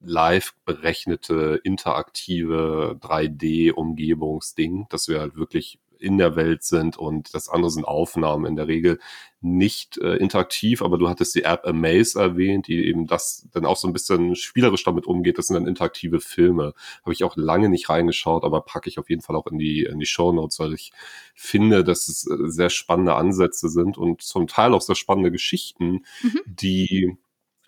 live 0.00 0.54
berechnete, 0.64 1.60
interaktive 1.64 2.96
3D-Umgebungsding, 3.00 4.86
dass 4.90 5.08
wir 5.08 5.20
halt 5.20 5.36
wirklich 5.36 5.80
in 6.00 6.18
der 6.18 6.36
Welt 6.36 6.64
sind 6.64 6.96
und 6.96 7.34
das 7.34 7.48
andere 7.48 7.70
sind 7.70 7.84
Aufnahmen 7.84 8.46
in 8.46 8.56
der 8.56 8.68
Regel 8.68 8.98
nicht 9.42 9.96
äh, 9.98 10.16
interaktiv, 10.16 10.82
aber 10.82 10.98
du 10.98 11.08
hattest 11.08 11.34
die 11.34 11.44
App 11.44 11.66
Amaze 11.66 12.20
erwähnt, 12.20 12.66
die 12.66 12.84
eben 12.86 13.06
das 13.06 13.48
dann 13.52 13.64
auch 13.64 13.76
so 13.76 13.88
ein 13.88 13.92
bisschen 13.92 14.36
spielerisch 14.36 14.84
damit 14.84 15.06
umgeht. 15.06 15.38
Das 15.38 15.46
sind 15.46 15.54
dann 15.54 15.66
interaktive 15.66 16.20
Filme. 16.20 16.74
Habe 17.02 17.12
ich 17.12 17.24
auch 17.24 17.36
lange 17.36 17.70
nicht 17.70 17.88
reingeschaut, 17.88 18.44
aber 18.44 18.60
packe 18.60 18.88
ich 18.88 18.98
auf 18.98 19.08
jeden 19.08 19.22
Fall 19.22 19.36
auch 19.36 19.46
in 19.46 19.58
die, 19.58 19.84
in 19.84 19.98
die 19.98 20.06
Show 20.06 20.32
Notes, 20.32 20.58
weil 20.58 20.74
ich 20.74 20.92
finde, 21.34 21.84
dass 21.84 22.08
es 22.08 22.26
äh, 22.26 22.36
sehr 22.50 22.70
spannende 22.70 23.14
Ansätze 23.14 23.70
sind 23.70 23.96
und 23.96 24.20
zum 24.20 24.46
Teil 24.46 24.74
auch 24.74 24.82
sehr 24.82 24.96
spannende 24.96 25.32
Geschichten, 25.32 26.04
mhm. 26.22 26.40
die 26.44 27.16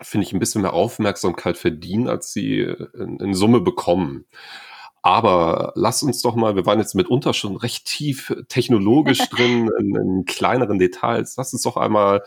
finde 0.04 0.26
ich, 0.26 0.32
ein 0.32 0.40
bisschen 0.40 0.62
mehr 0.62 0.72
Aufmerksamkeit 0.72 1.56
verdienen, 1.56 2.08
als 2.08 2.32
sie 2.32 2.58
in, 2.58 3.18
in 3.20 3.34
Summe 3.34 3.60
bekommen. 3.60 4.26
Aber 5.02 5.72
lass 5.74 6.04
uns 6.04 6.22
doch 6.22 6.36
mal, 6.36 6.54
wir 6.54 6.64
waren 6.64 6.78
jetzt 6.78 6.94
mitunter 6.94 7.34
schon 7.34 7.56
recht 7.56 7.86
tief 7.86 8.32
technologisch 8.48 9.18
drin, 9.30 9.68
in, 9.78 9.96
in 9.96 10.24
kleineren 10.24 10.78
Details. 10.78 11.36
Lass 11.36 11.52
uns 11.52 11.62
doch 11.62 11.76
einmal 11.76 12.22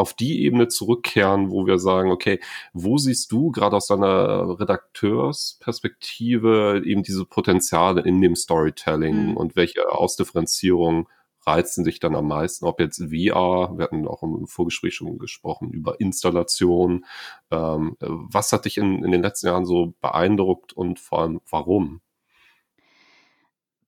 auf 0.00 0.14
die 0.14 0.42
Ebene 0.44 0.68
zurückkehren, 0.68 1.50
wo 1.50 1.66
wir 1.66 1.78
sagen, 1.78 2.10
okay, 2.10 2.40
wo 2.72 2.96
siehst 2.98 3.30
du 3.32 3.50
gerade 3.50 3.76
aus 3.76 3.86
deiner 3.86 4.58
Redakteursperspektive 4.58 6.82
eben 6.84 7.02
diese 7.02 7.26
Potenziale 7.26 8.00
in 8.02 8.20
dem 8.20 8.34
Storytelling 8.34 9.30
mhm. 9.30 9.36
und 9.36 9.56
welche 9.56 9.92
Ausdifferenzierung 9.92 11.08
reizen 11.46 11.84
sich 11.84 12.00
dann 12.00 12.16
am 12.16 12.28
meisten? 12.28 12.66
Ob 12.66 12.80
jetzt 12.80 12.98
VR, 12.98 13.76
wir 13.76 13.84
hatten 13.84 14.08
auch 14.08 14.22
im 14.22 14.46
Vorgespräch 14.46 14.94
schon 14.94 15.18
gesprochen 15.18 15.70
über 15.70 16.00
Installation. 16.00 17.04
Ähm, 17.50 17.96
was 18.00 18.52
hat 18.52 18.64
dich 18.64 18.78
in, 18.78 19.04
in 19.04 19.10
den 19.10 19.22
letzten 19.22 19.48
Jahren 19.48 19.66
so 19.66 19.92
beeindruckt 20.00 20.72
und 20.72 20.98
vor 20.98 21.20
allem 21.20 21.40
warum? 21.48 22.00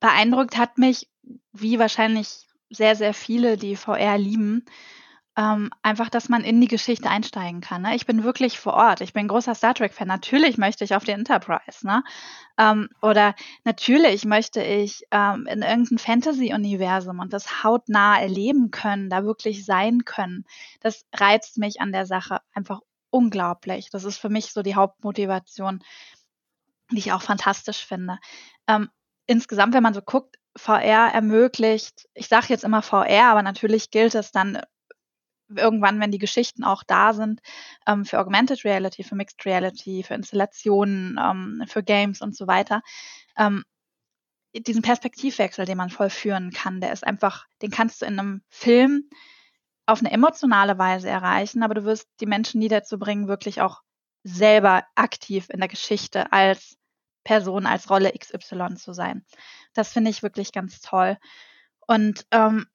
Beeindruckt 0.03 0.59
hat 0.59 0.77
mich, 0.77 1.09
wie 1.53 1.79
wahrscheinlich 1.79 2.47
sehr, 2.69 2.97
sehr 2.97 3.15
viele, 3.15 3.57
die 3.57 3.77
VR 3.77 4.19
lieben, 4.19 4.67
ähm, 5.37 5.71
einfach, 5.83 6.11
dass 6.11 6.29
man 6.29 6.45
in 6.45 6.61
die 6.61 6.69
Geschichte 6.69 7.09
einsteigen 7.09 7.63
kann. 7.63 7.83
Ne? 7.83 7.95
Ich 7.95 8.05
bin 8.05 8.23
wirklich 8.23 8.59
vor 8.59 8.75
Ort. 8.75 9.01
Ich 9.01 9.15
bin 9.15 9.29
großer 9.29 9.55
Star 9.55 9.73
Trek-Fan. 9.73 10.09
Natürlich 10.09 10.59
möchte 10.59 10.85
ich 10.85 10.95
auf 10.95 11.05
die 11.05 11.13
Enterprise. 11.13 11.87
Ne? 11.87 12.03
Ähm, 12.59 12.91
oder 13.01 13.35
natürlich 13.65 14.27
möchte 14.27 14.63
ich 14.63 15.05
ähm, 15.11 15.47
in 15.47 15.63
irgendein 15.63 15.99
Fantasy-Universum 15.99 17.21
und 17.21 17.33
das 17.33 17.65
hautnah 17.65 18.21
erleben 18.21 18.71
können, 18.71 19.09
da 19.09 19.25
wirklich 19.25 19.65
sein 19.65 20.05
können. 20.05 20.45
Das 20.81 21.07
reizt 21.15 21.57
mich 21.57 21.81
an 21.81 21.93
der 21.93 22.05
Sache 22.05 22.41
einfach 22.53 22.81
unglaublich. 23.09 23.89
Das 23.91 24.05
ist 24.05 24.19
für 24.19 24.29
mich 24.29 24.53
so 24.53 24.63
die 24.63 24.75
Hauptmotivation, 24.75 25.83
die 26.91 26.99
ich 26.99 27.13
auch 27.13 27.23
fantastisch 27.23 27.87
finde. 27.87 28.19
Ähm, 28.67 28.91
insgesamt, 29.27 29.75
wenn 29.75 29.83
man 29.83 29.95
so 29.95 30.03
guckt, 30.03 30.37
VR 30.57 31.11
ermöglicht, 31.13 32.09
ich 32.15 32.29
sage 32.29 32.47
jetzt 32.51 32.65
immer 32.65 32.83
VR, 32.83 33.25
aber 33.31 33.43
natürlich 33.43 33.91
gilt 33.91 34.15
es 34.15 34.33
dann 34.33 34.61
irgendwann, 35.49 36.01
wenn 36.01 36.11
die 36.11 36.19
Geschichten 36.19 36.65
auch 36.65 36.83
da 36.83 37.13
sind, 37.13 37.41
ähm, 37.87 38.05
für 38.05 38.19
Augmented 38.19 38.65
Reality, 38.65 39.03
für 39.05 39.15
Mixed 39.15 39.45
Reality, 39.45 40.03
für 40.03 40.15
Installationen, 40.15 41.19
ähm, 41.23 41.65
für 41.67 41.83
Games 41.83 42.21
und 42.21 42.37
so 42.37 42.47
weiter, 42.47 42.83
ähm, 43.37 43.65
diesen 44.55 44.83
Perspektivwechsel, 44.83 45.65
den 45.65 45.79
man 45.79 45.91
vollführen 45.91 46.51
kann, 46.51 46.81
der 46.81 46.93
ist 46.93 47.07
einfach, 47.07 47.47
den 47.63 47.71
kannst 47.71 48.03
du 48.03 48.07
in 48.07 48.19
einem 48.19 48.43
Film 48.49 49.09
auf 49.87 50.01
eine 50.01 50.11
emotionale 50.11 50.79
Weise 50.79 51.09
erreichen, 51.09 51.63
aber 51.63 51.75
du 51.75 51.85
wirst 51.85 52.09
die 52.21 52.27
Menschen 52.27 52.61
nie 52.61 52.69
dazu 52.69 52.99
bringen, 52.99 53.29
wirklich 53.29 53.61
auch 53.63 53.81
selber 54.25 54.85
aktiv 54.95 55.49
in 55.51 55.59
der 55.59 55.69
Geschichte 55.69 56.33
als 56.33 56.77
Person, 57.25 57.67
als 57.67 57.91
Rolle 57.91 58.13
XY 58.13 58.75
zu 58.77 58.93
sein. 58.93 59.25
Das 59.75 59.93
finde 59.93 60.11
ich 60.11 60.23
wirklich 60.23 60.53
ganz 60.53 60.81
toll. 60.81 61.19
Und 61.87 62.27
ähm, 62.31 62.67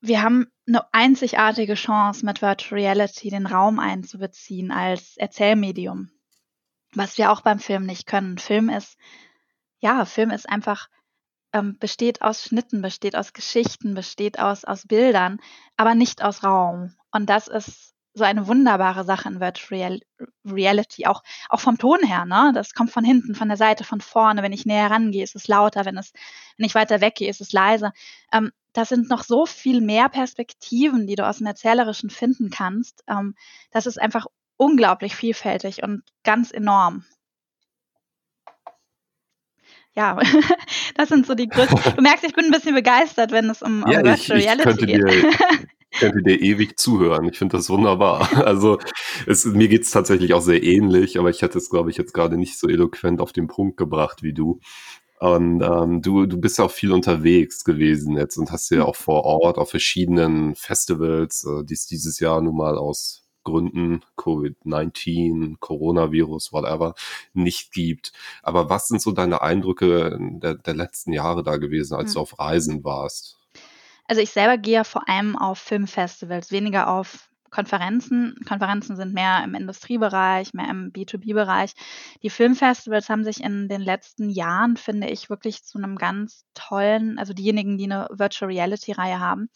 wir 0.00 0.22
haben 0.22 0.50
eine 0.66 0.92
einzigartige 0.92 1.74
Chance, 1.74 2.24
mit 2.24 2.42
Virtual 2.42 2.80
Reality 2.80 3.30
den 3.30 3.46
Raum 3.46 3.78
einzubeziehen 3.78 4.70
als 4.70 5.16
Erzählmedium, 5.16 6.10
was 6.94 7.18
wir 7.18 7.30
auch 7.30 7.42
beim 7.42 7.58
Film 7.58 7.84
nicht 7.84 8.06
können. 8.06 8.38
Film 8.38 8.68
ist, 8.70 8.96
ja, 9.78 10.04
Film 10.04 10.30
ist 10.30 10.48
einfach, 10.48 10.88
ähm, 11.52 11.76
besteht 11.78 12.22
aus 12.22 12.44
Schnitten, 12.44 12.80
besteht 12.80 13.16
aus 13.16 13.32
Geschichten, 13.32 13.94
besteht 13.94 14.38
aus, 14.38 14.64
aus 14.64 14.86
Bildern, 14.86 15.40
aber 15.76 15.94
nicht 15.94 16.22
aus 16.22 16.44
Raum. 16.44 16.94
Und 17.10 17.28
das 17.28 17.48
ist 17.48 17.94
so 18.20 18.24
eine 18.24 18.46
wunderbare 18.46 19.04
Sache 19.04 19.28
in 19.28 19.40
Virtual 19.40 19.98
Reality, 20.44 21.06
auch, 21.06 21.22
auch 21.48 21.60
vom 21.60 21.78
Ton 21.78 21.98
her, 22.04 22.26
ne? 22.26 22.52
Das 22.54 22.74
kommt 22.74 22.90
von 22.90 23.02
hinten, 23.02 23.34
von 23.34 23.48
der 23.48 23.56
Seite, 23.56 23.82
von 23.82 24.00
vorne. 24.00 24.42
Wenn 24.42 24.52
ich 24.52 24.66
näher 24.66 24.90
rangehe, 24.90 25.24
ist 25.24 25.34
es 25.34 25.48
lauter, 25.48 25.86
wenn 25.86 25.96
es, 25.96 26.12
wenn 26.56 26.66
ich 26.66 26.74
weiter 26.74 27.00
weggehe, 27.00 27.30
ist 27.30 27.40
es 27.40 27.52
leiser. 27.52 27.92
Ähm, 28.32 28.52
das 28.74 28.90
sind 28.90 29.08
noch 29.08 29.24
so 29.24 29.46
viel 29.46 29.80
mehr 29.80 30.08
Perspektiven, 30.08 31.06
die 31.06 31.16
du 31.16 31.26
aus 31.26 31.38
dem 31.38 31.46
Erzählerischen 31.46 32.10
finden 32.10 32.50
kannst. 32.50 33.02
Ähm, 33.08 33.34
das 33.70 33.86
ist 33.86 34.00
einfach 34.00 34.26
unglaublich 34.58 35.16
vielfältig 35.16 35.82
und 35.82 36.02
ganz 36.22 36.52
enorm. 36.52 37.04
Ja, 39.96 40.18
das 40.94 41.08
sind 41.08 41.26
so 41.26 41.34
die 41.34 41.48
größten. 41.48 41.80
Du 41.96 42.02
merkst, 42.02 42.24
ich 42.24 42.34
bin 42.34 42.44
ein 42.44 42.50
bisschen 42.50 42.74
begeistert, 42.74 43.32
wenn 43.32 43.48
es 43.50 43.62
um, 43.62 43.82
um 43.82 43.90
ja, 43.90 44.04
Virtual 44.04 44.38
ich, 44.38 44.44
ich 44.44 44.50
Reality 44.50 44.86
geht. 44.86 45.02
Dir, 45.02 45.06
ich 45.08 45.26
könnte 45.98 46.22
dir 46.22 46.40
ewig 46.40 46.78
zuhören. 46.78 47.28
Ich 47.28 47.38
finde 47.38 47.56
das 47.56 47.68
wunderbar. 47.68 48.28
Also 48.50 48.78
es, 49.26 49.44
mir 49.44 49.68
geht 49.68 49.82
es 49.82 49.90
tatsächlich 49.90 50.34
auch 50.34 50.40
sehr 50.40 50.62
ähnlich, 50.62 51.18
aber 51.18 51.30
ich 51.30 51.42
hätte 51.42 51.58
es, 51.58 51.70
glaube 51.70 51.90
ich, 51.90 51.96
jetzt 51.96 52.14
gerade 52.14 52.36
nicht 52.36 52.58
so 52.58 52.68
eloquent 52.68 53.20
auf 53.20 53.32
den 53.32 53.46
Punkt 53.48 53.76
gebracht 53.76 54.22
wie 54.22 54.32
du. 54.32 54.60
Und 55.20 55.60
ähm, 55.62 56.00
du, 56.00 56.24
du 56.24 56.40
bist 56.40 56.58
auch 56.60 56.70
viel 56.70 56.92
unterwegs 56.92 57.64
gewesen 57.64 58.16
jetzt 58.16 58.38
und 58.38 58.50
hast 58.50 58.70
ja 58.70 58.78
hm. 58.78 58.86
auch 58.86 58.96
vor 58.96 59.24
Ort 59.24 59.58
auf 59.58 59.70
verschiedenen 59.70 60.54
Festivals, 60.54 61.44
äh, 61.44 61.62
die 61.64 61.74
es 61.74 61.86
dieses 61.86 62.20
Jahr 62.20 62.40
nun 62.40 62.56
mal 62.56 62.78
aus 62.78 63.26
Gründen, 63.44 64.02
Covid-19, 64.16 65.56
Coronavirus, 65.60 66.52
whatever, 66.52 66.94
nicht 67.34 67.72
gibt. 67.72 68.12
Aber 68.42 68.70
was 68.70 68.88
sind 68.88 69.02
so 69.02 69.12
deine 69.12 69.42
Eindrücke 69.42 70.18
der, 70.18 70.54
der 70.54 70.74
letzten 70.74 71.12
Jahre 71.12 71.42
da 71.42 71.56
gewesen, 71.56 71.94
als 71.94 72.10
mhm. 72.10 72.14
du 72.14 72.20
auf 72.20 72.38
Reisen 72.38 72.84
warst? 72.84 73.39
Also 74.10 74.22
ich 74.22 74.30
selber 74.32 74.58
gehe 74.58 74.74
ja 74.74 74.82
vor 74.82 75.08
allem 75.08 75.36
auf 75.38 75.60
Filmfestivals, 75.60 76.50
weniger 76.50 76.88
auf 76.88 77.30
Konferenzen. 77.50 78.34
Konferenzen 78.44 78.96
sind 78.96 79.14
mehr 79.14 79.44
im 79.44 79.54
Industriebereich, 79.54 80.52
mehr 80.52 80.68
im 80.68 80.92
B2B-Bereich. 80.92 81.74
Die 82.20 82.30
Filmfestivals 82.30 83.08
haben 83.08 83.22
sich 83.22 83.40
in 83.40 83.68
den 83.68 83.80
letzten 83.80 84.28
Jahren, 84.28 84.76
finde 84.76 85.08
ich, 85.08 85.30
wirklich 85.30 85.62
zu 85.62 85.78
einem 85.78 85.94
ganz 85.94 86.44
tollen, 86.54 87.20
also 87.20 87.34
diejenigen, 87.34 87.78
die 87.78 87.84
eine 87.84 88.08
Virtual 88.10 88.50
Reality-Reihe 88.50 89.20
haben, 89.20 89.48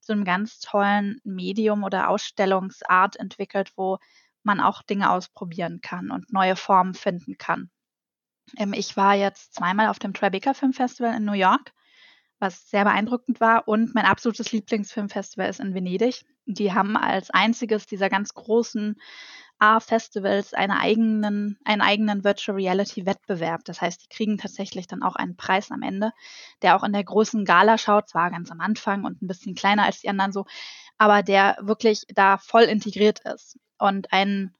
zu 0.00 0.10
einem 0.10 0.24
ganz 0.24 0.58
tollen 0.58 1.20
Medium 1.22 1.84
oder 1.84 2.08
Ausstellungsart 2.08 3.14
entwickelt, 3.14 3.70
wo 3.76 3.98
man 4.42 4.58
auch 4.58 4.82
Dinge 4.82 5.12
ausprobieren 5.12 5.82
kann 5.82 6.10
und 6.10 6.32
neue 6.32 6.56
Formen 6.56 6.94
finden 6.94 7.38
kann. 7.38 7.70
Ähm, 8.56 8.72
ich 8.72 8.96
war 8.96 9.14
jetzt 9.14 9.54
zweimal 9.54 9.86
auf 9.86 10.00
dem 10.00 10.14
Tribeca 10.14 10.52
Film 10.52 10.72
Festival 10.72 11.14
in 11.14 11.24
New 11.24 11.34
York 11.34 11.72
was 12.40 12.68
sehr 12.68 12.84
beeindruckend 12.84 13.40
war. 13.40 13.68
Und 13.68 13.94
mein 13.94 14.06
absolutes 14.06 14.50
Lieblingsfilmfestival 14.50 15.48
ist 15.48 15.60
in 15.60 15.74
Venedig. 15.74 16.24
Die 16.46 16.72
haben 16.72 16.96
als 16.96 17.30
einziges 17.30 17.86
dieser 17.86 18.08
ganz 18.08 18.34
großen 18.34 18.96
A-Festivals 19.60 20.54
eine 20.54 20.80
eigenen, 20.80 21.58
einen 21.64 21.82
eigenen 21.82 22.24
Virtual 22.24 22.56
Reality 22.56 23.04
Wettbewerb. 23.04 23.62
Das 23.64 23.82
heißt, 23.82 24.02
die 24.02 24.08
kriegen 24.08 24.38
tatsächlich 24.38 24.86
dann 24.86 25.02
auch 25.02 25.16
einen 25.16 25.36
Preis 25.36 25.70
am 25.70 25.82
Ende, 25.82 26.12
der 26.62 26.76
auch 26.76 26.82
in 26.82 26.94
der 26.94 27.04
großen 27.04 27.44
Gala 27.44 27.76
schaut, 27.76 28.08
zwar 28.08 28.30
ganz 28.30 28.50
am 28.50 28.60
Anfang 28.60 29.04
und 29.04 29.20
ein 29.20 29.26
bisschen 29.26 29.54
kleiner 29.54 29.84
als 29.84 30.00
die 30.00 30.08
anderen 30.08 30.32
so, 30.32 30.46
aber 30.96 31.22
der 31.22 31.58
wirklich 31.60 32.04
da 32.14 32.38
voll 32.38 32.62
integriert 32.62 33.20
ist 33.20 33.58
und 33.78 34.12
einen, 34.14 34.54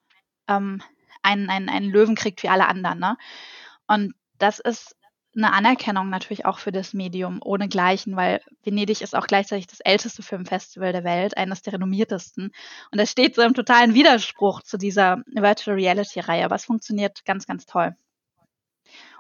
ähm, 0.49 0.83
einen, 1.23 1.49
einen, 1.49 1.71
einen 1.71 1.91
Löwen 1.91 2.15
kriegt 2.15 2.43
wie 2.43 2.51
alle 2.51 2.69
anderen. 2.69 2.99
Ne? 2.99 3.17
Und 3.87 4.15
das 4.37 4.59
ist 4.59 4.97
eine 5.37 5.53
Anerkennung 5.53 6.11
natürlich 6.11 6.45
auch 6.45 6.59
für 6.59 6.73
das 6.73 6.93
Medium 6.93 7.41
ohnegleichen, 7.43 8.17
weil 8.17 8.41
Venedig 8.65 9.01
ist 9.01 9.15
auch 9.15 9.27
gleichzeitig 9.27 9.69
das 9.69 9.81
älteste 9.81 10.23
Filmfestival 10.23 10.93
der 10.93 11.05
Welt, 11.05 11.37
eines 11.37 11.63
der 11.63 11.75
renommiertesten. 11.75 12.53
Und 12.91 12.99
das 12.99 13.11
steht 13.11 13.37
so 13.37 13.43
im 13.43 13.55
totalen 13.55 13.95
Widerspruch 13.95 14.63
zu 14.63 14.77
dieser 14.77 15.23
Virtual 15.27 15.77
Reality 15.77 16.21
Reihe, 16.21 16.45
aber 16.45 16.57
es 16.57 16.65
funktioniert 16.65 17.25
ganz, 17.25 17.47
ganz 17.47 17.67
toll. 17.67 17.95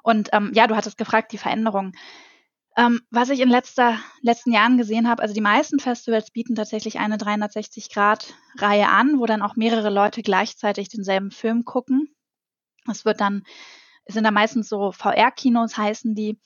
Und 0.03 0.31
ähm, 0.33 0.51
ja, 0.55 0.66
du 0.66 0.77
hattest 0.77 0.99
gefragt, 0.99 1.33
die 1.33 1.38
Veränderung. 1.38 1.92
Ähm, 2.77 3.01
was 3.11 3.31
ich 3.31 3.40
in 3.40 3.49
letzter, 3.49 3.99
letzten 4.23 4.53
Jahren 4.53 4.79
gesehen 4.79 5.09
habe, 5.09 5.23
also 5.23 5.35
die 5.35 5.40
meisten 5.40 5.79
Festivals 5.79 6.31
bieten 6.31 6.55
tatsächlich 6.55 6.99
eine 6.99 7.16
360-Grad-Reihe 7.16 8.88
an, 8.88 9.18
wo 9.18 9.27
dann 9.27 9.42
auch 9.42 9.57
mehrere 9.57 9.90
Leute 9.90 10.23
gleichzeitig 10.23 10.88
denselben 10.88 11.31
Film 11.31 11.64
gucken. 11.64 12.14
Es 12.88 13.05
wird 13.05 13.20
dann 13.20 13.42
sind 14.12 14.25
da 14.25 14.31
meistens 14.31 14.68
so 14.68 14.92
VR-Kinos, 14.92 15.77
heißen 15.77 16.14
die, 16.14 16.38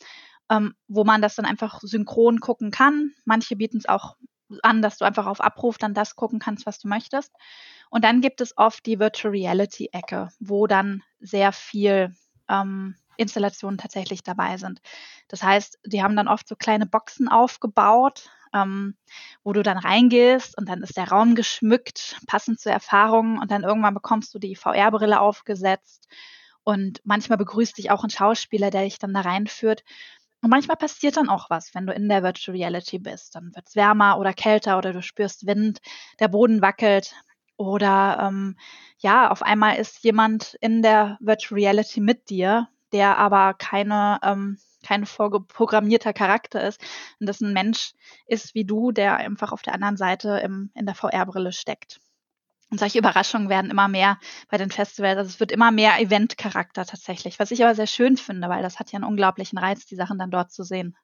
ähm, 0.51 0.75
wo 0.89 1.05
man 1.05 1.23
das 1.23 1.37
dann 1.37 1.47
einfach 1.47 1.81
synchron 1.81 2.41
gucken 2.41 2.71
kann. 2.71 3.13
Manche 3.25 3.57
bieten 3.57 3.79
es 3.79 3.89
auch 3.89 4.17
an, 4.63 4.83
dass 4.83 4.99
du 4.99 5.05
einfach 5.05 5.27
auf 5.27 5.41
Abruf 5.41 5.79
dann 5.79 5.95
das 5.95 6.17
gucken 6.17 6.39
kannst, 6.39 6.67
was 6.67 6.79
du 6.79 6.89
möchtest. 6.89 7.33
Und 7.91 8.05
dann 8.05 8.21
gibt 8.21 8.41
es 8.41 8.57
oft 8.57 8.85
die 8.87 8.99
Virtual 8.99 9.33
Reality 9.33 9.89
Ecke, 9.93 10.29
wo 10.41 10.67
dann 10.67 11.03
sehr 11.21 11.53
viel 11.53 12.15
ähm, 12.49 12.97
Installationen 13.17 13.79
tatsächlich 13.79 14.23
dabei 14.23 14.57
sind. 14.57 14.81
Das 15.29 15.43
heißt, 15.43 15.79
die 15.87 16.03
haben 16.03 16.17
dann 16.17 16.29
oft 16.29 16.49
so 16.49 16.57
kleine 16.57 16.87
Boxen 16.87 17.29
aufgebaut, 17.29 18.29
ähm, 18.53 18.97
wo 19.43 19.53
du 19.53 19.63
dann 19.63 19.79
reingehst 19.79 20.59
und 20.59 20.69
dann 20.69 20.83
ist 20.83 20.97
der 20.97 21.09
Raum 21.09 21.35
geschmückt, 21.35 22.21
passend 22.27 22.61
zur 22.61 22.73
Erfahrung 22.73 23.39
und 23.39 23.51
dann 23.51 23.63
irgendwann 23.63 23.95
bekommst 23.95 24.35
du 24.35 24.39
die 24.39 24.57
VR-Brille 24.57 25.21
aufgesetzt 25.21 26.09
und 26.65 27.01
manchmal 27.05 27.39
begrüßt 27.39 27.79
dich 27.79 27.91
auch 27.91 28.05
ein 28.05 28.11
Schauspieler, 28.11 28.71
der 28.71 28.83
dich 28.83 28.99
dann 28.99 29.15
da 29.15 29.21
reinführt. 29.21 29.85
Und 30.43 30.51
manchmal 30.51 30.77
passiert 30.77 31.17
dann 31.17 31.29
auch 31.29 31.49
was, 31.49 31.75
wenn 31.75 31.87
du 31.87 31.93
in 31.93 32.09
der 32.09 32.23
Virtual 32.23 32.57
Reality 32.57 32.99
bist. 32.99 33.35
Dann 33.35 33.55
wird 33.55 33.67
es 33.67 33.77
wärmer 33.77 34.19
oder 34.19 34.35
kälter 34.35 34.77
oder 34.79 34.93
du 34.93 35.03
spürst 35.03 35.47
Wind, 35.47 35.81
der 36.21 36.29
Boden 36.29 36.61
wackelt. 36.61 37.15
Oder 37.57 38.19
ähm, 38.21 38.57
ja, 38.99 39.31
auf 39.31 39.43
einmal 39.43 39.77
ist 39.77 40.03
jemand 40.03 40.55
in 40.61 40.83
der 40.83 41.17
Virtual 41.21 41.61
Reality 41.61 42.01
mit 42.01 42.29
dir, 42.29 42.69
der 42.93 43.17
aber 43.19 43.55
keine, 43.55 44.19
ähm, 44.23 44.59
kein 44.85 45.07
vorgeprogrammierter 45.07 46.13
Charakter 46.13 46.67
ist 46.67 46.81
und 47.21 47.27
das 47.27 47.41
ein 47.41 47.53
Mensch 47.53 47.93
ist 48.27 48.55
wie 48.55 48.65
du, 48.65 48.93
der 48.93 49.17
einfach 49.17 49.53
auf 49.53 49.63
der 49.63 49.75
anderen 49.75 49.97
Seite 49.97 50.41
im, 50.45 50.71
in 50.75 50.87
der 50.87 50.95
VR-Brille 50.95 51.53
steckt. 51.53 52.01
Und 52.75 52.79
solche 52.81 52.99
Überraschungen 52.99 53.49
werden 53.49 53.71
immer 53.71 53.87
mehr 53.87 54.19
bei 54.49 54.57
den 54.59 54.69
Festivals. 54.73 55.17
Also 55.17 55.29
es 55.29 55.39
wird 55.39 55.53
immer 55.53 55.71
mehr 55.71 56.01
Eventcharakter 56.01 56.85
tatsächlich, 56.85 57.39
was 57.39 57.53
ich 57.53 57.63
aber 57.63 57.77
sehr 57.77 57.87
schön 57.87 58.17
finde, 58.17 58.49
weil 58.49 58.65
das 58.65 58.81
hat 58.81 58.91
ja 58.91 58.97
einen 58.97 59.05
unglaublichen 59.05 59.59
Reiz, 59.59 59.87
die 59.87 59.95
Sachen 59.95 60.19
dann 60.19 60.33
dort 60.33 60.51
zu 60.51 60.65
sehen. 60.65 60.97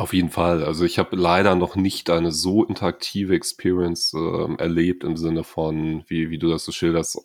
Auf 0.00 0.14
jeden 0.14 0.30
Fall. 0.30 0.64
Also 0.64 0.86
ich 0.86 0.98
habe 0.98 1.14
leider 1.14 1.54
noch 1.54 1.76
nicht 1.76 2.08
eine 2.08 2.32
so 2.32 2.64
interaktive 2.64 3.34
Experience 3.34 4.14
äh, 4.14 4.54
erlebt 4.56 5.04
im 5.04 5.18
Sinne 5.18 5.44
von, 5.44 6.04
wie, 6.06 6.30
wie 6.30 6.38
du 6.38 6.48
das 6.48 6.64
so 6.64 6.72
schilderst, 6.72 7.18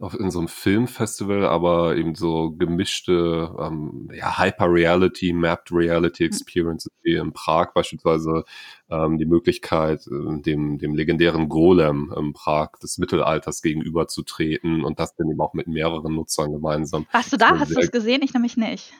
auf, 0.00 0.18
in 0.18 0.32
so 0.32 0.40
einem 0.40 0.48
Filmfestival, 0.48 1.44
aber 1.44 1.94
eben 1.94 2.16
so 2.16 2.50
gemischte 2.50 3.54
ähm, 3.60 4.10
ja, 4.12 4.36
Hyper-Reality, 4.36 5.32
Mapped 5.32 5.70
Reality 5.70 6.24
hm. 6.24 6.26
Experiences 6.26 6.90
wie 7.04 7.14
in 7.14 7.32
Prag 7.32 7.72
beispielsweise 7.72 8.42
ähm, 8.90 9.18
die 9.18 9.26
Möglichkeit, 9.26 10.04
äh, 10.08 10.42
dem, 10.42 10.78
dem 10.78 10.96
legendären 10.96 11.48
Golem 11.48 12.12
in 12.18 12.32
Prag 12.32 12.72
des 12.82 12.98
Mittelalters 12.98 13.62
gegenüberzutreten 13.62 14.82
und 14.82 14.98
das 14.98 15.14
dann 15.14 15.30
eben 15.30 15.40
auch 15.40 15.54
mit 15.54 15.68
mehreren 15.68 16.16
Nutzern 16.16 16.50
gemeinsam. 16.50 17.06
Warst 17.12 17.32
du 17.32 17.36
da? 17.36 17.60
Hast 17.60 17.76
du 17.76 17.78
es 17.78 17.92
gesehen? 17.92 18.22
Ich 18.24 18.34
nämlich 18.34 18.56
nicht. 18.56 18.92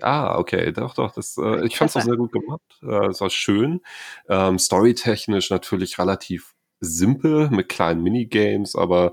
Ah, 0.00 0.38
okay, 0.38 0.72
doch, 0.72 0.94
doch. 0.94 1.12
Das, 1.12 1.36
äh, 1.38 1.64
ich 1.66 1.76
fand 1.78 1.90
es 1.90 1.96
auch 1.96 2.02
sehr 2.02 2.16
gut 2.16 2.32
gemacht. 2.32 2.60
Äh, 2.82 3.06
es 3.08 3.20
war 3.20 3.30
schön. 3.30 3.80
Ähm, 4.28 4.58
storytechnisch 4.58 5.50
natürlich 5.50 5.98
relativ 5.98 6.54
simpel 6.80 7.48
mit 7.50 7.68
kleinen 7.68 8.02
Minigames, 8.02 8.74
aber 8.76 9.12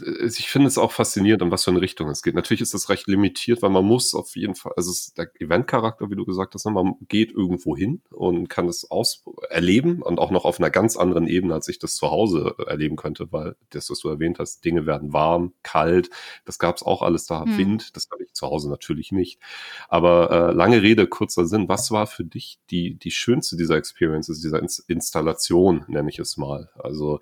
ich 0.00 0.48
finde 0.48 0.68
es 0.68 0.78
auch 0.78 0.92
faszinierend, 0.92 1.42
in 1.42 1.50
was 1.50 1.64
für 1.64 1.70
eine 1.70 1.80
Richtung 1.80 2.08
es 2.08 2.22
geht. 2.22 2.34
Natürlich 2.34 2.60
ist 2.60 2.74
das 2.74 2.88
recht 2.88 3.06
limitiert, 3.06 3.62
weil 3.62 3.70
man 3.70 3.84
muss 3.84 4.14
auf 4.14 4.36
jeden 4.36 4.54
Fall, 4.54 4.72
also 4.76 4.90
es 4.90 5.08
ist 5.08 5.18
der 5.18 5.30
Eventcharakter, 5.38 6.10
wie 6.10 6.16
du 6.16 6.24
gesagt 6.24 6.54
hast, 6.54 6.66
ne, 6.66 6.72
man 6.72 6.94
geht 7.08 7.32
irgendwo 7.32 7.76
hin 7.76 8.02
und 8.10 8.48
kann 8.48 8.68
es 8.68 8.90
aus 8.90 9.24
erleben 9.48 10.02
und 10.02 10.18
auch 10.18 10.30
noch 10.30 10.44
auf 10.44 10.58
einer 10.58 10.70
ganz 10.70 10.96
anderen 10.96 11.26
Ebene, 11.26 11.54
als 11.54 11.68
ich 11.68 11.78
das 11.78 11.94
zu 11.94 12.10
Hause 12.10 12.54
erleben 12.66 12.96
könnte, 12.96 13.32
weil 13.32 13.56
das, 13.70 13.90
was 13.90 14.00
du 14.00 14.08
erwähnt 14.08 14.38
hast, 14.38 14.64
Dinge 14.64 14.86
werden 14.86 15.12
warm, 15.12 15.54
kalt, 15.62 16.10
das 16.44 16.58
gab 16.58 16.76
es 16.76 16.82
auch 16.82 17.02
alles 17.02 17.26
da, 17.26 17.44
hm. 17.44 17.58
Wind, 17.58 17.96
das 17.96 18.08
habe 18.10 18.24
ich 18.24 18.32
zu 18.34 18.46
Hause 18.46 18.68
natürlich 18.68 19.12
nicht. 19.12 19.40
Aber 19.88 20.30
äh, 20.30 20.52
lange 20.52 20.82
Rede, 20.82 21.06
kurzer 21.06 21.46
Sinn, 21.46 21.68
was 21.68 21.90
war 21.90 22.06
für 22.06 22.24
dich 22.24 22.58
die, 22.70 22.94
die 22.94 23.10
schönste 23.10 23.56
dieser 23.56 23.76
Experiences, 23.76 24.40
dieser 24.40 24.60
Installation, 24.88 25.84
nenne 25.88 26.10
ich 26.10 26.18
es 26.18 26.36
mal? 26.36 26.70
Also 26.78 27.20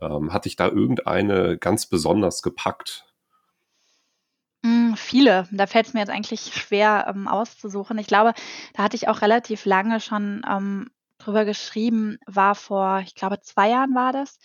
ähm, 0.00 0.32
hatte 0.32 0.48
ich 0.48 0.56
da 0.56 0.68
irgendeine 0.68 1.58
ganz 1.58 1.71
besondere 1.72 2.02
besonders 2.02 2.42
gepackt? 2.42 3.06
Hm, 4.64 4.94
viele. 4.96 5.48
Da 5.50 5.66
fällt 5.66 5.86
es 5.86 5.94
mir 5.94 6.00
jetzt 6.00 6.10
eigentlich 6.10 6.54
schwer 6.54 7.06
ähm, 7.08 7.26
auszusuchen. 7.26 7.98
Ich 7.98 8.06
glaube, 8.06 8.34
da 8.74 8.82
hatte 8.82 8.96
ich 8.96 9.08
auch 9.08 9.22
relativ 9.22 9.64
lange 9.64 10.00
schon 10.00 10.42
ähm, 10.48 10.90
drüber 11.18 11.44
geschrieben, 11.44 12.18
war 12.26 12.54
vor, 12.54 13.00
ich 13.04 13.14
glaube, 13.14 13.40
zwei 13.40 13.70
Jahren 13.70 13.94
war 13.94 14.12
das. 14.12 14.38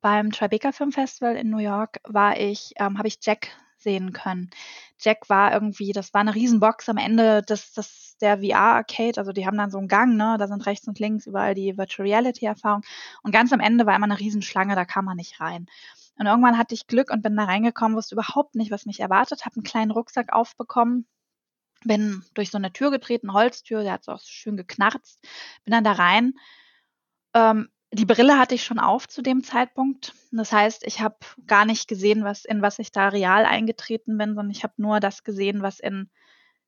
Beim 0.00 0.30
Tribeca 0.30 0.72
Film 0.72 0.92
Festival 0.92 1.36
in 1.36 1.50
New 1.50 1.58
York 1.58 2.00
war 2.04 2.38
ich, 2.38 2.74
ähm, 2.76 2.98
habe 2.98 3.08
ich 3.08 3.18
Jack 3.22 3.48
sehen 3.78 4.12
können. 4.12 4.50
Jack 5.00 5.28
war 5.28 5.52
irgendwie, 5.52 5.92
das 5.92 6.14
war 6.14 6.20
eine 6.20 6.34
Riesenbox 6.34 6.88
am 6.88 6.96
Ende 6.96 7.42
des, 7.42 7.72
des 7.72 8.16
der 8.20 8.38
VR-Arcade, 8.38 9.18
also 9.18 9.32
die 9.32 9.46
haben 9.46 9.56
dann 9.56 9.70
so 9.70 9.78
einen 9.78 9.88
Gang, 9.88 10.16
ne? 10.16 10.36
Da 10.38 10.46
sind 10.46 10.66
rechts 10.66 10.86
und 10.88 10.98
links 10.98 11.26
überall 11.26 11.54
die 11.54 11.76
Virtual 11.76 12.06
Reality-Erfahrung. 12.06 12.82
Und 13.22 13.32
ganz 13.32 13.52
am 13.52 13.60
Ende 13.60 13.86
war 13.86 13.96
immer 13.96 14.04
eine 14.04 14.20
Riesenschlange, 14.20 14.74
da 14.74 14.84
kam 14.84 15.04
man 15.04 15.16
nicht 15.16 15.40
rein. 15.40 15.66
Und 16.18 16.26
irgendwann 16.26 16.58
hatte 16.58 16.74
ich 16.74 16.86
Glück 16.86 17.10
und 17.10 17.22
bin 17.22 17.36
da 17.36 17.44
reingekommen, 17.44 17.96
wusste 17.96 18.14
überhaupt 18.14 18.54
nicht, 18.54 18.70
was 18.70 18.86
mich 18.86 19.00
erwartet, 19.00 19.44
habe 19.44 19.56
einen 19.56 19.64
kleinen 19.64 19.90
Rucksack 19.90 20.32
aufbekommen, 20.32 21.06
bin 21.84 22.24
durch 22.34 22.50
so 22.50 22.58
eine 22.58 22.72
Tür 22.72 22.90
getreten, 22.90 23.32
Holztür, 23.32 23.82
der 23.82 23.92
hat 23.94 24.04
so 24.04 24.16
schön 24.22 24.56
geknarzt, 24.56 25.20
bin 25.64 25.72
dann 25.72 25.84
da 25.84 25.92
rein. 25.92 26.34
Ähm, 27.34 27.68
die 27.92 28.06
Brille 28.06 28.38
hatte 28.38 28.54
ich 28.54 28.64
schon 28.64 28.78
auf 28.78 29.08
zu 29.08 29.22
dem 29.22 29.44
Zeitpunkt. 29.44 30.14
Das 30.32 30.52
heißt, 30.52 30.84
ich 30.84 31.00
habe 31.00 31.16
gar 31.46 31.64
nicht 31.64 31.88
gesehen, 31.88 32.24
was 32.24 32.44
in 32.44 32.62
was 32.62 32.78
ich 32.78 32.90
da 32.92 33.08
real 33.08 33.44
eingetreten 33.44 34.18
bin, 34.18 34.30
sondern 34.30 34.50
ich 34.50 34.64
habe 34.64 34.74
nur 34.78 35.00
das 35.00 35.24
gesehen, 35.24 35.62
was 35.62 35.80
in 35.80 36.10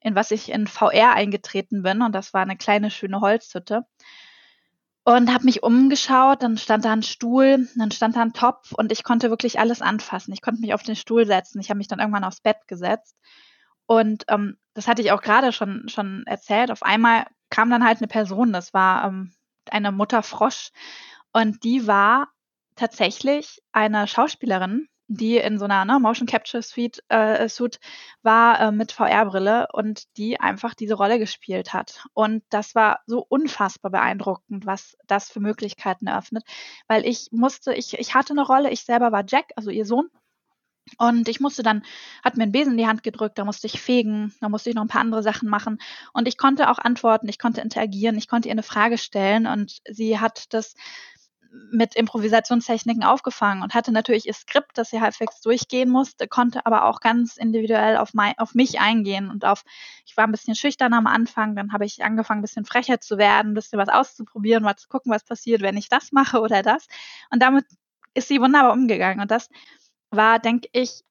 in 0.01 0.15
was 0.15 0.31
ich 0.31 0.51
in 0.51 0.67
VR 0.67 1.15
eingetreten 1.15 1.83
bin 1.83 2.03
und 2.03 2.15
das 2.15 2.33
war 2.33 2.43
eine 2.43 2.57
kleine 2.57 2.91
schöne 2.91 3.21
Holzhütte 3.21 3.87
und 5.07 5.33
habe 5.33 5.45
mich 5.45 5.63
umgeschaut, 5.63 6.43
dann 6.43 6.59
stand 6.59 6.85
da 6.85 6.93
ein 6.93 7.05
Stuhl, 7.05 7.69
dann 7.77 7.93
stand 7.93 8.17
da 8.17 8.23
ein 8.23 8.33
Topf 8.33 8.73
und 8.73 8.91
ich 8.91 9.05
konnte 9.05 9.31
wirklich 9.31 9.61
alles 9.61 9.81
anfassen. 9.81 10.35
Ich 10.35 10.43
konnte 10.43 10.61
mich 10.61 10.75
auf 10.75 10.83
den 10.83 10.97
Stuhl 10.97 11.27
setzen. 11.27 11.61
Ich 11.61 11.71
habe 11.71 11.79
mich 11.79 11.87
dann 11.87 12.01
irgendwann 12.01 12.25
aufs 12.25 12.41
Bett 12.41 12.67
gesetzt. 12.67 13.17
Und 13.87 14.25
ähm, 14.27 14.59
das 14.75 14.89
hatte 14.89 15.03
ich 15.03 15.13
auch 15.13 15.23
gerade 15.23 15.53
schon, 15.53 15.89
schon 15.89 16.25
erzählt. 16.27 16.73
Auf 16.73 16.83
einmal 16.83 17.25
kam 17.51 17.71
dann 17.71 17.85
halt 17.85 17.99
eine 17.99 18.09
Person, 18.09 18.53
das 18.53 18.75
war 18.75 19.05
ähm, 19.05 19.33
eine 19.71 19.93
Mutter 19.93 20.25
Frosch. 20.25 20.73
Und 21.33 21.63
die 21.63 21.87
war 21.87 22.27
tatsächlich 22.75 23.63
eine 23.71 24.09
Schauspielerin, 24.09 24.89
die 25.09 25.37
in 25.37 25.59
so 25.59 25.65
einer 25.65 25.85
ne, 25.85 26.01
Motion 26.01 26.27
Capture 26.27 26.63
Suite 26.63 27.03
äh, 27.09 27.49
Suit 27.49 27.79
war 28.23 28.61
äh, 28.61 28.73
mit 28.73 28.93
VR-Brille 28.93 29.69
und 29.73 30.05
die 30.17 30.41
einfach 30.41 30.75
diese 30.75 30.95
Rolle 30.95 31.19
gespielt 31.19 31.73
hat. 31.73 32.05
Und 32.13 32.43
das 32.51 32.75
war 32.75 33.01
so 33.07 33.25
unfassbar 33.29 33.91
beeindruckend, 33.91 34.67
was 34.67 34.97
das 35.07 35.31
für 35.31 35.41
Möglichkeiten 35.41 36.07
eröffnet, 36.07 36.45
weil 36.89 37.07
ich 37.07 37.29
musste, 37.31 37.75
ich, 37.75 37.95
ich 37.99 38.15
hatte 38.15 38.33
eine 38.33 38.47
Rolle, 38.47 38.71
ich 38.71 38.83
selber 38.83 39.13
war 39.13 39.25
Jack, 39.27 39.53
also 39.57 39.71
ihr 39.71 39.87
Sohn. 39.87 40.09
Und 40.99 41.29
ich 41.29 41.41
musste 41.41 41.65
dann, 41.65 41.83
hat 42.23 42.37
mir 42.37 42.45
einen 42.45 42.53
Besen 42.53 42.73
in 42.73 42.79
die 42.79 42.87
Hand 42.87 43.03
gedrückt, 43.03 43.39
da 43.39 43.45
musste 43.45 43.67
ich 43.67 43.81
fegen, 43.81 44.33
da 44.41 44.49
musste 44.49 44.71
ich 44.71 44.77
noch 44.77 44.83
ein 44.83 44.89
paar 44.89 45.01
andere 45.01 45.23
Sachen 45.23 45.49
machen. 45.49 45.79
Und 46.13 46.29
ich 46.29 46.39
konnte 46.39 46.71
auch 46.71 46.79
antworten, 46.79 47.29
ich 47.29 47.41
konnte 47.41 47.61
interagieren, 47.61 48.17
ich 48.17 48.29
konnte 48.29 48.49
ihr 48.49 48.53
eine 48.53 48.63
Frage 48.63 48.97
stellen 48.97 49.49
und 49.49 49.81
sie 49.89 50.21
hat 50.21 50.55
das 50.55 50.75
mit 51.71 51.97
Improvisationstechniken 51.97 53.05
aufgefangen 53.05 53.63
und 53.63 53.75
hatte 53.75 53.93
natürlich 53.93 54.27
ihr 54.27 54.35
Skript, 54.35 54.79
das 54.79 54.91
sie 54.91 55.01
halbwegs 55.01 55.41
durchgehen 55.41 55.91
musste, 55.91 56.29
konnte 56.29 56.65
aber 56.67 56.85
auch 56.85 57.01
ganz 57.01 57.37
individuell 57.37 57.97
auf, 57.97 58.15
mein, 58.15 58.39
auf 58.39 58.55
mich 58.55 58.81
eingehen 58.81 59.31
und 59.31 59.45
auf, 59.45 59.65
ich 60.05 60.17
war 60.17 60.25
ein 60.25 60.33
bisschen 60.33 60.55
schüchtern 60.55 60.93
am 60.95 61.07
Anfang, 61.07 61.57
dann 61.57 61.73
habe 61.73 61.85
ich 61.85 62.05
angefangen, 62.05 62.41
ein 62.41 62.43
bisschen 62.43 62.65
frecher 62.65 63.01
zu 63.01 63.19
werden, 63.19 63.53
ein 63.53 63.55
bisschen 63.55 63.79
was 63.79 63.89
auszuprobieren, 63.89 64.63
mal 64.63 64.77
zu 64.77 64.89
gucken, 64.89 65.13
was 65.13 65.25
passiert, 65.25 65.63
wenn 65.63 65.77
ich 65.77 65.89
das 65.89 66.13
mache 66.13 66.41
oder 66.41 66.63
das. 66.63 66.87
Und 67.31 67.43
damit 67.43 67.67
ist 68.15 68.29
sie 68.29 68.41
wunderbar 68.41 68.73
umgegangen. 68.73 69.21
Und 69.21 69.31
das 69.31 69.49
war, 70.11 70.39
denke 70.39 70.69
ich, 70.73 71.03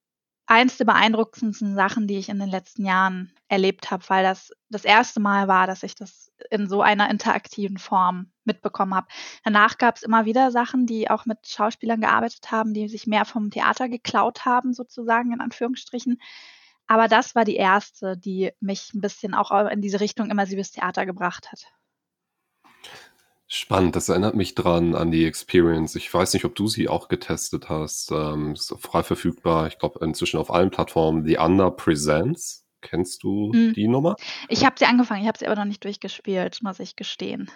eins 0.48 0.78
der 0.78 0.86
beeindruckendsten 0.86 1.76
Sachen, 1.76 2.08
die 2.08 2.18
ich 2.18 2.30
in 2.30 2.40
den 2.40 2.50
letzten 2.50 2.86
Jahren 2.86 3.32
erlebt 3.48 3.92
habe, 3.92 4.04
weil 4.08 4.24
das 4.24 4.52
das 4.70 4.86
erste 4.86 5.20
Mal 5.20 5.48
war, 5.48 5.68
dass 5.68 5.84
ich 5.84 5.96
das 5.96 6.32
in 6.52 6.68
so 6.68 6.82
einer 6.82 7.10
interaktiven 7.10 7.78
Form 7.78 8.32
mitbekommen 8.44 8.94
habe. 8.94 9.08
Danach 9.44 9.78
gab 9.78 9.96
es 9.96 10.04
immer 10.04 10.26
wieder 10.26 10.52
Sachen, 10.52 10.86
die 10.86 11.10
auch 11.10 11.26
mit 11.26 11.48
Schauspielern 11.48 12.02
gearbeitet 12.02 12.52
haben, 12.52 12.74
die 12.74 12.88
sich 12.88 13.08
mehr 13.08 13.26
vom 13.26 13.50
Theater 13.50 13.90
geklaut 13.90 14.46
haben, 14.46 14.74
sozusagen 14.74 15.32
in 15.32 15.42
Anführungsstrichen. 15.42 16.20
Aber 16.88 17.08
das 17.08 17.34
war 17.34 17.46
die 17.46 17.56
erste, 17.56 18.18
die 18.18 18.52
mich 18.60 18.94
ein 18.94 19.02
bisschen 19.02 19.34
auch 19.34 19.52
in 19.70 19.82
diese 19.82 20.00
Richtung 20.00 20.30
immersives 20.30 20.72
Theater 20.72 21.06
gebracht 21.06 21.52
hat. 21.52 21.66
Spannend, 23.48 23.96
das 23.96 24.10
erinnert 24.10 24.36
mich 24.36 24.56
dran 24.56 24.96
an 24.96 25.12
die 25.12 25.26
Experience. 25.26 25.96
Ich 25.96 26.12
weiß 26.12 26.34
nicht, 26.34 26.46
ob 26.46 26.56
du 26.56 26.68
sie 26.68 26.90
auch 26.90 27.10
getestet 27.10 27.70
hast. 27.70 28.12
Ähm, 28.12 28.54
ist 28.54 28.74
frei 28.80 29.04
verfügbar, 29.04 29.68
ich 29.68 29.78
glaube 29.78 30.04
inzwischen 30.04 30.40
auf 30.40 30.52
allen 30.52 30.72
Plattformen. 30.72 31.26
The 31.26 31.38
Under 31.38 31.70
Presents. 31.70 32.64
Kennst 32.82 33.24
du 33.24 33.52
hm. 33.52 33.74
die 33.74 33.88
Nummer? 33.88 34.16
Ich 34.48 34.64
habe 34.64 34.76
sie 34.78 34.86
angefangen, 34.86 35.22
ich 35.22 35.28
habe 35.28 35.38
sie 35.38 35.48
aber 35.48 35.56
noch 35.56 35.66
nicht 35.66 35.84
durchgespielt, 35.84 36.60
muss 36.62 36.80
ich 36.80 36.96
gestehen. 36.96 37.50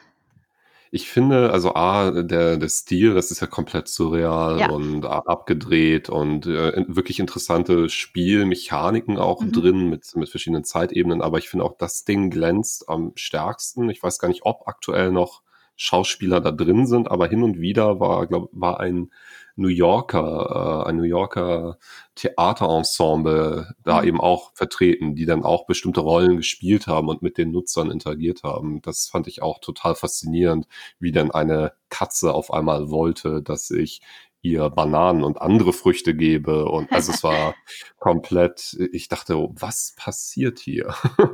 Ich 0.91 1.07
finde, 1.07 1.51
also 1.51 1.75
A, 1.75 2.09
der, 2.23 2.57
der 2.57 2.69
Stil, 2.69 3.13
das 3.13 3.29
ist 3.29 3.41
ja 3.41 3.47
komplett 3.47 3.87
surreal 3.87 4.59
ja. 4.59 4.69
und 4.71 5.05
abgedreht 5.05 6.09
und 6.09 6.47
äh, 6.47 6.83
wirklich 6.87 7.19
interessante 7.19 7.89
Spielmechaniken 7.89 9.19
auch 9.19 9.41
mhm. 9.41 9.51
drin 9.51 9.89
mit, 9.89 10.15
mit 10.15 10.29
verschiedenen 10.29 10.63
Zeitebenen. 10.63 11.21
Aber 11.21 11.37
ich 11.37 11.47
finde 11.47 11.65
auch, 11.65 11.77
das 11.77 12.05
Ding 12.05 12.31
glänzt 12.31 12.89
am 12.89 13.11
stärksten. 13.13 13.87
Ich 13.91 14.01
weiß 14.01 14.17
gar 14.17 14.29
nicht, 14.29 14.45
ob 14.45 14.67
aktuell 14.67 15.11
noch 15.11 15.43
Schauspieler 15.81 16.41
da 16.41 16.51
drin 16.51 16.85
sind, 16.85 17.09
aber 17.09 17.27
hin 17.27 17.41
und 17.41 17.61
wieder 17.61 18.01
war, 18.01 18.27
glaube 18.27 18.49
war 18.51 18.81
ein 18.81 19.11
New 19.55 19.69
Yorker, 19.69 20.83
äh, 20.85 20.89
ein 20.89 20.97
New 20.97 21.03
Yorker 21.03 21.77
Theaterensemble 22.15 23.75
da 23.83 24.01
mhm. 24.01 24.07
eben 24.07 24.21
auch 24.21 24.51
vertreten, 24.55 25.15
die 25.15 25.25
dann 25.25 25.43
auch 25.43 25.67
bestimmte 25.67 26.01
Rollen 26.01 26.35
gespielt 26.35 26.87
haben 26.87 27.07
und 27.07 27.21
mit 27.21 27.37
den 27.37 27.51
Nutzern 27.51 27.91
interagiert 27.91 28.43
haben. 28.43 28.81
Das 28.81 29.07
fand 29.07 29.27
ich 29.27 29.41
auch 29.41 29.59
total 29.59 29.95
faszinierend, 29.95 30.67
wie 30.99 31.13
dann 31.13 31.31
eine 31.31 31.71
Katze 31.89 32.33
auf 32.33 32.51
einmal 32.51 32.89
wollte, 32.89 33.41
dass 33.41 33.71
ich 33.71 34.01
ihr 34.41 34.69
Bananen 34.69 35.23
und 35.23 35.41
andere 35.41 35.73
Früchte 35.73 36.15
gebe. 36.15 36.65
Und 36.65 36.91
also 36.91 37.11
es 37.11 37.23
war 37.23 37.55
komplett, 37.97 38.77
ich 38.91 39.07
dachte, 39.07 39.35
was 39.51 39.93
passiert 39.95 40.59
hier? 40.59 40.93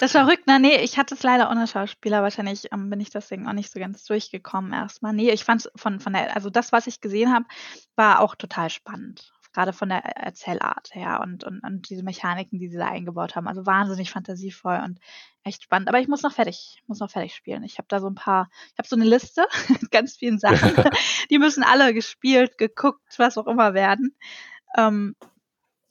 Das 0.00 0.12
ist 0.12 0.18
verrückt, 0.18 0.46
ne? 0.46 0.58
Nee, 0.58 0.76
ich 0.82 0.98
hatte 0.98 1.14
es 1.14 1.22
leider 1.22 1.50
ohne 1.50 1.66
Schauspieler. 1.66 2.22
Wahrscheinlich 2.22 2.70
ähm, 2.72 2.90
bin 2.90 3.00
ich 3.00 3.10
deswegen 3.10 3.46
auch 3.46 3.52
nicht 3.52 3.72
so 3.72 3.78
ganz 3.78 4.04
durchgekommen 4.04 4.72
erstmal. 4.72 5.14
Nee, 5.14 5.30
ich 5.30 5.44
fand 5.44 5.64
es 5.64 5.70
von, 5.76 6.00
von 6.00 6.12
der, 6.12 6.34
also 6.34 6.50
das, 6.50 6.72
was 6.72 6.88
ich 6.88 7.00
gesehen 7.00 7.32
habe, 7.32 7.46
war 7.94 8.20
auch 8.20 8.34
total 8.34 8.68
spannend 8.68 9.33
gerade 9.54 9.72
von 9.72 9.88
der 9.88 10.04
Erzählart 10.04 10.94
her 10.94 11.20
und, 11.22 11.44
und, 11.44 11.60
und 11.60 11.88
diese 11.88 12.02
Mechaniken, 12.02 12.58
die 12.58 12.68
sie 12.68 12.76
da 12.76 12.88
eingebaut 12.88 13.36
haben. 13.36 13.46
Also 13.46 13.64
wahnsinnig 13.64 14.10
fantasievoll 14.10 14.80
und 14.84 14.98
echt 15.44 15.62
spannend. 15.62 15.88
Aber 15.88 16.00
ich 16.00 16.08
muss 16.08 16.22
noch 16.22 16.32
fertig, 16.32 16.82
muss 16.86 16.98
noch 16.98 17.10
fertig 17.10 17.34
spielen. 17.34 17.62
Ich 17.62 17.78
habe 17.78 17.86
da 17.88 18.00
so 18.00 18.08
ein 18.08 18.16
paar, 18.16 18.50
ich 18.72 18.78
habe 18.78 18.88
so 18.88 18.96
eine 18.96 19.04
Liste 19.04 19.46
mit 19.68 19.90
ganz 19.92 20.16
vielen 20.16 20.38
Sachen. 20.38 20.72
die 21.30 21.38
müssen 21.38 21.62
alle 21.62 21.94
gespielt, 21.94 22.58
geguckt, 22.58 23.18
was 23.18 23.38
auch 23.38 23.46
immer 23.46 23.74
werden. 23.74 24.16
Ähm, 24.76 25.14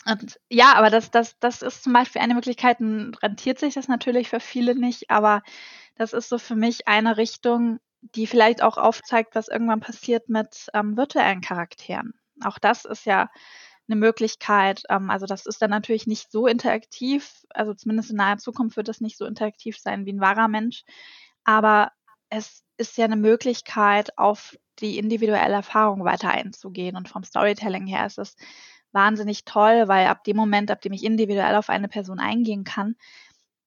und 0.06 0.39
ja, 0.49 0.73
aber 0.76 0.89
das, 0.89 1.12
das, 1.12 1.39
das 1.39 1.62
ist 1.62 1.84
zum 1.84 1.93
Beispiel 1.93 2.21
eine 2.21 2.36
Möglichkeit, 2.36 2.80
rentiert 2.82 3.60
sich 3.60 3.76
das 3.76 3.88
natürlich 3.88 4.28
für 4.30 4.41
viele 4.41 4.76
nicht, 4.76 5.10
aber 5.10 5.41
das 5.95 6.12
ist 6.12 6.28
so 6.28 6.38
für 6.38 6.56
mich 6.56 6.89
eine 6.89 7.15
Richtung, 7.15 7.80
die 8.02 8.28
vielleicht 8.28 8.62
auch 8.62 8.78
aufzeigt, 8.78 9.34
was 9.36 9.47
irgendwann 9.47 9.80
passiert 9.80 10.28
mit 10.28 10.67
ähm, 10.73 10.97
virtuellen 10.97 11.39
Charakteren. 11.39 12.13
Auch 12.41 12.60
das 12.60 12.86
ist 12.86 13.06
ja 13.06 13.30
eine 13.88 13.98
Möglichkeit. 13.98 14.84
Ähm, 14.89 15.10
also 15.10 15.26
das 15.26 15.46
ist 15.46 15.62
dann 15.62 15.69
natürlich 15.69 16.08
nicht 16.08 16.32
so 16.32 16.48
interaktiv, 16.48 17.46
also 17.50 17.74
zumindest 17.74 18.12
in 18.12 18.17
naher 18.17 18.38
Zukunft 18.38 18.78
wird 18.78 18.88
das 18.88 19.02
nicht 19.02 19.17
so 19.17 19.26
interaktiv 19.26 19.78
sein 19.78 20.06
wie 20.06 20.13
ein 20.13 20.22
wahrer 20.22 20.48
Mensch. 20.48 20.84
Aber 21.43 21.91
es 22.30 22.63
ist 22.78 22.98
ja 22.98 23.06
eine 23.06 23.15
Möglichkeit, 23.17 24.17
auf 24.17 24.56
die 24.80 24.98
individuelle 24.98 25.54
Erfahrung 25.54 26.04
weiter 26.04 26.32
einzugehen. 26.32 26.96
Und 26.96 27.10
vom 27.10 27.24
Storytelling 27.24 27.86
her 27.86 28.06
ist 28.06 28.17
es 28.17 28.36
wahnsinnig 28.91 29.46
toll, 29.46 29.88
weil 29.88 30.08
ab 30.08 30.24
dem 30.24 30.38
Moment, 30.38 30.72
ab 30.72 30.82
dem 30.82 30.93
ich 30.93 31.04
individuell 31.04 31.56
auf 31.56 31.69
eine 31.69 31.88
Person 31.88 32.19
eingehen 32.19 32.63
kann, 32.63 32.96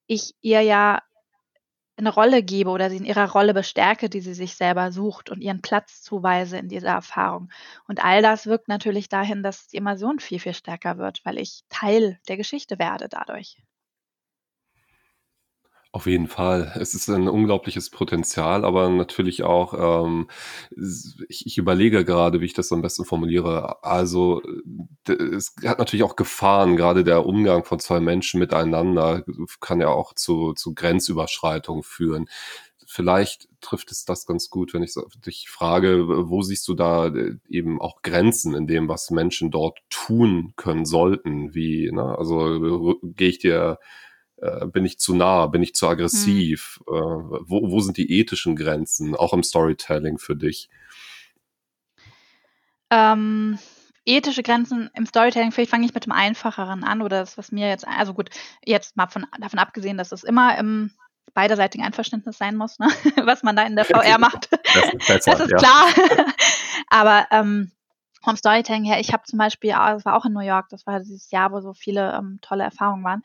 ich 0.07 0.35
ihr 0.41 0.63
ja 0.63 1.03
eine 1.97 2.13
Rolle 2.13 2.43
gebe 2.43 2.71
oder 2.71 2.91
sie 2.91 2.99
in 2.99 3.05
ihrer 3.05 3.31
Rolle 3.31 3.55
bestärke, 3.55 4.09
die 4.11 4.21
sie 4.21 4.35
sich 4.35 4.55
selber 4.57 4.93
sucht 4.93 5.31
und 5.31 5.41
ihren 5.41 5.63
Platz 5.63 6.03
zuweise 6.03 6.59
in 6.59 6.69
dieser 6.69 6.91
Erfahrung. 6.91 7.51
Und 7.89 8.05
all 8.05 8.23
das 8.23 8.47
wirkt 8.47 8.69
natürlich 8.69 9.09
dahin, 9.09 9.43
dass 9.43 9.69
die 9.69 9.79
Immersion 9.79 10.19
viel, 10.21 10.41
viel 10.41 10.55
stärker 10.55 10.99
wird, 10.99 11.21
weil 11.25 11.39
ich 11.39 11.63
Teil 11.71 12.19
der 12.29 12.37
Geschichte 12.37 12.79
werde 12.79 13.09
dadurch. 13.09 13.57
Auf 15.93 16.07
jeden 16.07 16.27
Fall. 16.29 16.73
Es 16.79 16.95
ist 16.95 17.09
ein 17.09 17.27
unglaubliches 17.27 17.89
Potenzial, 17.89 18.67
aber 18.67 18.91
natürlich 18.91 19.45
auch, 19.45 20.03
ähm, 20.05 20.29
ich, 21.29 21.47
ich 21.47 21.57
überlege 21.57 22.05
gerade, 22.05 22.41
wie 22.41 22.45
ich 22.45 22.53
das 22.53 22.71
am 22.71 22.83
besten 22.83 23.07
formuliere. 23.07 23.83
Also 23.83 24.43
es 25.07 25.55
hat 25.65 25.79
natürlich 25.79 26.03
auch 26.03 26.17
Gefahren, 26.17 26.77
gerade 26.77 27.03
der 27.03 27.25
Umgang 27.25 27.65
von 27.65 27.79
zwei 27.79 28.01
Menschen 28.01 28.41
miteinander 28.41 29.25
kann 29.61 29.81
ja 29.81 29.89
auch 29.89 30.13
zu, 30.15 30.53
zu 30.53 30.75
Grenzüberschreitungen 30.75 31.83
führen. 31.83 32.29
Vielleicht 32.89 33.49
trifft 33.61 33.91
es 33.91 34.05
das 34.05 34.27
ganz 34.27 34.49
gut, 34.51 34.75
wenn 34.75 34.83
ich 34.83 34.95
dich 35.25 35.49
frage, 35.49 36.07
wo 36.29 36.43
siehst 36.43 36.69
du 36.69 36.75
da 36.75 37.07
äh, 37.09 37.37
eben 37.49 37.81
auch 37.81 38.03
Grenzen 38.03 38.55
in 38.55 38.67
dem, 38.67 38.89
was 38.89 39.11
Menschen 39.11 39.51
dort 39.51 39.79
tun 39.91 40.53
können 40.57 40.85
sollten? 40.85 41.55
Wie, 41.55 41.91
ne? 41.91 42.17
also 42.17 42.97
gehe 43.03 43.29
ich 43.29 43.39
dir 43.39 43.79
äh, 44.39 44.67
bin 44.67 44.85
ich 44.85 44.99
zu 44.99 45.15
nah, 45.15 45.47
bin 45.47 45.63
ich 45.63 45.75
zu 45.75 45.89
aggressiv? 45.89 46.81
Hm. 46.87 46.95
Äh, 46.95 47.41
wo, 47.49 47.71
wo 47.71 47.81
sind 47.81 47.97
die 47.97 48.19
ethischen 48.19 48.57
Grenzen, 48.57 49.15
auch 49.15 49.33
im 49.33 49.43
Storytelling 49.43 50.19
für 50.19 50.37
dich? 50.37 50.69
Ähm, 52.91 53.59
ethische 54.05 54.43
Grenzen 54.43 54.91
im 54.95 55.07
Storytelling, 55.07 55.53
vielleicht 55.53 55.71
fange 55.71 55.87
ich 55.87 55.95
mit 55.95 56.07
dem 56.07 56.13
Einfacheren 56.13 56.85
an 56.85 57.03
oder 57.03 57.21
das, 57.21 57.37
was 57.37 57.51
mir 57.51 57.69
jetzt, 57.69 57.87
also 57.87 58.15
gut, 58.15 58.31
jetzt 58.65 58.97
mal 58.97 59.09
von, 59.09 59.27
davon 59.41 59.59
abgesehen, 59.59 59.99
dass 59.99 60.13
es 60.13 60.23
immer 60.23 60.57
im 60.59 60.93
beiderseitigen 61.35 61.85
Einverständnis 61.85 62.39
sein 62.39 62.57
muss, 62.57 62.79
ne? 62.79 62.89
was 63.25 63.43
man 63.43 63.57
da 63.57 63.63
in 63.65 63.77
der 63.77 63.85
VR 63.85 64.19
macht. 64.19 64.49
Das 64.53 64.93
ist, 64.93 65.07
besser, 65.07 65.31
das 65.33 65.41
ist 65.41 65.51
ja. 65.51 65.59
klar. 65.59 65.87
Aber 66.89 67.27
ähm, 67.31 67.73
vom 68.23 68.37
Storytelling 68.37 68.85
her, 68.85 69.01
ich 69.01 69.13
habe 69.13 69.25
zum 69.25 69.39
Beispiel, 69.39 69.71
das 69.71 70.05
war 70.05 70.17
auch 70.17 70.25
in 70.25 70.33
New 70.33 70.41
York, 70.41 70.69
das 70.71 70.87
war 70.87 70.99
dieses 71.01 71.31
Jahr, 71.31 71.53
wo 71.53 71.61
so 71.61 71.75
viele 71.75 72.15
ähm, 72.17 72.39
tolle 72.43 72.65
Erfahrungen 72.65 73.05
waren. 73.05 73.23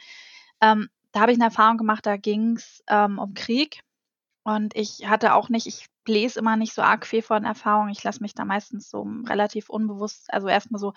Ähm, 0.62 0.90
da 1.12 1.22
habe 1.22 1.32
ich 1.32 1.38
eine 1.38 1.46
Erfahrung 1.46 1.78
gemacht, 1.78 2.06
da 2.06 2.18
ging's 2.18 2.84
ähm, 2.88 3.20
um 3.20 3.34
Krieg. 3.34 3.82
Und 4.44 4.76
ich 4.76 5.08
hatte 5.08 5.36
auch 5.36 5.50
nicht, 5.50 5.68
ich 5.68 5.86
lese 6.08 6.40
immer 6.40 6.56
nicht 6.56 6.74
so 6.74 6.82
arg 6.82 7.06
viel 7.06 7.22
von 7.22 7.44
Erfahrungen. 7.44 7.92
Ich 7.92 8.04
lasse 8.04 8.22
mich 8.22 8.34
da 8.34 8.46
meistens 8.46 8.90
so 8.90 9.06
relativ 9.28 9.70
unbewusst, 9.70 10.34
also 10.34 10.48
erstmal 10.48 10.80
so 10.80 10.94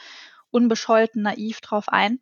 unbescholten, 0.50 1.22
naiv 1.22 1.60
drauf 1.60 1.88
ein. 1.88 2.20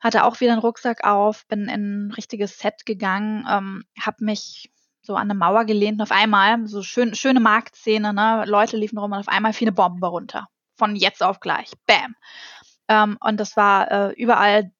Hatte 0.00 0.24
auch 0.24 0.40
wieder 0.40 0.52
einen 0.52 0.60
Rucksack 0.60 1.04
auf, 1.04 1.46
bin 1.46 1.68
in 1.68 2.08
ein 2.08 2.10
richtiges 2.12 2.58
Set 2.58 2.84
gegangen, 2.84 3.46
ähm, 3.48 3.84
habe 3.98 4.24
mich 4.24 4.70
so 5.00 5.14
an 5.14 5.30
eine 5.30 5.34
Mauer 5.34 5.64
gelehnt 5.64 6.00
und 6.00 6.02
auf 6.02 6.12
einmal, 6.12 6.66
so 6.66 6.82
schön, 6.82 7.14
schöne 7.14 7.40
Marktszene, 7.40 8.12
ne? 8.12 8.44
Leute 8.46 8.76
liefen 8.76 8.98
rum 8.98 9.12
und 9.12 9.18
auf 9.18 9.28
einmal 9.28 9.52
fiel 9.52 9.68
eine 9.68 9.74
Bombe 9.74 10.06
runter. 10.06 10.48
Von 10.76 10.96
jetzt 10.96 11.22
auf 11.22 11.40
gleich. 11.40 11.72
Bam. 11.86 12.16
Ähm, 12.88 13.16
und 13.20 13.38
das 13.38 13.56
war 13.56 13.90
äh, 13.90 14.12
überall 14.14 14.72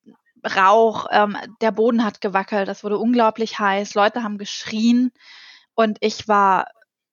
Rauch, 0.44 1.06
ähm, 1.10 1.36
der 1.60 1.72
Boden 1.72 2.04
hat 2.04 2.20
gewackelt, 2.20 2.68
es 2.68 2.84
wurde 2.84 2.98
unglaublich 2.98 3.58
heiß, 3.58 3.94
Leute 3.94 4.22
haben 4.22 4.38
geschrien 4.38 5.12
und 5.74 5.98
ich 6.00 6.28
war 6.28 6.66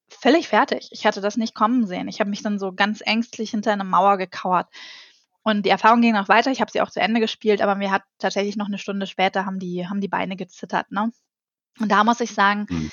völlig 0.09 0.47
fertig. 0.49 0.89
Ich 0.91 1.05
hatte 1.05 1.21
das 1.21 1.37
nicht 1.37 1.55
kommen 1.55 1.87
sehen. 1.87 2.07
Ich 2.07 2.19
habe 2.19 2.29
mich 2.29 2.43
dann 2.43 2.59
so 2.59 2.73
ganz 2.73 3.01
ängstlich 3.01 3.51
hinter 3.51 3.71
eine 3.71 3.83
Mauer 3.83 4.17
gekauert. 4.17 4.67
Und 5.43 5.65
die 5.65 5.69
Erfahrung 5.69 6.01
ging 6.01 6.13
noch 6.13 6.29
weiter. 6.29 6.51
Ich 6.51 6.61
habe 6.61 6.71
sie 6.71 6.81
auch 6.81 6.91
zu 6.91 6.99
Ende 6.99 7.19
gespielt, 7.19 7.61
aber 7.61 7.75
mir 7.75 7.91
hat 7.91 8.03
tatsächlich 8.19 8.57
noch 8.57 8.67
eine 8.67 8.77
Stunde 8.77 9.07
später 9.07 9.45
haben 9.45 9.57
die, 9.57 9.87
haben 9.87 10.01
die 10.01 10.07
Beine 10.07 10.35
gezittert. 10.35 10.91
Ne? 10.91 11.11
Und 11.79 11.91
da 11.91 12.03
muss 12.03 12.19
ich 12.19 12.33
sagen, 12.33 12.67
mhm. 12.69 12.91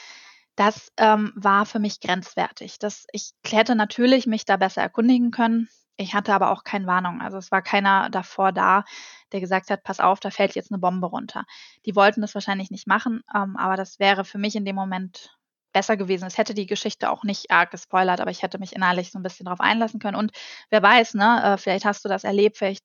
Das 0.59 0.91
ähm, 0.97 1.33
war 1.37 1.67
für 1.67 1.79
mich 1.79 2.01
grenzwertig. 2.01 2.81
Das, 2.81 3.07
ich 3.13 3.31
hätte 3.47 3.77
natürlich 3.77 4.27
mich 4.27 4.45
da 4.45 4.57
besser 4.57 4.83
erkundigen 4.83 5.31
können. 5.31 5.69
Ich 5.97 6.15
hatte 6.15 6.35
aber 6.35 6.51
auch 6.51 6.65
keine 6.65 6.87
Warnung. 6.87 7.21
Also 7.21 7.39
es 7.39 7.53
war 7.53 7.63
keiner 7.63 8.11
davor 8.11 8.51
da, 8.51 8.85
der 9.31 9.41
gesagt 9.41 9.71
hat, 9.71 9.85
pass 9.85 10.01
auf, 10.01 10.19
da 10.19 10.31
fällt 10.31 10.57
jetzt 10.57 10.73
eine 10.73 10.81
Bombe 10.81 11.07
runter. 11.07 11.45
Die 11.87 11.95
wollten 11.95 12.23
das 12.23 12.35
wahrscheinlich 12.35 12.73
nicht 12.73 12.89
machen, 12.89 13.23
ähm, 13.33 13.57
aber 13.57 13.77
das 13.77 14.01
wäre 14.01 14.25
für 14.25 14.39
mich 14.39 14.57
in 14.57 14.65
dem 14.65 14.75
Moment 14.75 15.39
besser 15.73 15.97
gewesen. 15.97 16.27
Es 16.27 16.39
hätte 16.39 16.55
die 16.55 16.67
Geschichte 16.67 17.09
auch 17.11 17.23
nicht 17.23 17.53
arg 17.53 17.71
gespoilert, 17.71 18.21
aber 18.21 18.33
ich 18.33 18.43
hätte 18.43 18.59
mich 18.59 18.75
innerlich 18.75 19.13
so 19.13 19.19
ein 19.21 19.23
bisschen 19.23 19.45
darauf 19.45 19.61
einlassen 19.61 20.01
können. 20.01 20.17
Und 20.17 20.33
wer 20.71 20.83
weiß, 20.83 21.15
ne, 21.15 21.41
äh, 21.45 21.57
vielleicht 21.57 21.85
hast 21.85 22.05
du 22.05 22.09
das 22.09 22.25
erlebt, 22.25 22.59
vielleicht 22.59 22.85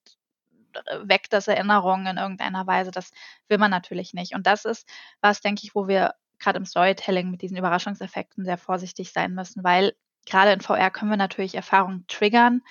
äh, 0.74 1.00
weckt 1.04 1.34
das 1.34 1.48
Erinnerungen 1.48 2.06
in 2.06 2.18
irgendeiner 2.18 2.68
Weise. 2.68 2.92
Das 2.92 3.10
will 3.48 3.58
man 3.58 3.72
natürlich 3.72 4.14
nicht. 4.14 4.36
Und 4.36 4.46
das 4.46 4.66
ist 4.66 4.88
was, 5.22 5.42
denke 5.42 5.62
ich, 5.64 5.74
wo 5.74 5.88
wir 5.88 6.14
gerade 6.44 6.58
im 6.58 6.66
Storytelling 6.66 7.32
mit 7.32 7.42
diesen 7.42 7.58
Überraschungseffekten 7.58 8.46
sehr 8.46 8.58
vorsichtig 8.58 9.12
sein 9.12 9.34
müssen, 9.34 9.64
weil 9.64 9.94
gerade 10.26 10.52
in 10.52 10.62
VR 10.62 10.92
können 10.92 11.12
wir 11.12 11.18
natürlich 11.18 11.56
Erfahrungen 11.56 12.06
triggern, 12.08 12.62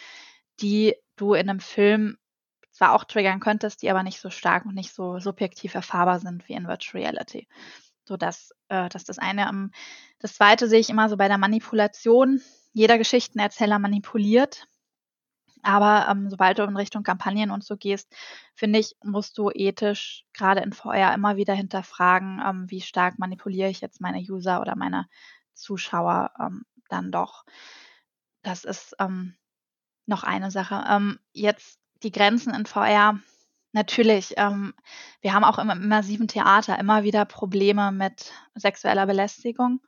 die 0.61 0.95
du 1.17 1.35
in 1.35 1.49
einem 1.49 1.61
Film 1.61 2.19
zwar 2.71 2.95
auch 2.95 3.05
triggern 3.05 3.41
könntest, 3.41 3.83
die 3.83 3.91
aber 3.91 4.03
nicht 4.03 4.21
so 4.21 4.31
stark 4.31 4.65
und 4.65 4.75
nicht 4.75 4.95
so 4.95 5.19
subjektiv 5.19 5.75
erfahrbar 5.75 6.21
sind 6.21 6.49
wie 6.49 6.55
in 6.55 6.67
Virtual 6.67 7.03
Reality. 7.03 7.47
So 8.05 8.17
dass, 8.17 8.51
äh, 8.69 8.89
dass 8.89 9.05
das 9.05 9.19
eine. 9.19 9.49
Um, 9.49 9.71
das 10.19 10.35
zweite 10.35 10.69
sehe 10.69 10.81
ich 10.81 10.91
immer 10.91 11.09
so 11.09 11.17
bei 11.17 11.29
der 11.29 11.39
Manipulation. 11.39 12.41
Jeder 12.73 12.99
Geschichtenerzähler 12.99 13.79
manipuliert. 13.79 14.67
Aber 15.63 16.09
ähm, 16.11 16.29
sobald 16.29 16.59
du 16.59 16.65
in 16.65 16.77
Richtung 16.77 17.05
Kampagnen 17.05 17.51
und 17.51 17.65
so 17.65 17.77
gehst, 17.77 18.13
finde 18.55 18.81
ich, 18.81 18.97
musst 19.03 19.39
du 19.39 19.51
ethisch 19.51 20.25
gerade 20.33 20.61
in 20.61 20.73
VR 20.73 21.15
immer 21.15 21.37
wieder 21.37 21.55
hinterfragen, 21.55 22.43
ähm, 22.45 22.71
wie 22.71 22.81
stark 22.81 23.19
manipuliere 23.19 23.71
ich 23.71 23.81
jetzt 23.81 24.01
meine 24.01 24.19
User 24.19 24.61
oder 24.61 24.77
meine 24.77 25.07
Zuschauer 25.55 26.33
ähm, 26.41 26.65
dann 26.89 27.13
doch. 27.13 27.45
Das 28.43 28.65
ist 28.65 28.97
ähm, 28.99 29.37
noch 30.07 30.25
eine 30.25 30.51
Sache. 30.51 30.85
Ähm, 30.89 31.19
jetzt 31.33 31.79
die 32.03 32.11
Grenzen 32.11 32.55
in 32.55 32.67
VR. 32.67 33.21
Natürlich, 33.73 34.35
ähm, 34.37 34.75
wir 35.21 35.33
haben 35.33 35.45
auch 35.45 35.59
im 35.59 35.71
immersiven 35.71 36.29
Theater 36.29 36.79
immer 36.79 37.05
wieder 37.05 37.25
Probleme 37.25 37.93
mit 37.93 38.33
sexueller 38.55 39.07
Belästigung. 39.07 39.81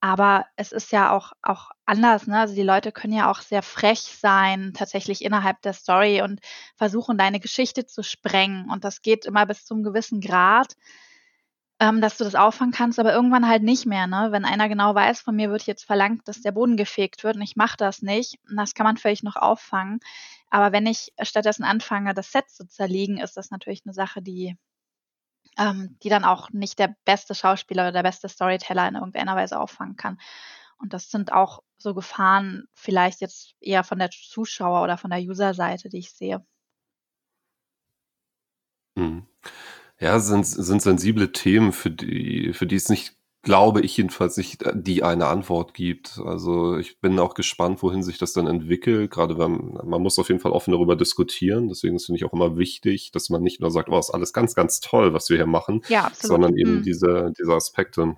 Aber 0.00 0.46
es 0.56 0.72
ist 0.72 0.92
ja 0.92 1.10
auch, 1.10 1.32
auch 1.42 1.70
anders. 1.84 2.26
Ne? 2.26 2.38
Also 2.38 2.54
die 2.54 2.62
Leute 2.62 2.92
können 2.92 3.14
ja 3.14 3.30
auch 3.30 3.40
sehr 3.40 3.62
frech 3.62 4.00
sein, 4.00 4.72
tatsächlich 4.74 5.24
innerhalb 5.24 5.62
der 5.62 5.72
Story 5.72 6.22
und 6.22 6.40
versuchen, 6.76 7.18
deine 7.18 7.40
Geschichte 7.40 7.86
zu 7.86 8.02
sprengen. 8.02 8.70
Und 8.70 8.84
das 8.84 9.02
geht 9.02 9.24
immer 9.24 9.46
bis 9.46 9.64
zum 9.64 9.82
gewissen 9.82 10.20
Grad 10.20 10.76
ähm, 11.78 12.00
dass 12.00 12.16
du 12.16 12.24
das 12.24 12.34
auffangen 12.34 12.72
kannst, 12.72 12.98
aber 12.98 13.12
irgendwann 13.12 13.48
halt 13.48 13.62
nicht 13.62 13.86
mehr. 13.86 14.06
Ne? 14.06 14.28
Wenn 14.30 14.44
einer 14.44 14.68
genau 14.68 14.94
weiß, 14.94 15.20
von 15.20 15.36
mir 15.36 15.50
wird 15.50 15.64
jetzt 15.64 15.84
verlangt, 15.84 16.26
dass 16.26 16.40
der 16.40 16.52
Boden 16.52 16.76
gefegt 16.76 17.22
wird 17.24 17.36
und 17.36 17.42
ich 17.42 17.56
mache 17.56 17.76
das 17.76 18.02
nicht, 18.02 18.38
das 18.54 18.74
kann 18.74 18.84
man 18.84 18.96
vielleicht 18.96 19.24
noch 19.24 19.36
auffangen. 19.36 20.00
Aber 20.48 20.72
wenn 20.72 20.86
ich 20.86 21.12
stattdessen 21.20 21.64
anfange, 21.64 22.14
das 22.14 22.32
Set 22.32 22.48
zu 22.48 22.66
zerlegen, 22.66 23.18
ist 23.18 23.36
das 23.36 23.50
natürlich 23.50 23.82
eine 23.84 23.92
Sache, 23.92 24.22
die, 24.22 24.56
ähm, 25.58 25.96
die 26.02 26.08
dann 26.08 26.24
auch 26.24 26.50
nicht 26.50 26.78
der 26.78 26.94
beste 27.04 27.34
Schauspieler 27.34 27.84
oder 27.84 27.92
der 27.92 28.02
beste 28.02 28.28
Storyteller 28.28 28.88
in 28.88 28.94
irgendeiner 28.96 29.36
Weise 29.36 29.58
auffangen 29.58 29.96
kann. 29.96 30.18
Und 30.78 30.92
das 30.92 31.10
sind 31.10 31.32
auch 31.32 31.62
so 31.78 31.94
Gefahren, 31.94 32.68
vielleicht 32.74 33.20
jetzt 33.20 33.54
eher 33.60 33.84
von 33.84 33.98
der 33.98 34.10
Zuschauer- 34.10 34.82
oder 34.82 34.98
von 34.98 35.10
der 35.10 35.20
User-Seite, 35.20 35.88
die 35.88 35.98
ich 35.98 36.12
sehe. 36.12 36.44
Mhm. 38.96 39.26
Ja, 39.98 40.18
sind, 40.20 40.44
sind 40.44 40.82
sensible 40.82 41.32
Themen, 41.32 41.72
für 41.72 41.90
die, 41.90 42.52
für 42.52 42.66
die 42.66 42.76
es 42.76 42.88
nicht, 42.88 43.16
glaube 43.46 43.80
ich 43.80 43.96
jedenfalls 43.96 44.36
nicht, 44.36 44.64
äh, 44.64 44.72
die 44.74 45.04
eine 45.04 45.28
Antwort 45.28 45.72
gibt. 45.72 46.18
Also 46.24 46.76
ich 46.78 47.00
bin 47.00 47.16
auch 47.20 47.34
gespannt, 47.34 47.80
wohin 47.80 48.02
sich 48.02 48.18
das 48.18 48.32
dann 48.32 48.48
entwickelt. 48.48 49.12
Gerade 49.12 49.38
wenn 49.38 49.78
man 49.84 50.02
muss 50.02 50.18
auf 50.18 50.28
jeden 50.28 50.40
Fall 50.40 50.50
offen 50.50 50.72
darüber 50.72 50.96
diskutieren. 50.96 51.68
Deswegen 51.68 51.94
ist 51.94 52.06
finde 52.06 52.18
ich 52.18 52.24
auch 52.24 52.32
immer 52.32 52.58
wichtig, 52.58 53.12
dass 53.12 53.30
man 53.30 53.44
nicht 53.44 53.60
nur 53.60 53.70
sagt, 53.70 53.88
oh, 53.88 53.98
ist 53.98 54.10
alles 54.10 54.32
ganz, 54.32 54.56
ganz 54.56 54.80
toll, 54.80 55.14
was 55.14 55.30
wir 55.30 55.36
hier 55.36 55.46
machen, 55.46 55.82
ja, 55.88 56.10
sondern 56.12 56.56
eben 56.56 56.78
mhm. 56.78 56.82
diese, 56.82 57.32
diese 57.38 57.52
Aspekte, 57.52 58.16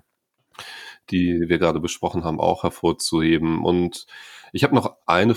die 1.11 1.43
wir 1.47 1.59
gerade 1.59 1.79
besprochen 1.79 2.23
haben, 2.23 2.39
auch 2.39 2.63
hervorzuheben. 2.63 3.63
Und 3.63 4.07
ich 4.51 4.63
habe 4.63 4.73
noch 4.73 4.95
eine 5.05 5.35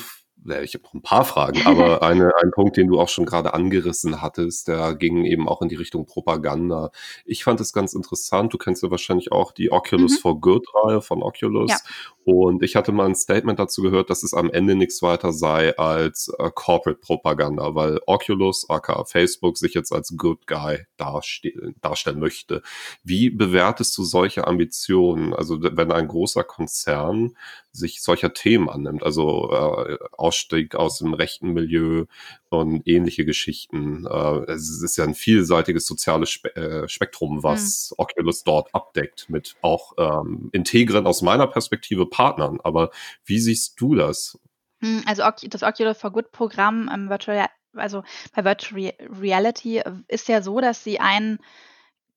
ich 0.63 0.75
habe 0.75 0.85
noch 0.85 0.95
ein 0.95 1.03
paar 1.03 1.25
Fragen, 1.25 1.63
aber 1.67 2.03
eine, 2.03 2.33
ein 2.43 2.51
Punkt, 2.51 2.77
den 2.77 2.89
du 2.89 3.01
auch 3.01 3.09
schon 3.09 3.27
gerade 3.27 3.55
angerissen 3.55 4.21
hattest, 4.21 4.69
der 4.69 4.95
ging 4.95 5.25
eben 5.25 5.49
auch 5.49 5.63
in 5.63 5.69
die 5.69 5.77
Richtung 5.77 6.07
Propaganda. 6.07 6.91
Ich 7.25 7.45
fand 7.45 7.61
es 7.61 7.73
ganz 7.73 7.95
interessant. 7.95 8.53
Du 8.53 8.59
kennst 8.59 8.83
ja 8.83 8.91
wahrscheinlich 8.91 9.33
auch 9.33 9.53
die 9.53 9.71
Oculus 9.71 10.13
mhm. 10.13 10.19
for 10.19 10.41
Good-Reihe 10.41 11.01
von 11.01 11.23
Oculus. 11.23 11.71
Ja. 11.71 11.79
Und 12.25 12.63
ich 12.63 12.77
hatte 12.77 12.93
mal 12.93 13.07
ein 13.07 13.17
Statement 13.17 13.59
dazu 13.59 13.83
gehört, 13.83 14.09
dass 14.09 14.23
es 14.23 14.33
am 14.33 14.51
Ende 14.51 14.77
nichts 14.77 15.03
weiter 15.03 15.33
sei 15.33 15.77
als 15.77 16.33
äh, 16.39 16.51
Corporate 16.55 17.01
Propaganda, 17.01 17.75
weil 17.75 17.99
Oculus, 18.07 18.69
aka 18.71 19.05
Facebook, 19.05 19.59
sich 19.59 19.75
jetzt 19.75 19.93
als 19.93 20.15
Good 20.17 20.47
Guy 20.47 20.87
darstellen, 20.97 21.75
darstellen 21.81 22.21
möchte. 22.21 22.63
Wie 23.03 23.31
bewertest 23.31 23.97
du 23.99 24.05
solche 24.05 24.47
Ambitionen? 24.47 25.35
Also 25.35 25.59
wenn 25.61 25.91
ein 25.91 26.07
großer 26.07 26.45
Konzern 26.45 27.37
sich 27.73 28.03
solcher 28.03 28.35
Themen 28.35 28.69
annimmt, 28.69 29.03
also 29.03 29.51
äh, 29.51 29.99
Ausstieg 30.33 30.75
aus 30.75 30.99
dem 30.99 31.13
rechten 31.13 31.53
Milieu 31.53 32.07
und 32.49 32.89
ähnliche 32.89 33.27
Geschichten. 33.27 34.07
Äh, 34.07 34.51
es 34.53 34.83
ist 34.83 34.97
ja 34.97 35.05
ein 35.05 35.15
vielseitiges 35.15 35.87
soziales 35.87 36.31
Spe 36.31 36.57
äh, 36.57 36.89
Spektrum, 36.89 37.43
was 37.43 37.91
mhm. 37.91 37.97
Oculus 37.99 38.45
dort 38.45 38.75
abdeckt, 38.75 39.29
mit 39.29 39.57
auch 39.61 39.93
ähm, 39.99 40.49
integren 40.53 41.07
aus 41.07 41.21
meiner 41.21 41.47
Perspektive 41.47 42.07
Partnern. 42.07 42.61
Aber 42.65 42.91
wie 43.27 43.39
siehst 43.39 43.79
du 43.79 43.95
das? 43.95 44.39
Hm, 44.81 45.03
also 45.07 45.23
das 45.49 45.63
Oculus 45.63 45.99
for 45.99 46.11
Good 46.11 46.33
Programm 46.33 46.91
im 46.93 47.11
Virtual, 47.11 47.47
also 47.75 48.03
bei 48.35 48.45
Virtual 48.45 48.93
Reality 49.21 49.79
äh, 49.79 49.93
ist 50.09 50.29
ja 50.29 50.41
so, 50.41 50.61
dass 50.61 50.83
sie 50.83 50.99
einen 50.99 51.41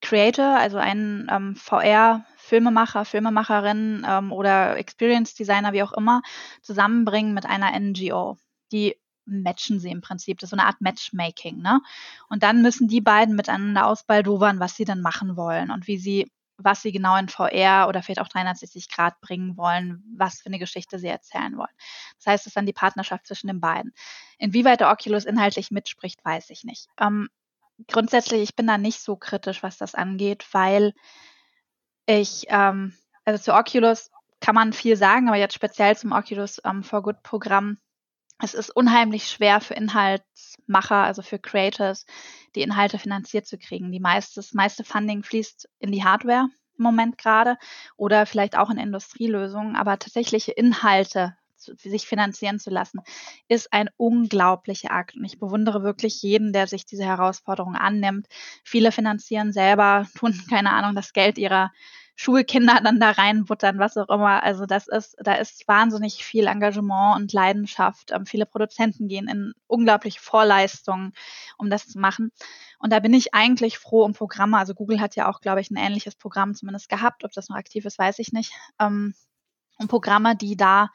Creator, 0.00 0.58
also 0.58 0.78
einen 0.78 1.28
ähm, 1.30 1.54
VR-Filmemacher, 2.46 3.04
Filmemacherin 3.04 4.06
ähm, 4.08 4.32
oder 4.32 4.76
Experience 4.76 5.34
Designer, 5.34 5.72
wie 5.72 5.82
auch 5.82 5.92
immer, 5.92 6.22
zusammenbringen 6.62 7.34
mit 7.34 7.46
einer 7.46 7.78
NGO. 7.78 8.36
Die 8.72 8.96
matchen 9.24 9.80
sie 9.80 9.90
im 9.90 10.00
Prinzip. 10.00 10.38
Das 10.38 10.48
ist 10.48 10.50
so 10.50 10.56
eine 10.56 10.66
Art 10.66 10.80
Matchmaking, 10.80 11.58
ne? 11.58 11.80
Und 12.28 12.42
dann 12.42 12.62
müssen 12.62 12.88
die 12.88 13.00
beiden 13.00 13.34
miteinander 13.34 13.86
ausbaldowern, 13.86 14.60
was 14.60 14.76
sie 14.76 14.84
dann 14.84 15.00
machen 15.00 15.36
wollen 15.36 15.70
und 15.70 15.86
wie 15.86 15.98
sie 15.98 16.30
was 16.58 16.80
sie 16.80 16.90
genau 16.90 17.16
in 17.18 17.28
VR 17.28 17.86
oder 17.86 18.02
vielleicht 18.02 18.20
auch 18.20 18.28
360 18.28 18.88
Grad 18.88 19.20
bringen 19.20 19.58
wollen, 19.58 20.02
was 20.16 20.40
für 20.40 20.46
eine 20.46 20.58
Geschichte 20.58 20.98
sie 20.98 21.06
erzählen 21.06 21.54
wollen. 21.58 21.68
Das 22.16 22.26
heißt, 22.26 22.42
es 22.44 22.46
ist 22.46 22.56
dann 22.56 22.64
die 22.64 22.72
Partnerschaft 22.72 23.26
zwischen 23.26 23.48
den 23.48 23.60
beiden. 23.60 23.92
Inwieweit 24.38 24.80
der 24.80 24.90
Oculus 24.90 25.26
inhaltlich 25.26 25.70
mitspricht, 25.70 26.24
weiß 26.24 26.48
ich 26.48 26.64
nicht. 26.64 26.88
Ähm, 26.98 27.28
grundsätzlich, 27.88 28.40
ich 28.40 28.56
bin 28.56 28.66
da 28.66 28.78
nicht 28.78 29.00
so 29.00 29.16
kritisch, 29.16 29.62
was 29.62 29.76
das 29.76 29.94
angeht, 29.94 30.46
weil 30.52 30.94
ich, 32.06 32.46
ähm, 32.48 32.94
also 33.24 33.42
zu 33.42 33.54
Oculus 33.54 34.10
kann 34.40 34.54
man 34.54 34.72
viel 34.72 34.96
sagen, 34.96 35.28
aber 35.28 35.36
jetzt 35.36 35.54
speziell 35.54 35.96
zum 35.96 36.12
Oculus 36.12 36.60
ähm, 36.64 36.82
for 36.82 37.02
Good 37.02 37.22
Programm 37.22 37.78
es 38.38 38.54
ist 38.54 38.70
unheimlich 38.70 39.28
schwer 39.28 39.60
für 39.60 39.74
Inhaltsmacher, 39.74 40.96
also 40.96 41.22
für 41.22 41.38
Creators, 41.38 42.04
die 42.54 42.62
Inhalte 42.62 42.98
finanziert 42.98 43.46
zu 43.46 43.56
kriegen. 43.56 43.90
Die 43.92 44.00
meiste, 44.00 44.34
das 44.36 44.52
meiste 44.52 44.84
Funding 44.84 45.22
fließt 45.22 45.68
in 45.78 45.92
die 45.92 46.04
Hardware 46.04 46.48
im 46.78 46.82
Moment 46.82 47.16
gerade 47.16 47.56
oder 47.96 48.26
vielleicht 48.26 48.58
auch 48.58 48.68
in 48.68 48.76
Industrielösungen, 48.76 49.76
aber 49.76 49.98
tatsächliche 49.98 50.52
Inhalte 50.52 51.36
sich 51.56 52.06
finanzieren 52.06 52.58
zu 52.58 52.70
lassen, 52.70 53.00
ist 53.48 53.72
ein 53.72 53.88
unglaublicher 53.96 54.90
Akt. 54.90 55.16
Und 55.16 55.24
ich 55.24 55.38
bewundere 55.38 55.82
wirklich 55.82 56.22
jeden, 56.22 56.52
der 56.52 56.66
sich 56.66 56.86
diese 56.86 57.04
Herausforderung 57.04 57.74
annimmt. 57.74 58.26
Viele 58.64 58.92
finanzieren 58.92 59.52
selber, 59.52 60.06
tun, 60.18 60.40
keine 60.48 60.72
Ahnung, 60.72 60.94
das 60.94 61.12
Geld 61.12 61.38
ihrer 61.38 61.72
Schulkinder 62.18 62.80
dann 62.82 62.98
da 62.98 63.10
reinbuttern, 63.10 63.78
was 63.78 63.96
auch 63.98 64.08
immer. 64.08 64.42
Also 64.42 64.64
das 64.64 64.88
ist, 64.88 65.16
da 65.18 65.34
ist 65.34 65.68
wahnsinnig 65.68 66.24
viel 66.24 66.46
Engagement 66.46 67.16
und 67.16 67.32
Leidenschaft. 67.34 68.10
Ähm, 68.10 68.24
viele 68.24 68.46
Produzenten 68.46 69.06
gehen 69.06 69.28
in 69.28 69.52
unglaubliche 69.66 70.20
Vorleistungen, 70.20 71.12
um 71.58 71.68
das 71.68 71.86
zu 71.86 71.98
machen. 71.98 72.32
Und 72.78 72.90
da 72.90 73.00
bin 73.00 73.12
ich 73.12 73.34
eigentlich 73.34 73.78
froh 73.78 74.02
um 74.02 74.14
Programme. 74.14 74.56
Also 74.56 74.74
Google 74.74 75.00
hat 75.00 75.14
ja 75.14 75.28
auch, 75.28 75.42
glaube 75.42 75.60
ich, 75.60 75.70
ein 75.70 75.76
ähnliches 75.76 76.14
Programm 76.14 76.54
zumindest 76.54 76.88
gehabt. 76.88 77.22
Ob 77.22 77.32
das 77.32 77.50
noch 77.50 77.56
aktiv 77.56 77.84
ist, 77.84 77.98
weiß 77.98 78.18
ich 78.18 78.32
nicht. 78.32 78.52
Ähm, 78.80 79.14
um 79.78 79.88
Programme, 79.88 80.34
die 80.36 80.56
da 80.56 80.88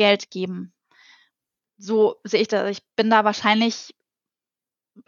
Geld 0.00 0.30
geben. 0.30 0.72
So 1.76 2.16
sehe 2.24 2.40
ich 2.40 2.48
das. 2.48 2.70
Ich 2.70 2.82
bin 2.96 3.10
da 3.10 3.22
wahrscheinlich 3.26 3.94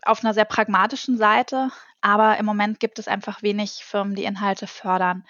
auf 0.03 0.23
einer 0.23 0.35
sehr 0.35 0.45
pragmatischen 0.45 1.17
Seite, 1.17 1.71
aber 2.03 2.37
im 2.37 2.45
Moment 2.45 2.79
gibt 2.79 2.99
es 2.99 3.09
einfach 3.09 3.43
wenig 3.43 3.83
Firmen, 3.83 4.15
die 4.15 4.25
Inhalte 4.25 4.67
fördern, 4.67 5.25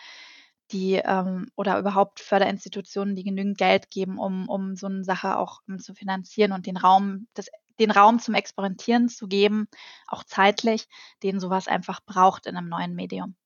die 0.72 0.94
ähm, 0.94 1.46
oder 1.54 1.78
überhaupt 1.78 2.18
Förderinstitutionen, 2.18 3.14
die 3.14 3.22
genügend 3.22 3.56
Geld 3.56 3.88
geben, 3.92 4.18
um, 4.18 4.48
um 4.48 4.74
so 4.74 4.88
eine 4.88 5.04
Sache 5.04 5.38
auch 5.38 5.60
um, 5.68 5.78
zu 5.78 5.94
finanzieren 5.94 6.50
und 6.50 6.66
den 6.66 6.76
Raum, 6.76 7.28
das, 7.34 7.46
den 7.78 7.92
Raum 7.92 8.18
zum 8.18 8.34
Experimentieren 8.34 9.08
zu 9.08 9.28
geben, 9.28 9.68
auch 10.08 10.24
zeitlich, 10.24 10.88
den 11.22 11.38
sowas 11.38 11.68
einfach 11.68 12.00
braucht 12.04 12.48
in 12.48 12.56
einem 12.56 12.68
neuen 12.68 12.96
Medium. 12.96 13.36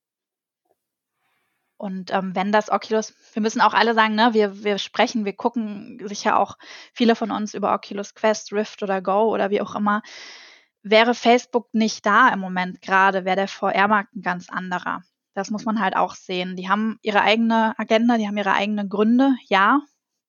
Und 1.79 2.11
ähm, 2.12 2.35
wenn 2.35 2.53
das 2.53 2.70
Oculus, 2.70 3.14
wir 3.35 3.43
müssen 3.43 3.61
auch 3.61 3.74
alle 3.74 3.95
sagen, 3.95 4.14
ne, 4.14 4.33
wir, 4.33 4.64
wir 4.64 4.79
sprechen, 4.79 5.24
wir 5.24 5.35
gucken 5.35 6.01
sicher 6.07 6.39
auch 6.39 6.57
viele 6.95 7.14
von 7.14 7.31
uns 7.31 7.53
über 7.55 7.74
Oculus 7.74 8.14
Quest, 8.14 8.53
Rift 8.53 8.83
oder 8.83 9.03
Go 9.03 9.33
oder 9.33 9.51
wie 9.51 9.61
auch 9.61 9.74
immer. 9.74 10.03
Wäre 10.83 11.14
Facebook 11.14 11.68
nicht 11.72 12.07
da 12.07 12.29
im 12.29 12.39
Moment 12.39 12.81
gerade, 12.81 13.24
wäre 13.24 13.37
der 13.37 13.49
VR-Markt 13.49 14.14
ein 14.16 14.22
ganz 14.22 14.49
anderer. 14.49 15.03
Das 15.35 15.51
muss 15.51 15.66
man 15.66 15.81
halt 15.81 15.97
auch 15.97 16.14
sehen. 16.14 16.57
Die 16.57 16.68
haben 16.68 16.99
ihre 17.03 17.20
eigene 17.20 17.79
Agenda, 17.79 18.16
die 18.16 18.27
haben 18.27 18.39
ihre 18.39 18.55
eigenen 18.55 18.89
Gründe, 18.89 19.37
ja. 19.49 19.81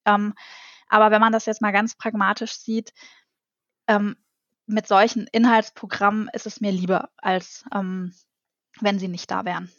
Ähm, 0.05 0.33
aber 0.89 1.11
wenn 1.11 1.21
man 1.21 1.31
das 1.31 1.45
jetzt 1.45 1.61
mal 1.61 1.71
ganz 1.71 1.95
pragmatisch 1.95 2.57
sieht, 2.57 2.93
ähm, 3.87 4.17
mit 4.65 4.87
solchen 4.87 5.27
Inhaltsprogrammen 5.27 6.29
ist 6.33 6.45
es 6.45 6.59
mir 6.59 6.71
lieber, 6.71 7.09
als 7.17 7.63
ähm, 7.73 8.13
wenn 8.81 8.99
sie 8.99 9.07
nicht 9.07 9.31
da 9.31 9.45
wären 9.45 9.71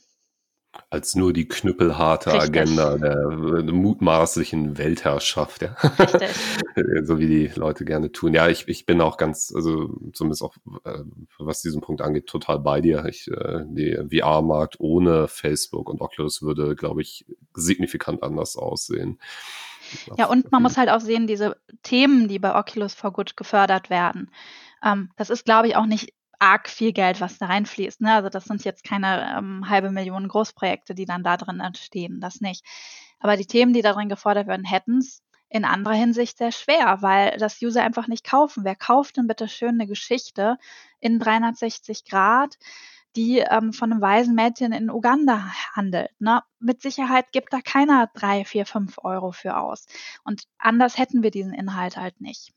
als 0.91 1.15
nur 1.15 1.33
die 1.33 1.49
knüppelharte 1.49 2.33
Richtig. 2.33 2.61
Agenda 2.61 2.97
der 2.97 3.31
mutmaßlichen 3.73 4.79
Weltherrschaft, 4.79 5.63
ja. 5.63 5.77
so 7.03 7.19
wie 7.19 7.27
die 7.27 7.47
Leute 7.55 7.85
gerne 7.85 8.13
tun. 8.13 8.35
Ja, 8.35 8.49
ich, 8.49 8.69
ich 8.69 8.87
bin 8.87 9.01
auch 9.01 9.17
ganz, 9.17 9.53
also 9.55 9.99
zumindest 10.13 10.43
auch, 10.43 10.57
äh, 10.85 11.01
was 11.39 11.63
diesen 11.63 11.81
Punkt 11.81 12.03
angeht, 12.03 12.27
total 12.27 12.59
bei 12.59 12.81
dir. 12.81 13.05
Ich, 13.07 13.29
äh, 13.29 13.65
der 13.67 14.09
VR-Markt 14.09 14.81
ohne 14.81 15.29
Facebook 15.29 15.89
und 15.89 16.01
Oculus 16.01 16.43
würde, 16.43 16.75
glaube 16.75 17.03
ich, 17.03 17.27
signifikant 17.55 18.23
anders 18.23 18.57
aussehen. 18.57 19.19
Ja, 20.17 20.27
und 20.27 20.53
man 20.53 20.63
muss 20.63 20.77
halt 20.77 20.91
auch 20.91 21.01
sehen, 21.01 21.27
diese 21.27 21.57
Themen, 21.83 22.29
die 22.29 22.39
bei 22.39 22.55
Oculus 22.55 22.95
for 22.95 23.13
Good 23.13 23.37
gefördert 23.37 23.91
werden, 23.91 24.31
ähm, 24.85 25.11
das 25.17 25.31
ist, 25.31 25.45
glaube 25.45 25.69
ich, 25.69 25.77
auch 25.77 25.87
nicht 25.87 26.13
arg 26.39 26.69
viel 26.69 26.93
Geld, 26.93 27.21
was 27.21 27.39
da 27.39 27.47
reinfließt. 27.47 28.01
Ne? 28.01 28.15
Also 28.15 28.29
das 28.29 28.45
sind 28.45 28.65
jetzt 28.65 28.85
keine 28.85 29.37
ähm, 29.37 29.69
halbe 29.69 29.91
Million 29.91 30.29
Großprojekte, 30.29 30.95
die 30.95 31.05
dann 31.05 31.25
da 31.25 31.37
drin 31.37 31.61
entstehen, 31.61 32.21
das 32.21 32.41
nicht. 32.41 32.65
Aber 33.21 33.37
die 33.37 33.47
Themen, 33.47 33.73
die 33.73 33.83
darin 33.83 34.09
gefordert 34.09 34.47
werden, 34.47 34.65
hätten 34.65 34.99
es 34.99 35.23
in 35.49 35.65
anderer 35.65 35.95
Hinsicht 35.95 36.39
sehr 36.39 36.53
schwer, 36.53 36.99
weil 37.01 37.39
das 37.39 37.61
User 37.63 37.83
einfach 37.83 38.07
nicht 38.07 38.25
kaufen. 38.25 38.65
Wer 38.65 38.77
kauft 38.77 39.17
denn 39.17 39.27
bitte 39.27 39.49
schön 39.49 39.71
eine 39.71 39.87
Geschichte 39.87 40.59
in 41.01 41.19
360 41.19 42.05
Grad, 42.05 42.59
die 43.17 43.39
ähm, 43.39 43.73
von 43.73 43.91
einem 43.91 44.03
weisen 44.03 44.35
Mädchen 44.35 44.73
in 44.73 44.91
Uganda 44.91 45.51
handelt? 45.73 46.11
Ne? 46.19 46.43
Mit 46.61 46.83
Sicherheit 46.83 47.33
gibt 47.33 47.53
da 47.53 47.61
keiner 47.63 48.09
drei, 48.15 48.45
vier, 48.45 48.67
fünf 48.67 48.99
Euro 49.03 49.33
für 49.33 49.57
aus. 49.57 49.87
Und 50.25 50.45
anders 50.59 50.99
hätten 50.99 51.23
wir 51.23 51.31
diesen 51.31 51.55
Inhalt 51.55 51.97
halt 51.97 52.21
nicht. 52.21 52.53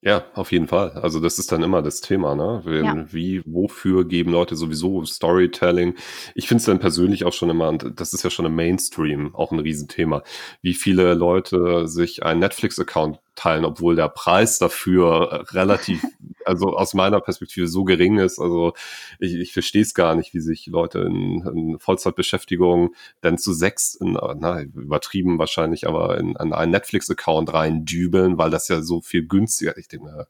Ja, 0.00 0.24
auf 0.34 0.52
jeden 0.52 0.68
Fall. 0.68 0.92
Also 0.92 1.18
das 1.18 1.40
ist 1.40 1.50
dann 1.50 1.64
immer 1.64 1.82
das 1.82 2.00
Thema, 2.00 2.36
ne? 2.36 2.62
Ja. 2.84 3.12
Wie, 3.12 3.42
wofür 3.44 4.06
geben 4.06 4.30
Leute 4.30 4.54
sowieso 4.54 5.04
Storytelling? 5.04 5.96
Ich 6.36 6.46
finde 6.46 6.60
es 6.60 6.66
dann 6.66 6.78
persönlich 6.78 7.24
auch 7.24 7.32
schon 7.32 7.50
immer, 7.50 7.68
und 7.68 7.98
das 8.00 8.12
ist 8.12 8.22
ja 8.22 8.30
schon 8.30 8.46
im 8.46 8.54
Mainstream 8.54 9.34
auch 9.34 9.50
ein 9.50 9.58
Riesenthema, 9.58 10.22
wie 10.62 10.74
viele 10.74 11.14
Leute 11.14 11.88
sich 11.88 12.22
einen 12.22 12.38
Netflix-Account 12.38 13.18
teilen, 13.38 13.64
obwohl 13.64 13.96
der 13.96 14.08
Preis 14.08 14.58
dafür 14.58 15.46
relativ, 15.52 16.02
also 16.44 16.76
aus 16.76 16.94
meiner 16.94 17.20
Perspektive 17.20 17.68
so 17.68 17.84
gering 17.84 18.18
ist. 18.18 18.38
Also 18.38 18.72
ich, 19.18 19.34
ich 19.34 19.52
verstehe 19.52 19.82
es 19.82 19.94
gar 19.94 20.14
nicht, 20.14 20.34
wie 20.34 20.40
sich 20.40 20.66
Leute 20.66 21.00
in, 21.00 21.46
in 21.46 21.78
Vollzeitbeschäftigung 21.78 22.94
dann 23.20 23.38
zu 23.38 23.52
sechs, 23.52 23.94
in, 23.94 24.12
na, 24.12 24.62
übertrieben 24.62 25.38
wahrscheinlich, 25.38 25.86
aber 25.86 26.18
in, 26.18 26.34
in 26.36 26.52
einen 26.52 26.72
Netflix-Account 26.72 27.52
reindübeln, 27.52 28.38
weil 28.38 28.50
das 28.50 28.68
ja 28.68 28.82
so 28.82 29.00
viel 29.00 29.26
günstiger. 29.26 29.76
Ich 29.78 29.88
denke, 29.88 30.26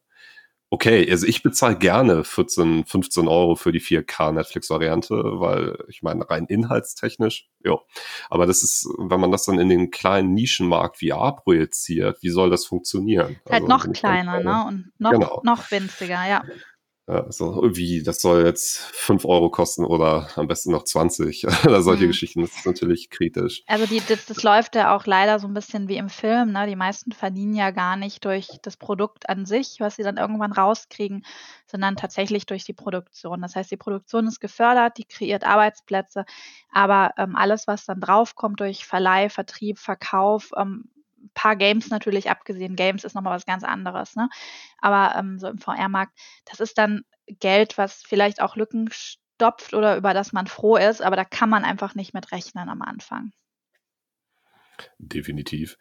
okay, 0.71 1.11
also 1.11 1.27
ich 1.27 1.43
bezahle 1.43 1.77
gerne 1.77 2.25
14, 2.25 2.85
15 2.85 3.29
Euro 3.29 3.57
für 3.57 3.73
die 3.73 3.81
4K 3.81 4.33
Netflix-Variante, 4.33 5.15
weil 5.41 5.79
ich 5.89 6.03
meine, 6.03 6.29
rein 6.29 6.47
inhaltstechnisch, 6.47 7.49
ja. 7.65 7.79
Aber 8.31 8.47
das 8.47 8.63
ist, 8.63 8.89
wenn 8.99 9.21
man 9.21 9.33
das 9.33 9.45
dann 9.45 9.59
in 9.59 9.69
den 9.69 9.91
kleinen 9.91 10.35
Nischenmarkt 10.35 10.99
VR 10.99 11.37
projiziert, 11.37 12.23
wie 12.23 12.31
soll 12.31 12.51
das 12.51 12.67
funktionieren? 12.67 13.41
Halt 13.49 13.63
also, 13.63 13.67
noch 13.67 13.93
kleiner, 13.93 14.41
ne? 14.41 14.65
Und 14.69 14.93
noch, 14.99 15.13
genau. 15.13 15.41
noch 15.45 15.71
winziger, 15.71 16.29
ja. 16.29 16.43
So 17.31 17.63
wie, 17.73 18.03
das 18.03 18.21
soll 18.21 18.45
jetzt 18.45 18.81
fünf 18.81 19.25
Euro 19.25 19.49
kosten 19.49 19.87
oder 19.87 20.29
am 20.37 20.47
besten 20.47 20.73
noch 20.73 20.85
20 20.85 21.47
oder 21.65 21.81
solche 21.81 22.05
mhm. 22.05 22.09
Geschichten. 22.09 22.43
Das 22.43 22.51
ist 22.51 22.67
natürlich 22.67 23.09
kritisch. 23.09 23.63
Also 23.67 23.87
die, 23.87 24.03
das, 24.07 24.27
das 24.27 24.43
läuft 24.43 24.75
ja 24.75 24.95
auch 24.95 25.07
leider 25.07 25.39
so 25.39 25.47
ein 25.47 25.55
bisschen 25.55 25.89
wie 25.89 25.97
im 25.97 26.11
Film. 26.11 26.53
Ne? 26.53 26.67
Die 26.67 26.77
meisten 26.77 27.13
verdienen 27.13 27.55
ja 27.55 27.71
gar 27.71 27.97
nicht 27.97 28.27
durch 28.27 28.49
das 28.61 28.77
Produkt 28.77 29.27
an 29.31 29.47
sich, 29.47 29.77
was 29.79 29.97
sie 29.97 30.03
dann 30.03 30.19
irgendwann 30.19 30.53
rauskriegen, 30.53 31.25
sondern 31.67 31.97
tatsächlich 31.97 32.45
durch 32.45 32.65
die 32.65 32.75
Produktion. 32.75 33.41
Das 33.41 33.57
heißt, 33.57 33.71
die 33.71 33.79
Produktion 33.79 34.27
ist 34.27 34.41
gefördert, 34.41 34.99
die 34.99 35.05
kreiert 35.05 35.45
Arbeitsplätze, 35.45 36.27
aber 36.71 37.13
ähm, 37.17 37.37
alles, 37.37 37.67
was 37.67 37.87
dann 37.87 38.01
draufkommt 38.01 38.61
durch 38.61 38.85
Verleih, 38.85 39.31
Vertrieb, 39.31 39.79
Verkauf, 39.79 40.51
ähm, 40.59 40.91
paar 41.35 41.57
Games 41.57 41.89
natürlich 41.91 42.31
abgesehen. 42.31 42.77
Games 42.77 43.05
ist 43.05 43.15
nochmal 43.15 43.35
was 43.35 43.47
ganz 43.47 43.65
anderes, 43.65 44.17
ne? 44.17 44.29
Aber 44.79 45.17
ähm, 45.17 45.39
so 45.39 45.49
im 45.49 45.59
VR-Markt, 45.59 46.19
das 46.45 46.61
ist 46.61 46.79
dann 46.79 47.03
Geld, 47.27 47.79
was 47.79 48.03
vielleicht 48.03 48.41
auch 48.41 48.57
Lücken 48.57 48.89
stopft 48.93 49.75
oder 49.75 49.97
über 49.97 50.15
das 50.15 50.33
man 50.33 50.47
froh 50.47 50.77
ist, 50.77 51.03
aber 51.03 51.17
da 51.17 51.25
kann 51.25 51.51
man 51.51 51.65
einfach 51.65 51.95
nicht 51.95 52.15
mit 52.15 52.33
rechnen 52.33 52.69
am 52.69 52.83
Anfang. 52.83 53.33
Definitiv. 54.99 55.77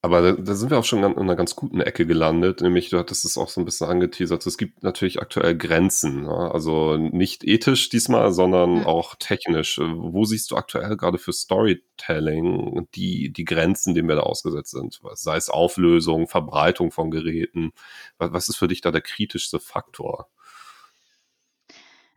Aber 0.00 0.22
da, 0.22 0.32
da 0.32 0.54
sind 0.54 0.70
wir 0.70 0.78
auch 0.78 0.84
schon 0.84 1.02
in 1.02 1.18
einer 1.18 1.34
ganz 1.34 1.56
guten 1.56 1.80
Ecke 1.80 2.06
gelandet, 2.06 2.60
nämlich 2.60 2.88
du 2.88 2.98
hattest 2.98 3.24
es 3.24 3.36
auch 3.36 3.48
so 3.48 3.60
ein 3.60 3.64
bisschen 3.64 3.88
angeteasert. 3.88 4.46
Es 4.46 4.56
gibt 4.56 4.84
natürlich 4.84 5.20
aktuell 5.20 5.56
Grenzen, 5.56 6.22
ne? 6.22 6.52
also 6.52 6.96
nicht 6.96 7.42
ethisch 7.42 7.88
diesmal, 7.88 8.32
sondern 8.32 8.80
mhm. 8.80 8.86
auch 8.86 9.16
technisch. 9.16 9.80
Wo 9.80 10.24
siehst 10.24 10.52
du 10.52 10.56
aktuell 10.56 10.96
gerade 10.96 11.18
für 11.18 11.32
Storytelling 11.32 12.86
die, 12.94 13.32
die 13.32 13.44
Grenzen, 13.44 13.94
denen 13.94 14.08
wir 14.08 14.14
da 14.14 14.22
ausgesetzt 14.22 14.70
sind? 14.70 15.00
Sei 15.14 15.36
es 15.36 15.50
Auflösung, 15.50 16.28
Verbreitung 16.28 16.92
von 16.92 17.10
Geräten. 17.10 17.72
Was 18.18 18.48
ist 18.48 18.56
für 18.56 18.68
dich 18.68 18.82
da 18.82 18.92
der 18.92 19.00
kritischste 19.00 19.58
Faktor? 19.58 20.28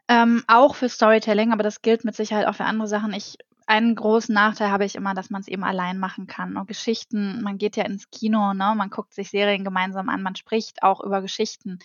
Ähm, 0.07 0.43
auch 0.47 0.75
für 0.75 0.89
Storytelling, 0.89 1.51
aber 1.51 1.63
das 1.63 1.81
gilt 1.81 2.03
mit 2.03 2.15
Sicherheit 2.15 2.45
auch 2.45 2.55
für 2.55 2.65
andere 2.65 2.87
Sachen. 2.87 3.13
Ich 3.13 3.37
einen 3.71 3.95
großen 3.95 4.35
Nachteil 4.35 4.69
habe 4.69 4.83
ich 4.83 4.95
immer, 4.95 5.13
dass 5.13 5.29
man 5.29 5.39
es 5.39 5.47
eben 5.47 5.63
allein 5.63 5.97
machen 5.97 6.27
kann. 6.27 6.57
Und 6.57 6.67
Geschichten, 6.67 7.41
man 7.41 7.57
geht 7.57 7.77
ja 7.77 7.85
ins 7.85 8.11
Kino, 8.11 8.53
ne? 8.53 8.73
man 8.75 8.89
guckt 8.89 9.13
sich 9.13 9.29
Serien 9.29 9.63
gemeinsam 9.63 10.09
an, 10.09 10.21
man 10.21 10.35
spricht 10.35 10.83
auch 10.83 10.99
über 10.99 11.21
Geschichten. 11.21 11.79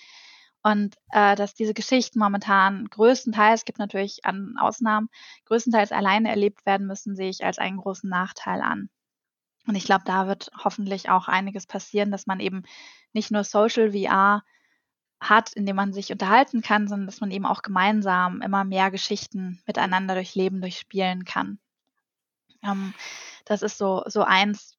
Und 0.64 0.96
äh, 1.12 1.36
dass 1.36 1.54
diese 1.54 1.74
Geschichten 1.74 2.18
momentan 2.18 2.86
größtenteils, 2.86 3.60
es 3.60 3.64
gibt 3.64 3.78
natürlich 3.78 4.24
an 4.24 4.56
Ausnahmen, 4.58 5.08
größtenteils 5.44 5.92
alleine 5.92 6.28
erlebt 6.28 6.66
werden 6.66 6.88
müssen, 6.88 7.14
sehe 7.14 7.30
ich 7.30 7.44
als 7.44 7.58
einen 7.58 7.76
großen 7.76 8.10
Nachteil 8.10 8.62
an. 8.62 8.90
Und 9.68 9.76
ich 9.76 9.84
glaube, 9.84 10.02
da 10.04 10.26
wird 10.26 10.50
hoffentlich 10.64 11.08
auch 11.08 11.28
einiges 11.28 11.68
passieren, 11.68 12.10
dass 12.10 12.26
man 12.26 12.40
eben 12.40 12.64
nicht 13.12 13.30
nur 13.30 13.44
Social 13.44 13.92
VR 13.92 14.42
hat, 15.20 15.52
in 15.52 15.66
dem 15.66 15.76
man 15.76 15.92
sich 15.92 16.10
unterhalten 16.10 16.62
kann, 16.62 16.88
sondern 16.88 17.06
dass 17.06 17.20
man 17.20 17.30
eben 17.30 17.46
auch 17.46 17.62
gemeinsam 17.62 18.42
immer 18.42 18.64
mehr 18.64 18.90
Geschichten 18.90 19.62
miteinander 19.68 20.14
durchleben, 20.14 20.60
durchspielen 20.60 21.24
kann. 21.24 21.60
Ähm, 22.64 22.94
das 23.44 23.62
ist 23.62 23.78
so, 23.78 24.02
so 24.06 24.22
eins, 24.22 24.75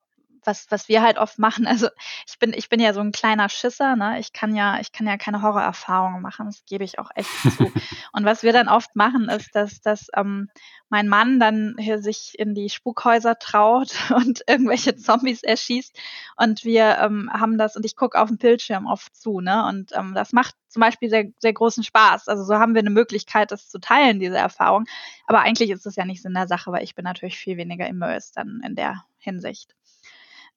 was, 0.48 0.66
was 0.70 0.88
wir 0.88 1.04
halt 1.04 1.18
oft 1.18 1.38
machen. 1.38 1.68
Also 1.68 1.90
ich 2.26 2.40
bin, 2.40 2.54
ich 2.54 2.70
bin 2.70 2.80
ja 2.80 2.94
so 2.94 3.02
ein 3.02 3.12
kleiner 3.12 3.50
Schisser, 3.50 3.96
ne? 3.96 4.20
Ich 4.20 4.34
kann 4.34 4.56
ja, 4.56 4.80
ich 4.80 4.92
kann 4.92 5.06
ja 5.06 5.18
keine 5.18 5.42
Horrorerfahrungen 5.42 6.22
machen, 6.22 6.48
das 6.48 6.64
gebe 6.66 6.84
ich 6.84 6.98
auch 6.98 7.12
echt 7.14 7.30
zu. 7.30 7.72
Und 8.14 8.26
was 8.26 8.42
wir 8.42 8.54
dann 8.54 8.70
oft 8.70 8.96
machen, 8.96 9.30
ist, 9.30 9.54
dass, 9.54 9.82
dass 9.82 10.08
ähm, 10.16 10.50
mein 10.90 11.08
Mann 11.08 11.40
dann 11.40 11.76
hier 11.78 12.00
sich 12.00 12.40
in 12.40 12.56
die 12.56 12.70
Spukhäuser 12.70 13.38
traut 13.38 13.94
und 14.16 14.44
irgendwelche 14.48 14.96
Zombies 14.96 15.44
erschießt. 15.44 16.00
Und 16.38 16.64
wir 16.64 16.98
ähm, 17.00 17.30
haben 17.32 17.58
das, 17.58 17.76
und 17.76 17.86
ich 17.86 17.96
gucke 17.96 18.20
auf 18.20 18.30
dem 18.30 18.38
Bildschirm 18.38 18.86
oft 18.86 19.16
zu, 19.16 19.42
ne? 19.42 19.66
Und 19.68 19.92
ähm, 19.94 20.14
das 20.16 20.32
macht 20.32 20.56
zum 20.70 20.82
Beispiel 20.82 21.10
sehr, 21.10 21.26
sehr 21.40 21.54
großen 21.54 21.84
Spaß. 21.84 22.28
Also 22.28 22.44
so 22.44 22.56
haben 22.56 22.74
wir 22.74 22.80
eine 22.80 22.90
Möglichkeit, 22.90 23.52
das 23.52 23.70
zu 23.70 23.80
teilen, 23.80 24.20
diese 24.20 24.38
Erfahrung. 24.38 24.86
Aber 25.26 25.40
eigentlich 25.40 25.72
ist 25.72 25.86
es 25.86 25.96
ja 25.96 26.06
nicht 26.06 26.22
Sinn 26.22 26.34
der 26.34 26.48
Sache, 26.48 26.72
weil 26.72 26.84
ich 26.84 26.96
bin 26.96 27.04
natürlich 27.04 27.38
viel 27.38 27.58
weniger 27.58 27.88
immersed 27.88 28.38
dann 28.38 28.62
in 28.66 28.76
der 28.76 29.04
Hinsicht. 29.18 29.77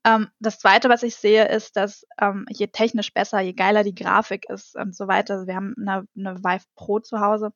Ähm, 0.05 0.29
das 0.39 0.59
Zweite, 0.59 0.89
was 0.89 1.03
ich 1.03 1.17
sehe, 1.17 1.49
ist, 1.49 1.77
dass 1.77 2.07
ähm, 2.21 2.47
je 2.49 2.69
technisch 2.69 3.13
besser, 3.13 3.41
je 3.41 3.53
geiler 3.53 3.85
die 3.85 3.95
Grafik 3.95 4.49
ist 4.49 4.77
und 4.77 4.97
so 4.97 5.09
weiter. 5.09 5.35
Also 5.35 5.47
wir 5.47 5.57
haben 5.57 5.75
eine, 5.79 6.07
eine 6.17 6.39
Vive 6.43 6.65
Pro 6.75 7.01
zu 7.01 7.21
Hause. 7.21 7.53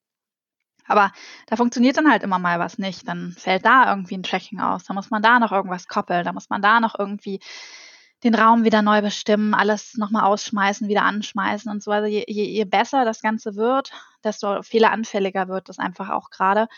Aber 0.87 1.13
da 1.47 1.57
funktioniert 1.57 1.97
dann 1.97 2.11
halt 2.11 2.23
immer 2.23 2.39
mal 2.39 2.59
was 2.59 2.79
nicht. 2.79 3.09
Dann 3.09 3.33
fällt 3.33 3.65
da 3.65 3.89
irgendwie 3.91 4.17
ein 4.17 4.23
Tracking 4.23 4.61
aus. 4.61 4.85
Da 4.85 4.93
muss 4.93 5.11
man 5.11 5.23
da 5.23 5.39
noch 5.39 5.53
irgendwas 5.53 5.89
koppeln. 5.89 6.25
Da 6.25 6.33
muss 6.33 6.51
man 6.51 6.61
da 6.61 6.81
noch 6.81 6.99
irgendwie 6.99 7.41
den 8.25 8.35
Raum 8.35 8.65
wieder 8.65 8.83
neu 8.83 9.03
bestimmen, 9.03 9.55
alles 9.55 9.95
nochmal 9.95 10.25
ausschmeißen, 10.25 10.89
wieder 10.89 11.03
anschmeißen 11.03 11.71
und 11.71 11.83
so. 11.83 11.91
Also 11.91 12.09
je, 12.09 12.25
je, 12.27 12.45
je 12.45 12.65
besser 12.65 13.05
das 13.05 13.21
Ganze 13.21 13.55
wird, 13.55 13.93
desto 14.25 14.63
fehleranfälliger 14.63 15.49
wird 15.49 15.69
das 15.69 15.79
einfach 15.79 16.09
auch 16.09 16.31
gerade. 16.31 16.69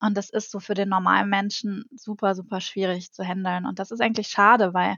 Und 0.00 0.16
das 0.16 0.30
ist 0.30 0.50
so 0.50 0.60
für 0.60 0.74
den 0.74 0.88
normalen 0.88 1.28
Menschen 1.28 1.84
super, 1.90 2.34
super 2.34 2.60
schwierig 2.60 3.12
zu 3.12 3.24
handeln. 3.24 3.66
Und 3.66 3.78
das 3.78 3.90
ist 3.90 4.00
eigentlich 4.00 4.28
schade, 4.28 4.74
weil 4.74 4.96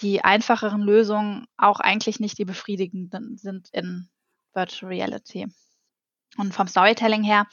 die 0.00 0.24
einfacheren 0.24 0.82
Lösungen 0.82 1.46
auch 1.56 1.80
eigentlich 1.80 2.20
nicht 2.20 2.38
die 2.38 2.44
befriedigenden 2.44 3.38
sind 3.38 3.68
in 3.72 4.08
Virtual 4.52 4.92
Reality. 4.92 5.46
Und 6.36 6.52
vom 6.52 6.68
Storytelling 6.68 7.22
her 7.22 7.46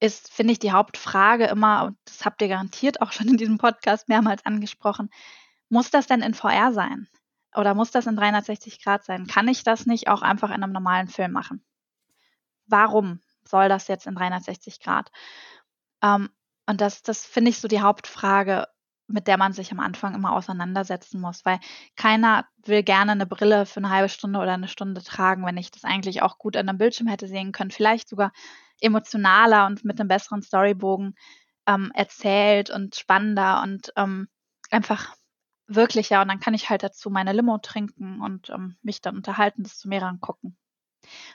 ist, 0.00 0.30
finde 0.32 0.52
ich, 0.52 0.58
die 0.58 0.72
Hauptfrage 0.72 1.46
immer, 1.46 1.84
und 1.84 1.98
das 2.04 2.24
habt 2.24 2.42
ihr 2.42 2.48
garantiert 2.48 3.00
auch 3.00 3.12
schon 3.12 3.28
in 3.28 3.36
diesem 3.36 3.58
Podcast 3.58 4.08
mehrmals 4.08 4.44
angesprochen, 4.44 5.10
muss 5.68 5.90
das 5.90 6.06
denn 6.06 6.22
in 6.22 6.34
VR 6.34 6.72
sein? 6.72 7.08
Oder 7.54 7.74
muss 7.74 7.90
das 7.90 8.06
in 8.06 8.16
360 8.16 8.82
Grad 8.82 9.04
sein? 9.04 9.26
Kann 9.26 9.48
ich 9.48 9.64
das 9.64 9.86
nicht 9.86 10.08
auch 10.08 10.20
einfach 10.20 10.50
in 10.50 10.62
einem 10.62 10.72
normalen 10.72 11.08
Film 11.08 11.32
machen? 11.32 11.64
Warum? 12.66 13.20
Soll 13.48 13.68
das 13.68 13.88
jetzt 13.88 14.06
in 14.06 14.14
360 14.14 14.80
Grad? 14.80 15.10
Ähm, 16.02 16.30
und 16.66 16.80
das, 16.80 17.02
das 17.02 17.24
finde 17.24 17.50
ich 17.50 17.60
so 17.60 17.68
die 17.68 17.80
Hauptfrage, 17.80 18.66
mit 19.08 19.28
der 19.28 19.38
man 19.38 19.52
sich 19.52 19.70
am 19.70 19.80
Anfang 19.80 20.14
immer 20.14 20.32
auseinandersetzen 20.32 21.20
muss, 21.20 21.44
weil 21.44 21.60
keiner 21.94 22.46
will 22.64 22.82
gerne 22.82 23.12
eine 23.12 23.26
Brille 23.26 23.66
für 23.66 23.78
eine 23.78 23.90
halbe 23.90 24.08
Stunde 24.08 24.40
oder 24.40 24.54
eine 24.54 24.68
Stunde 24.68 25.02
tragen, 25.02 25.46
wenn 25.46 25.56
ich 25.56 25.70
das 25.70 25.84
eigentlich 25.84 26.22
auch 26.22 26.38
gut 26.38 26.56
an 26.56 26.68
einem 26.68 26.78
Bildschirm 26.78 27.06
hätte 27.06 27.28
sehen 27.28 27.52
können, 27.52 27.70
vielleicht 27.70 28.08
sogar 28.08 28.32
emotionaler 28.80 29.66
und 29.66 29.84
mit 29.84 30.00
einem 30.00 30.08
besseren 30.08 30.42
Storybogen 30.42 31.14
ähm, 31.66 31.92
erzählt 31.94 32.70
und 32.70 32.96
spannender 32.96 33.62
und 33.62 33.92
ähm, 33.96 34.28
einfach 34.70 35.14
wirklicher. 35.68 36.22
Und 36.22 36.28
dann 36.28 36.40
kann 36.40 36.54
ich 36.54 36.70
halt 36.70 36.82
dazu 36.82 37.10
meine 37.10 37.32
Limo 37.32 37.58
trinken 37.58 38.20
und 38.20 38.50
ähm, 38.50 38.76
mich 38.82 39.00
dann 39.00 39.16
unterhalten, 39.16 39.62
das 39.62 39.78
zu 39.78 39.88
mehreren 39.88 40.20
gucken. 40.20 40.56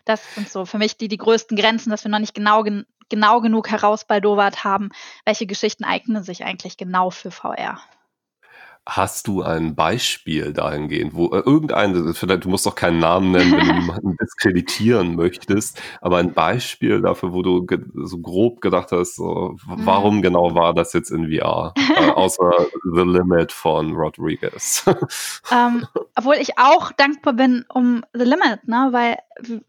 Das 0.05 0.35
sind 0.35 0.49
so 0.49 0.65
für 0.65 0.77
mich 0.77 0.97
die, 0.97 1.07
die 1.07 1.17
größten 1.17 1.57
Grenzen, 1.57 1.89
dass 1.89 2.03
wir 2.03 2.11
noch 2.11 2.19
nicht 2.19 2.33
genau, 2.33 2.63
genau 3.09 3.41
genug 3.41 3.69
herausbaldowert 3.69 4.63
haben, 4.63 4.89
welche 5.25 5.45
Geschichten 5.45 5.83
eignen 5.83 6.23
sich 6.23 6.43
eigentlich 6.43 6.77
genau 6.77 7.09
für 7.09 7.31
VR. 7.31 7.81
Hast 8.87 9.27
du 9.27 9.43
ein 9.43 9.75
Beispiel 9.75 10.53
dahingehend, 10.53 11.13
wo 11.13 11.27
äh, 11.27 11.43
irgendein, 11.45 12.13
vielleicht, 12.15 12.45
du 12.45 12.49
musst 12.49 12.65
doch 12.65 12.73
keinen 12.73 12.99
Namen 12.99 13.31
nennen, 13.31 13.51
wenn 13.51 13.67
du 13.67 13.73
jemanden 13.81 14.17
diskreditieren 14.17 15.15
möchtest, 15.15 15.81
aber 16.01 16.17
ein 16.17 16.33
Beispiel 16.33 16.99
dafür, 17.01 17.31
wo 17.31 17.43
du 17.43 17.65
so 18.03 18.17
grob 18.17 18.59
gedacht 18.59 18.91
hast, 18.91 19.17
so, 19.17 19.55
mhm. 19.67 19.85
warum 19.85 20.21
genau 20.23 20.55
war 20.55 20.73
das 20.73 20.93
jetzt 20.93 21.11
in 21.11 21.29
VR? 21.31 21.73
äh, 21.77 22.09
außer 22.15 22.51
The 22.95 23.01
Limit 23.01 23.51
von 23.51 23.93
Rodriguez. 23.93 24.83
ähm, 25.51 25.85
obwohl 26.15 26.35
ich 26.35 26.57
auch 26.57 26.91
dankbar 26.91 27.33
bin 27.33 27.65
um 27.69 28.03
The 28.13 28.23
Limit, 28.23 28.67
ne? 28.67 28.89
weil 28.91 29.17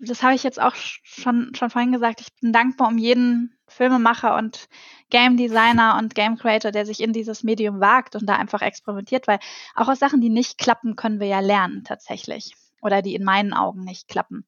das 0.01 0.23
habe 0.23 0.35
ich 0.35 0.43
jetzt 0.43 0.61
auch 0.61 0.75
schon, 0.75 1.53
schon 1.55 1.71
vorhin 1.71 1.93
gesagt, 1.93 2.21
ich 2.21 2.29
bin 2.41 2.53
dankbar 2.53 2.89
um 2.89 2.99
jeden 2.99 3.57
Filmemacher 3.73 4.37
und 4.37 4.69
Game 5.11 5.37
Designer 5.37 5.99
und 5.99 6.15
Game 6.15 6.37
Creator, 6.37 6.71
der 6.71 6.87
sich 6.87 7.01
in 7.01 7.13
dieses 7.13 7.43
Medium 7.43 7.81
wagt 7.81 8.17
und 8.17 8.27
da 8.27 8.37
einfach 8.37 8.63
experimentiert, 8.63 9.27
weil 9.27 9.39
auch 9.75 9.89
aus 9.89 9.99
Sachen, 9.99 10.21
die 10.21 10.31
nicht 10.31 10.59
klappen, 10.59 10.97
können 10.97 11.21
wir 11.21 11.27
ja 11.27 11.41
lernen 11.41 11.85
tatsächlich. 11.85 12.55
Oder 12.81 13.03
die 13.03 13.15
in 13.15 13.25
meinen 13.25 13.53
Augen 13.53 13.85
nicht 13.85 14.09
klappen. 14.09 14.45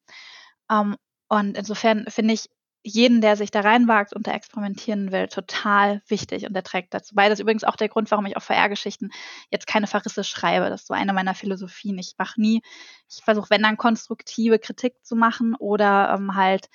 Um, 0.67 0.93
ähm, 0.93 0.95
und 1.27 1.57
insofern 1.57 2.05
finde 2.07 2.33
ich 2.33 2.49
jeden, 2.87 3.19
der 3.19 3.35
sich 3.35 3.49
da 3.49 3.61
reinwagt 3.61 4.13
und 4.13 4.27
da 4.27 4.31
experimentieren 4.33 5.11
will, 5.11 5.27
total 5.27 6.03
wichtig 6.07 6.45
und 6.45 6.53
der 6.53 6.63
trägt 6.63 6.93
dazu 6.93 7.15
bei. 7.15 7.27
Das 7.27 7.39
ist 7.39 7.41
übrigens 7.41 7.63
auch 7.63 7.75
der 7.75 7.89
Grund, 7.89 8.11
warum 8.11 8.27
ich 8.27 8.37
auf 8.37 8.43
VR-Geschichten 8.43 9.09
jetzt 9.49 9.65
keine 9.65 9.87
Verrisse 9.87 10.23
schreibe. 10.23 10.69
Das 10.69 10.81
ist 10.81 10.87
so 10.87 10.93
eine 10.93 11.11
meiner 11.11 11.33
Philosophien. 11.33 11.97
Ich 11.97 12.13
mache 12.19 12.39
nie, 12.39 12.61
ich 13.09 13.23
versuche, 13.23 13.49
wenn 13.49 13.63
dann 13.63 13.77
konstruktive 13.77 14.59
Kritik 14.59 14.93
zu 15.03 15.15
machen 15.15 15.55
oder 15.55 16.13
ähm, 16.15 16.35
halt 16.35 16.69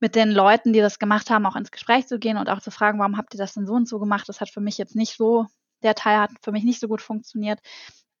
mit 0.00 0.14
den 0.16 0.30
Leuten, 0.30 0.72
die 0.72 0.80
das 0.80 0.98
gemacht 0.98 1.30
haben, 1.30 1.46
auch 1.46 1.56
ins 1.56 1.70
Gespräch 1.70 2.06
zu 2.08 2.18
gehen 2.18 2.38
und 2.38 2.48
auch 2.48 2.60
zu 2.60 2.70
fragen, 2.70 2.98
warum 2.98 3.16
habt 3.16 3.34
ihr 3.34 3.38
das 3.38 3.54
denn 3.54 3.66
so 3.66 3.74
und 3.74 3.86
so 3.88 3.98
gemacht? 3.98 4.28
Das 4.28 4.40
hat 4.40 4.50
für 4.50 4.60
mich 4.60 4.78
jetzt 4.78 4.96
nicht 4.96 5.16
so, 5.16 5.46
der 5.82 5.94
Teil 5.94 6.18
hat 6.18 6.30
für 6.42 6.52
mich 6.52 6.64
nicht 6.64 6.80
so 6.80 6.88
gut 6.88 7.02
funktioniert. 7.02 7.60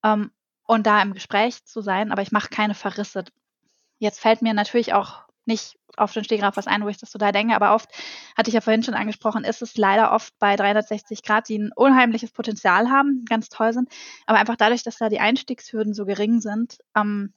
Ähm, 0.04 0.30
und 0.64 0.86
da 0.86 1.02
im 1.02 1.14
Gespräch 1.14 1.64
zu 1.64 1.80
sein, 1.80 2.12
aber 2.12 2.22
ich 2.22 2.32
mache 2.32 2.48
keine 2.48 2.74
Verrisse. 2.74 3.24
Jetzt 3.98 4.20
fällt 4.20 4.40
mir 4.42 4.54
natürlich 4.54 4.92
auch 4.92 5.24
nicht 5.46 5.76
auf 5.96 6.12
den 6.12 6.22
Stegreif 6.22 6.56
was 6.56 6.66
ein, 6.66 6.84
wo 6.84 6.88
ich 6.88 6.98
das 6.98 7.10
total 7.10 7.32
denke, 7.32 7.56
aber 7.56 7.74
oft, 7.74 7.90
hatte 8.36 8.48
ich 8.48 8.54
ja 8.54 8.60
vorhin 8.60 8.82
schon 8.82 8.94
angesprochen, 8.94 9.44
ist 9.44 9.62
es 9.62 9.76
leider 9.76 10.12
oft 10.12 10.32
bei 10.38 10.54
360 10.54 11.22
Grad, 11.22 11.48
die 11.48 11.58
ein 11.58 11.72
unheimliches 11.74 12.30
Potenzial 12.30 12.88
haben, 12.90 13.24
ganz 13.28 13.48
toll 13.48 13.72
sind, 13.72 13.88
aber 14.26 14.38
einfach 14.38 14.56
dadurch, 14.56 14.82
dass 14.82 14.98
da 14.98 15.08
die 15.08 15.20
Einstiegshürden 15.20 15.92
so 15.92 16.04
gering 16.04 16.40
sind, 16.40 16.78
ähm, 16.94 17.34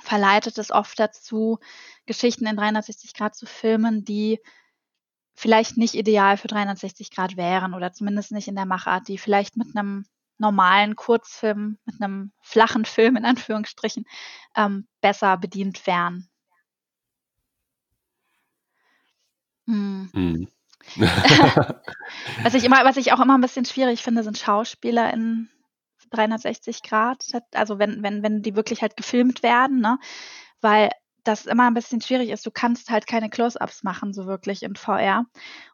verleitet 0.00 0.58
es 0.58 0.70
oft 0.70 0.98
dazu, 0.98 1.58
Geschichten 2.06 2.46
in 2.46 2.56
360 2.56 3.14
Grad 3.14 3.34
zu 3.34 3.46
filmen, 3.46 4.04
die 4.04 4.40
vielleicht 5.34 5.76
nicht 5.76 5.94
ideal 5.94 6.36
für 6.36 6.48
360 6.48 7.10
Grad 7.10 7.36
wären 7.36 7.74
oder 7.74 7.92
zumindest 7.92 8.32
nicht 8.32 8.48
in 8.48 8.54
der 8.54 8.66
Machart, 8.66 9.08
die 9.08 9.18
vielleicht 9.18 9.56
mit 9.56 9.76
einem 9.76 10.04
normalen 10.38 10.96
Kurzfilm, 10.96 11.78
mit 11.84 12.00
einem 12.00 12.32
flachen 12.40 12.84
Film 12.84 13.16
in 13.16 13.24
Anführungsstrichen, 13.24 14.04
ähm, 14.56 14.86
besser 15.00 15.36
bedient 15.36 15.86
wären. 15.86 16.28
Hm. 19.66 20.10
Mhm. 20.12 20.48
was 22.42 22.54
ich 22.54 22.64
immer, 22.64 22.84
was 22.84 22.96
ich 22.96 23.12
auch 23.12 23.20
immer 23.20 23.38
ein 23.38 23.40
bisschen 23.40 23.64
schwierig 23.64 24.02
finde, 24.02 24.24
sind 24.24 24.38
Schauspieler 24.38 25.12
in 25.12 25.48
360 26.12 26.82
Grad, 26.82 27.24
also 27.52 27.78
wenn, 27.78 28.02
wenn, 28.02 28.22
wenn 28.22 28.42
die 28.42 28.56
wirklich 28.56 28.82
halt 28.82 28.96
gefilmt 28.96 29.42
werden, 29.42 29.80
ne? 29.80 29.98
Weil 30.60 30.90
das 31.24 31.46
immer 31.46 31.68
ein 31.68 31.74
bisschen 31.74 32.00
schwierig 32.00 32.30
ist. 32.30 32.44
Du 32.44 32.50
kannst 32.50 32.90
halt 32.90 33.06
keine 33.06 33.30
Close-ups 33.30 33.84
machen, 33.84 34.12
so 34.12 34.26
wirklich 34.26 34.62
in 34.62 34.74
VR. 34.74 35.26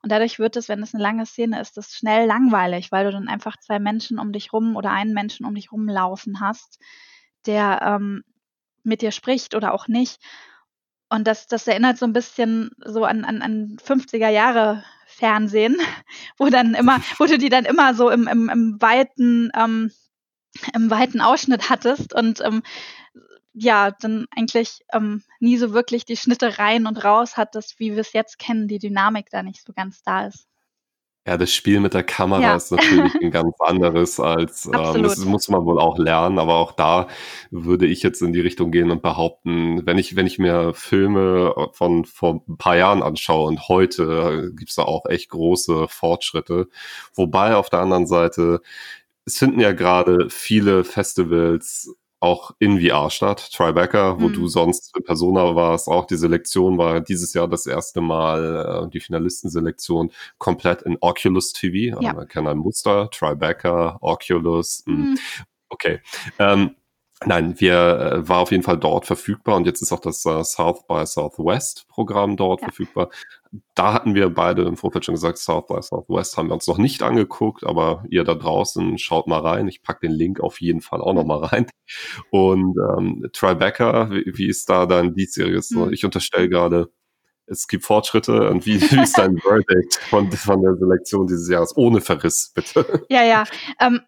Und 0.02 0.12
dadurch 0.12 0.38
wird 0.38 0.56
es, 0.56 0.68
wenn 0.68 0.82
es 0.82 0.94
eine 0.94 1.02
lange 1.02 1.24
Szene 1.26 1.60
ist, 1.60 1.76
das 1.76 1.94
schnell 1.94 2.26
langweilig, 2.26 2.92
weil 2.92 3.06
du 3.06 3.12
dann 3.12 3.28
einfach 3.28 3.56
zwei 3.58 3.78
Menschen 3.78 4.18
um 4.18 4.32
dich 4.32 4.52
rum 4.52 4.76
oder 4.76 4.90
einen 4.90 5.14
Menschen 5.14 5.46
um 5.46 5.54
dich 5.54 5.72
rumlaufen 5.72 6.40
hast, 6.40 6.78
der 7.46 7.80
ähm, 7.82 8.24
mit 8.82 9.00
dir 9.00 9.10
spricht 9.10 9.54
oder 9.54 9.72
auch 9.72 9.88
nicht. 9.88 10.20
Und 11.08 11.26
das, 11.26 11.46
das 11.46 11.66
erinnert 11.66 11.96
so 11.96 12.04
ein 12.04 12.12
bisschen 12.12 12.70
so 12.84 13.04
an, 13.04 13.24
an, 13.24 13.40
an 13.40 13.78
50er 13.82 14.28
Jahre 14.28 14.84
Fernsehen, 15.06 15.78
wo 16.38 16.48
dann 16.50 16.74
immer, 16.74 17.00
wo 17.18 17.24
du 17.24 17.38
die 17.38 17.48
dann 17.48 17.64
immer 17.64 17.94
so 17.94 18.10
im, 18.10 18.28
im, 18.28 18.50
im 18.50 18.76
weiten, 18.80 19.50
ähm, 19.56 19.90
im 20.74 20.90
weiten 20.90 21.20
Ausschnitt 21.20 21.70
hattest 21.70 22.14
und 22.14 22.40
ähm, 22.40 22.62
ja, 23.52 23.90
dann 23.90 24.26
eigentlich 24.36 24.80
ähm, 24.92 25.22
nie 25.40 25.56
so 25.56 25.72
wirklich 25.72 26.04
die 26.04 26.16
Schnitte 26.16 26.58
rein 26.58 26.86
und 26.86 27.04
raus 27.04 27.36
hattest, 27.36 27.80
wie 27.80 27.92
wir 27.92 28.00
es 28.00 28.12
jetzt 28.12 28.38
kennen, 28.38 28.68
die 28.68 28.78
Dynamik 28.78 29.30
da 29.30 29.42
nicht 29.42 29.64
so 29.64 29.72
ganz 29.72 30.02
da 30.02 30.26
ist. 30.26 30.46
Ja, 31.28 31.36
das 31.36 31.52
Spiel 31.52 31.80
mit 31.80 31.92
der 31.92 32.04
Kamera 32.04 32.40
ja. 32.40 32.56
ist 32.56 32.72
natürlich 32.72 33.14
ein 33.16 33.30
ganz 33.30 33.54
anderes 33.60 34.18
als, 34.18 34.64
ähm, 34.64 35.02
das 35.02 35.18
muss 35.26 35.48
man 35.48 35.66
wohl 35.66 35.78
auch 35.78 35.98
lernen, 35.98 36.38
aber 36.38 36.54
auch 36.54 36.72
da 36.72 37.06
würde 37.50 37.84
ich 37.84 38.02
jetzt 38.02 38.22
in 38.22 38.32
die 38.32 38.40
Richtung 38.40 38.70
gehen 38.70 38.90
und 38.90 39.02
behaupten, 39.02 39.84
wenn 39.84 39.98
ich, 39.98 40.16
wenn 40.16 40.26
ich 40.26 40.38
mir 40.38 40.72
Filme 40.72 41.54
von 41.72 42.06
vor 42.06 42.42
ein 42.48 42.56
paar 42.56 42.78
Jahren 42.78 43.02
anschaue 43.02 43.46
und 43.46 43.68
heute 43.68 44.52
gibt's 44.56 44.76
da 44.76 44.84
auch 44.84 45.04
echt 45.04 45.28
große 45.28 45.88
Fortschritte. 45.88 46.68
Wobei 47.12 47.56
auf 47.56 47.68
der 47.68 47.80
anderen 47.80 48.06
Seite, 48.06 48.62
es 49.28 49.38
finden 49.38 49.60
ja 49.60 49.72
gerade 49.72 50.30
viele 50.30 50.84
Festivals 50.84 51.94
auch 52.20 52.50
in 52.58 52.80
VR 52.80 53.10
statt. 53.10 53.50
Tribeca, 53.52 54.18
wo 54.20 54.28
mhm. 54.28 54.32
du 54.32 54.48
sonst 54.48 54.96
in 54.96 55.04
Persona 55.04 55.54
warst, 55.54 55.86
auch 55.86 56.06
die 56.06 56.16
Selektion 56.16 56.78
war 56.78 57.00
dieses 57.00 57.34
Jahr 57.34 57.46
das 57.46 57.66
erste 57.66 58.00
Mal, 58.00 58.86
äh, 58.86 58.90
die 58.90 59.00
Finalistenselektion 59.00 60.10
komplett 60.38 60.82
in 60.82 60.96
Oculus 61.00 61.52
TV. 61.52 62.00
Ja. 62.00 62.14
Man 62.14 62.26
kennt 62.26 62.48
ein 62.48 62.58
Muster, 62.58 63.10
Tribeca, 63.10 63.98
Oculus. 64.00 64.82
Hm. 64.86 64.94
Mhm. 64.94 65.18
Okay. 65.68 66.00
Ähm, 66.38 66.74
Nein, 67.26 67.58
wir 67.58 67.74
äh, 67.74 68.28
war 68.28 68.38
auf 68.38 68.52
jeden 68.52 68.62
Fall 68.62 68.78
dort 68.78 69.04
verfügbar 69.04 69.56
und 69.56 69.66
jetzt 69.66 69.82
ist 69.82 69.90
auch 69.90 69.98
das 69.98 70.24
äh, 70.24 70.44
South 70.44 70.86
by 70.86 71.04
Southwest 71.04 71.88
Programm 71.88 72.36
dort 72.36 72.60
ja. 72.60 72.68
verfügbar. 72.68 73.10
Da 73.74 73.92
hatten 73.92 74.14
wir 74.14 74.30
beide 74.30 74.62
im 74.62 74.76
Vorfeld 74.76 75.04
schon 75.04 75.14
gesagt, 75.14 75.38
South 75.38 75.66
by 75.66 75.80
Southwest 75.80 76.36
haben 76.36 76.48
wir 76.48 76.54
uns 76.54 76.66
noch 76.66 76.78
nicht 76.78 77.02
angeguckt, 77.02 77.64
aber 77.64 78.04
ihr 78.10 78.24
da 78.24 78.34
draußen 78.34 78.98
schaut 78.98 79.26
mal 79.26 79.40
rein. 79.40 79.68
Ich 79.68 79.82
pack 79.82 80.00
den 80.00 80.12
Link 80.12 80.40
auf 80.40 80.60
jeden 80.60 80.80
Fall 80.80 81.00
auch 81.00 81.14
noch 81.14 81.24
mal 81.24 81.44
rein. 81.44 81.66
Und 82.30 82.76
ähm, 82.96 83.26
Tribeca, 83.32 84.10
wie, 84.10 84.32
wie 84.34 84.48
ist 84.48 84.68
da 84.68 84.86
dann 84.86 85.14
die 85.14 85.26
Serie? 85.26 85.60
Mhm. 85.70 85.92
Ich 85.92 86.04
unterstelle 86.04 86.48
gerade, 86.48 86.90
es 87.46 87.66
gibt 87.66 87.84
Fortschritte 87.84 88.50
und 88.50 88.66
wie, 88.66 88.80
wie 88.80 89.02
ist 89.02 89.16
dein 89.16 89.38
Verdict 89.42 89.96
von, 90.10 90.30
von 90.32 90.62
der 90.62 90.76
Selektion 90.76 91.26
dieses 91.26 91.48
Jahres? 91.48 91.76
Ohne 91.76 92.00
Verriss, 92.00 92.52
bitte. 92.54 93.04
Ja, 93.08 93.22
ja. 93.22 93.44
Ähm, 93.80 94.00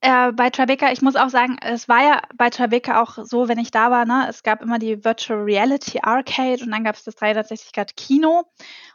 äh, 0.00 0.32
bei 0.32 0.50
Tribeca, 0.50 0.92
ich 0.92 1.02
muss 1.02 1.16
auch 1.16 1.28
sagen, 1.28 1.56
es 1.60 1.88
war 1.88 2.02
ja 2.02 2.22
bei 2.36 2.50
Tribeca 2.50 3.02
auch 3.02 3.18
so, 3.24 3.48
wenn 3.48 3.58
ich 3.58 3.70
da 3.70 3.90
war, 3.90 4.04
ne, 4.04 4.26
es 4.28 4.42
gab 4.42 4.62
immer 4.62 4.78
die 4.78 5.04
Virtual 5.04 5.40
Reality 5.40 6.00
Arcade 6.02 6.62
und 6.62 6.70
dann 6.70 6.84
gab 6.84 6.94
es 6.94 7.04
das 7.04 7.16
360 7.16 7.72
Grad 7.72 7.96
Kino. 7.96 8.44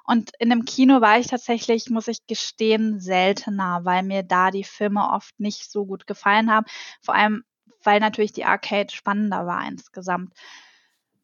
Und 0.06 0.32
in 0.40 0.50
dem 0.50 0.66
Kino 0.66 1.02
war 1.02 1.20
ich 1.20 1.28
tatsächlich, 1.28 1.90
muss 1.90 2.08
ich 2.08 2.26
gestehen, 2.28 3.00
seltener, 3.00 3.82
weil 3.84 4.04
mir 4.04 4.24
da 4.24 4.52
die 4.52 4.64
Filme 4.64 5.10
oft 5.12 5.38
nicht 5.40 5.70
so 5.72 5.86
gut 5.86 6.08
gefallen 6.08 6.50
haben. 6.50 6.66
Vor 7.02 7.16
allem, 7.16 7.44
weil 7.84 8.00
natürlich 8.00 8.32
die 8.32 8.46
Arcade 8.46 8.94
spannender 8.94 9.46
war 9.46 9.68
insgesamt. 9.68 10.34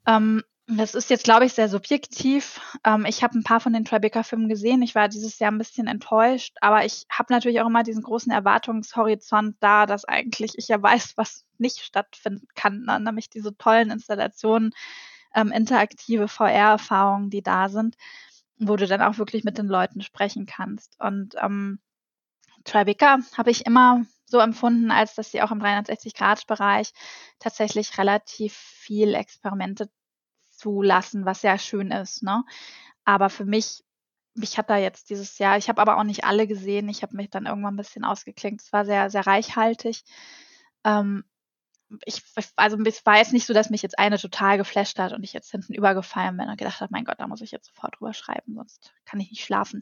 Ähm, 0.05 0.43
das 0.77 0.93
ist 0.93 1.09
jetzt, 1.09 1.23
glaube 1.23 1.45
ich, 1.45 1.53
sehr 1.53 1.67
subjektiv. 1.67 2.61
Ähm, 2.83 3.05
ich 3.05 3.23
habe 3.23 3.37
ein 3.37 3.43
paar 3.43 3.59
von 3.59 3.73
den 3.73 3.85
Tribeca-Filmen 3.85 4.47
gesehen. 4.47 4.83
Ich 4.83 4.93
war 4.93 5.09
dieses 5.09 5.39
Jahr 5.39 5.51
ein 5.51 5.57
bisschen 5.57 5.87
enttäuscht, 5.87 6.57
aber 6.61 6.85
ich 6.85 7.07
habe 7.09 7.33
natürlich 7.33 7.59
auch 7.59 7.67
immer 7.67 7.81
diesen 7.81 8.03
großen 8.03 8.31
Erwartungshorizont 8.31 9.57
da, 9.59 9.87
dass 9.87 10.05
eigentlich 10.05 10.57
ich 10.57 10.67
ja 10.67 10.81
weiß, 10.81 11.13
was 11.17 11.45
nicht 11.57 11.79
stattfinden 11.79 12.47
kann, 12.53 12.83
ne? 12.83 12.99
nämlich 12.99 13.29
diese 13.29 13.57
tollen 13.57 13.89
Installationen, 13.89 14.71
ähm, 15.33 15.51
interaktive 15.51 16.27
VR-Erfahrungen, 16.27 17.31
die 17.31 17.41
da 17.41 17.69
sind, 17.69 17.95
wo 18.57 18.75
du 18.75 18.85
dann 18.85 19.01
auch 19.01 19.17
wirklich 19.17 19.43
mit 19.43 19.57
den 19.57 19.67
Leuten 19.67 20.01
sprechen 20.01 20.45
kannst. 20.45 20.99
Und 20.99 21.35
ähm, 21.41 21.79
Tribeca 22.63 23.19
habe 23.35 23.49
ich 23.49 23.65
immer 23.65 24.05
so 24.25 24.37
empfunden, 24.39 24.91
als 24.91 25.15
dass 25.15 25.31
sie 25.31 25.41
auch 25.41 25.51
im 25.51 25.61
360-Grad-Bereich 25.61 26.91
tatsächlich 27.39 27.97
relativ 27.97 28.53
viel 28.53 29.15
Experimente 29.15 29.89
zulassen, 30.59 31.25
was 31.25 31.41
sehr 31.41 31.57
schön 31.57 31.91
ist. 31.91 32.23
Ne? 32.23 32.43
Aber 33.05 33.29
für 33.29 33.45
mich, 33.45 33.83
mich 34.35 34.57
hat 34.57 34.69
da 34.69 34.77
jetzt 34.77 35.09
dieses 35.09 35.37
Jahr, 35.39 35.57
ich 35.57 35.69
habe 35.69 35.81
aber 35.81 35.97
auch 35.97 36.03
nicht 36.03 36.25
alle 36.25 36.47
gesehen, 36.47 36.89
ich 36.89 37.01
habe 37.01 37.15
mich 37.15 37.29
dann 37.29 37.45
irgendwann 37.45 37.73
ein 37.73 37.77
bisschen 37.77 38.05
ausgeklinkt. 38.05 38.61
Es 38.61 38.73
war 38.73 38.85
sehr, 38.85 39.09
sehr 39.09 39.25
reichhaltig. 39.25 40.03
Ähm, 40.83 41.23
ich, 42.05 42.21
also 42.55 42.77
es 42.85 43.05
war 43.05 43.17
jetzt 43.17 43.33
nicht 43.33 43.47
so, 43.47 43.53
dass 43.53 43.71
mich 43.71 43.81
jetzt 43.81 43.97
eine 43.97 44.19
total 44.19 44.57
geflasht 44.57 44.99
hat 44.99 45.13
und 45.13 45.23
ich 45.23 45.33
jetzt 45.33 45.49
hinten 45.49 45.73
übergefallen 45.73 46.37
bin 46.37 46.49
und 46.49 46.57
gedacht 46.57 46.81
habe, 46.81 46.91
mein 46.91 47.05
Gott, 47.05 47.19
da 47.19 47.27
muss 47.27 47.41
ich 47.41 47.51
jetzt 47.51 47.67
sofort 47.67 47.99
drüber 47.99 48.13
schreiben, 48.13 48.55
sonst 48.55 48.93
kann 49.05 49.19
ich 49.19 49.31
nicht 49.31 49.43
schlafen. 49.43 49.81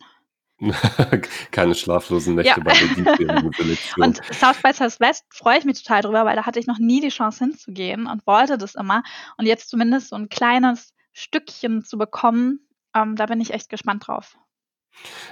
Keine 1.51 1.75
schlaflosen 1.75 2.35
Nächte 2.35 2.59
ja. 2.59 2.63
bei 2.63 2.73
der 2.73 3.77
Und 3.97 4.21
South 4.33 4.61
by 4.63 4.73
Southwest 4.73 5.25
freue 5.29 5.59
ich 5.59 5.65
mich 5.65 5.83
total 5.83 6.01
drüber, 6.01 6.25
weil 6.25 6.35
da 6.35 6.45
hatte 6.45 6.59
ich 6.59 6.67
noch 6.67 6.79
nie 6.79 6.99
die 6.99 7.09
Chance 7.09 7.45
hinzugehen 7.45 8.07
und 8.07 8.25
wollte 8.25 8.57
das 8.57 8.75
immer. 8.75 9.03
Und 9.37 9.45
jetzt 9.45 9.69
zumindest 9.69 10.09
so 10.09 10.15
ein 10.15 10.29
kleines 10.29 10.93
Stückchen 11.13 11.83
zu 11.83 11.97
bekommen, 11.97 12.67
ähm, 12.95 13.15
da 13.15 13.27
bin 13.27 13.39
ich 13.39 13.53
echt 13.53 13.69
gespannt 13.69 14.07
drauf. 14.07 14.37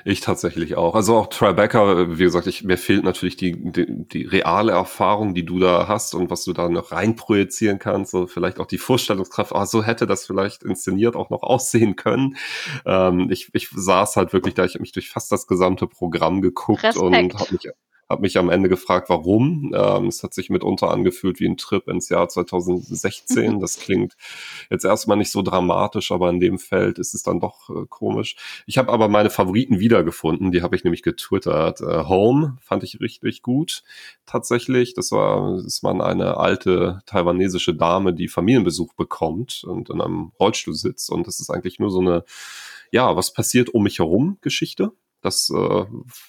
Ich 0.03 0.21
tatsächlich 0.21 0.75
auch. 0.75 0.95
Also 0.95 1.15
auch 1.15 1.27
Tribeca, 1.27 2.17
wie 2.17 2.23
gesagt, 2.23 2.47
ich, 2.47 2.63
mir 2.63 2.77
fehlt 2.77 3.03
natürlich 3.03 3.37
die, 3.37 3.53
die, 3.71 3.87
die 3.89 4.23
reale 4.23 4.71
Erfahrung, 4.71 5.33
die 5.33 5.45
du 5.45 5.59
da 5.59 5.87
hast 5.87 6.13
und 6.13 6.29
was 6.29 6.43
du 6.43 6.53
da 6.53 6.69
noch 6.69 6.91
reinprojizieren 6.91 7.79
kannst. 7.79 8.11
So 8.11 8.27
vielleicht 8.27 8.59
auch 8.59 8.67
die 8.67 8.77
Vorstellungskraft, 8.77 9.53
ah, 9.53 9.65
so 9.65 9.83
hätte 9.83 10.05
das 10.05 10.25
vielleicht 10.25 10.63
inszeniert 10.63 11.15
auch 11.15 11.29
noch 11.29 11.41
aussehen 11.41 11.95
können. 11.95 12.37
Ähm, 12.85 13.31
ich, 13.31 13.49
ich 13.53 13.69
saß 13.73 14.15
halt 14.15 14.33
wirklich 14.33 14.53
da, 14.53 14.65
ich 14.65 14.75
habe 14.75 14.81
mich 14.81 14.91
durch 14.91 15.09
fast 15.09 15.31
das 15.31 15.47
gesamte 15.47 15.87
Programm 15.87 16.41
geguckt 16.41 16.83
Respekt. 16.83 17.03
und 17.03 17.33
habe 17.33 17.53
mich 17.53 17.69
habe 18.07 18.21
mich 18.21 18.37
am 18.37 18.49
Ende 18.49 18.69
gefragt, 18.69 19.09
warum. 19.09 19.73
Ähm, 19.75 20.07
es 20.07 20.21
hat 20.21 20.33
sich 20.33 20.49
mitunter 20.49 20.91
angefühlt 20.91 21.39
wie 21.39 21.47
ein 21.47 21.57
Trip 21.57 21.87
ins 21.87 22.09
Jahr 22.09 22.29
2016. 22.29 23.59
Das 23.59 23.79
klingt 23.79 24.15
jetzt 24.69 24.85
erstmal 24.85 25.17
nicht 25.17 25.31
so 25.31 25.41
dramatisch, 25.41 26.11
aber 26.11 26.29
in 26.29 26.39
dem 26.39 26.59
Feld 26.59 26.99
ist 26.99 27.15
es 27.15 27.23
dann 27.23 27.39
doch 27.39 27.69
äh, 27.69 27.85
komisch. 27.89 28.35
Ich 28.67 28.77
habe 28.77 28.91
aber 28.91 29.07
meine 29.07 29.29
Favoriten 29.29 29.79
wiedergefunden. 29.79 30.51
Die 30.51 30.61
habe 30.61 30.75
ich 30.75 30.83
nämlich 30.83 31.01
getwittert. 31.01 31.81
Äh, 31.81 32.03
Home 32.05 32.57
fand 32.61 32.83
ich 32.83 32.99
richtig 33.01 33.41
gut. 33.41 33.83
Tatsächlich, 34.25 34.93
das 34.93 35.11
war, 35.11 35.61
das 35.63 35.81
war 35.81 35.99
eine 35.99 36.37
alte 36.37 37.01
taiwanesische 37.07 37.73
Dame, 37.73 38.13
die 38.13 38.27
Familienbesuch 38.27 38.93
bekommt 38.93 39.63
und 39.63 39.89
in 39.89 40.01
einem 40.01 40.31
Rollstuhl 40.39 40.75
sitzt. 40.75 41.09
Und 41.09 41.25
das 41.25 41.39
ist 41.39 41.49
eigentlich 41.49 41.79
nur 41.79 41.89
so 41.89 42.01
eine, 42.01 42.23
ja, 42.91 43.15
was 43.15 43.33
passiert 43.33 43.69
um 43.69 43.83
mich 43.83 43.99
herum 43.99 44.37
Geschichte. 44.41 44.91
Das 45.25 45.49
äh, 45.49 45.85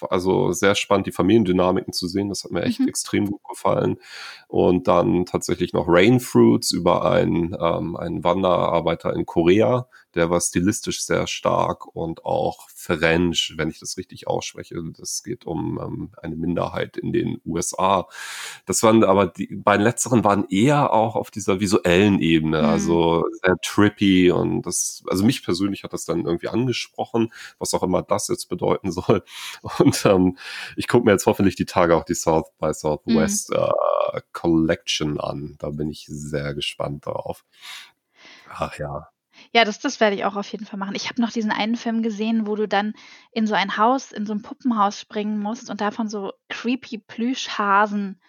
also 0.09 0.53
sehr 0.53 0.74
spannend, 0.74 1.07
die 1.07 1.12
Familiendynamiken 1.12 1.92
zu 1.92 2.09
sehen. 2.09 2.30
Das 2.30 2.44
hat 2.44 2.51
mir 2.51 2.62
echt 2.62 2.80
mhm. 2.80 2.88
extrem 2.88 3.26
gut 3.26 3.42
gefallen. 3.47 3.99
Und 4.49 4.88
dann 4.88 5.26
tatsächlich 5.26 5.74
noch 5.74 5.84
Rain 5.86 6.18
Fruits 6.18 6.72
über 6.72 7.05
einen, 7.05 7.55
ähm, 7.61 7.94
einen 7.94 8.24
Wanderarbeiter 8.24 9.12
in 9.12 9.26
Korea, 9.26 9.86
der 10.16 10.30
war 10.30 10.40
stilistisch 10.40 11.04
sehr 11.04 11.26
stark 11.26 11.86
und 11.94 12.24
auch 12.24 12.68
French, 12.70 13.54
wenn 13.56 13.68
ich 13.68 13.80
das 13.80 13.96
richtig 13.96 14.26
ausspreche. 14.26 14.76
Das 14.96 15.22
geht 15.22 15.44
um 15.46 15.78
ähm, 15.80 16.10
eine 16.22 16.36
Minderheit 16.36 16.96
in 16.96 17.12
den 17.12 17.40
USA. 17.44 18.08
Das 18.64 18.82
waren 18.82 19.04
aber 19.04 19.26
die 19.26 19.54
beiden 19.54 19.84
letzteren 19.84 20.24
waren 20.24 20.46
eher 20.48 20.92
auch 20.92 21.16
auf 21.16 21.30
dieser 21.30 21.60
visuellen 21.60 22.20
Ebene, 22.20 22.62
mhm. 22.62 22.68
also 22.68 23.24
sehr 23.42 23.56
trippy 23.62 24.30
und 24.30 24.62
das, 24.62 25.02
also 25.08 25.24
mich 25.24 25.44
persönlich 25.44 25.84
hat 25.84 25.92
das 25.92 26.04
dann 26.04 26.24
irgendwie 26.24 26.48
angesprochen, 26.48 27.32
was 27.58 27.74
auch 27.74 27.82
immer 27.82 28.02
das 28.02 28.28
jetzt 28.28 28.48
bedeuten 28.48 28.92
soll. 28.92 29.22
Und 29.78 30.04
ähm, 30.06 30.38
ich 30.76 30.88
gucke 30.88 31.04
mir 31.04 31.12
jetzt 31.12 31.26
hoffentlich 31.26 31.56
die 31.56 31.66
Tage 31.66 31.96
auch 31.96 32.04
die 32.04 32.14
South 32.14 32.50
by 32.58 32.72
Southwest 32.72 33.50
mhm. 33.50 33.56
äh, 33.56 34.20
Collection 34.32 35.20
an. 35.20 35.56
Da 35.58 35.70
bin 35.70 35.90
ich 35.90 36.06
sehr 36.08 36.54
gespannt 36.54 37.06
drauf. 37.06 37.44
Ach 38.48 38.78
ja. 38.78 39.08
Ja, 39.57 39.64
das 39.64 39.78
das 39.78 40.00
werde 40.00 40.16
ich 40.16 40.26
auch 40.26 40.36
auf 40.36 40.52
jeden 40.52 40.66
Fall 40.66 40.78
machen. 40.78 40.94
Ich 40.94 41.09
habe 41.09 41.22
noch 41.22 41.30
diesen 41.30 41.50
einen 41.50 41.76
Film 41.76 42.02
gesehen, 42.02 42.46
wo 42.46 42.57
du 42.57 42.68
dann 42.68 42.92
in 43.32 43.46
so 43.46 43.54
ein 43.54 43.78
Haus 43.78 44.12
in 44.12 44.26
so 44.26 44.34
ein 44.34 44.42
Puppenhaus 44.42 45.00
springen 45.00 45.38
musst 45.38 45.70
und 45.70 45.80
davon 45.80 46.11
so 46.11 46.34
creepy 46.50 46.98
Plüschhasen, 46.98 48.20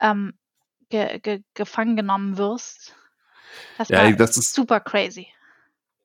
ähm, 0.00 0.32
ge 0.88 1.18
ge 1.18 1.42
gefangen 1.52 1.96
genommen 1.96 2.38
wirst. 2.38 2.94
Das 3.76 3.90
Ja, 3.90 4.04
war 4.04 4.12
das 4.12 4.38
ist 4.38 4.54
super 4.54 4.80
crazy. 4.80 5.26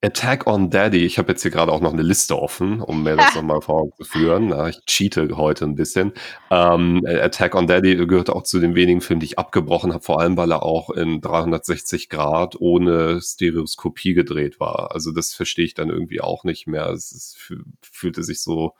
Attack 0.02 0.46
on 0.46 0.70
Daddy. 0.70 1.06
Ich 1.06 1.18
habe 1.18 1.32
jetzt 1.32 1.42
hier 1.42 1.52
gerade 1.52 1.72
auch 1.72 1.82
noch 1.82 1.94
eine 1.94 2.04
Liste 2.04 2.38
offen, 2.38 2.80
um 2.82 3.04
mir 3.04 3.16
das 3.16 3.34
nochmal 3.36 3.62
vor 3.62 3.82
Augen 3.82 3.92
zu 3.98 4.04
führen. 4.04 4.54
Ich 4.70 4.86
cheate 4.86 5.36
heute 5.36 5.66
ein 5.66 5.76
bisschen. 5.76 6.14
Ähm, 6.52 7.04
Attack 7.08 7.56
on 7.56 7.66
Daddy 7.66 7.96
gehört 8.06 8.30
auch 8.30 8.44
zu 8.44 8.60
den 8.60 8.76
wenigen 8.76 9.02
Filmen, 9.02 9.20
die 9.20 9.26
ich 9.26 9.40
abgebrochen 9.40 9.94
habe, 9.94 10.04
vor 10.04 10.20
allem 10.20 10.38
weil 10.38 10.52
er 10.52 10.64
auch 10.64 10.92
in 10.92 11.22
360 11.22 12.10
Grad 12.10 12.56
ohne 12.60 13.20
Stereoskopie 13.22 14.14
gedreht 14.14 14.60
war. 14.60 14.92
Also 14.94 15.12
das 15.12 15.34
verstehe 15.34 15.66
ich 15.66 15.74
dann 15.74 15.90
irgendwie 15.90 16.22
auch 16.22 16.44
nicht 16.44 16.68
mehr. 16.68 16.90
Es 16.90 17.36
fühlte 17.82 18.24
sich 18.24 18.42
so 18.42 18.76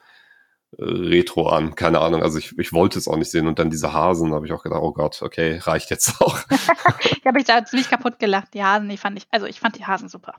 Retro 0.78 1.48
an, 1.50 1.76
keine 1.76 2.00
Ahnung. 2.00 2.22
Also 2.22 2.38
ich, 2.38 2.58
ich 2.58 2.74
wollte 2.74 3.00
es 3.00 3.08
auch 3.08 3.18
nicht 3.18 3.32
sehen 3.32 3.48
und 3.48 3.60
dann 3.60 3.70
diese 3.70 3.94
Hasen, 3.94 4.34
habe 4.34 4.46
ich 4.46 4.52
auch 4.52 4.64
gedacht, 4.64 4.82
oh 4.82 4.92
Gott, 4.92 5.22
okay, 5.22 5.58
reicht 5.58 5.90
jetzt 5.90 6.22
auch. 6.22 6.38
ich 6.50 7.26
habe 7.26 7.38
mich 7.38 7.46
da 7.46 7.64
ziemlich 7.64 7.90
kaputt 7.90 8.20
gelacht. 8.20 8.54
Die 8.54 8.64
Hasen, 8.64 8.90
die 8.90 8.98
fand 8.98 9.18
ich, 9.18 9.26
also 9.32 9.46
ich 9.46 9.60
fand 9.60 9.78
die 9.78 9.86
Hasen 9.86 10.10
super. 10.10 10.36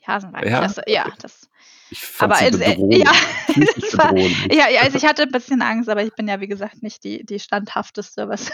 Die 0.00 0.06
Hasen 0.06 0.32
waren 0.32 0.48
ja, 0.48 0.58
klasse. 0.58 0.82
Ja, 0.86 1.12
das. 1.20 1.48
Ich 1.90 2.00
fand 2.00 2.32
aber 2.32 2.52
sie 2.52 2.62
äh, 2.62 2.98
ja, 2.98 3.12
war, 3.92 4.16
ja, 4.16 4.68
ja, 4.68 4.80
also 4.80 4.96
ich 4.96 5.04
hatte 5.04 5.22
ein 5.22 5.30
bisschen 5.30 5.62
Angst, 5.62 5.88
aber 5.88 6.02
ich 6.02 6.14
bin 6.14 6.26
ja 6.26 6.40
wie 6.40 6.48
gesagt 6.48 6.82
nicht 6.82 7.04
die, 7.04 7.24
die 7.24 7.38
standhafteste, 7.38 8.28
was 8.28 8.50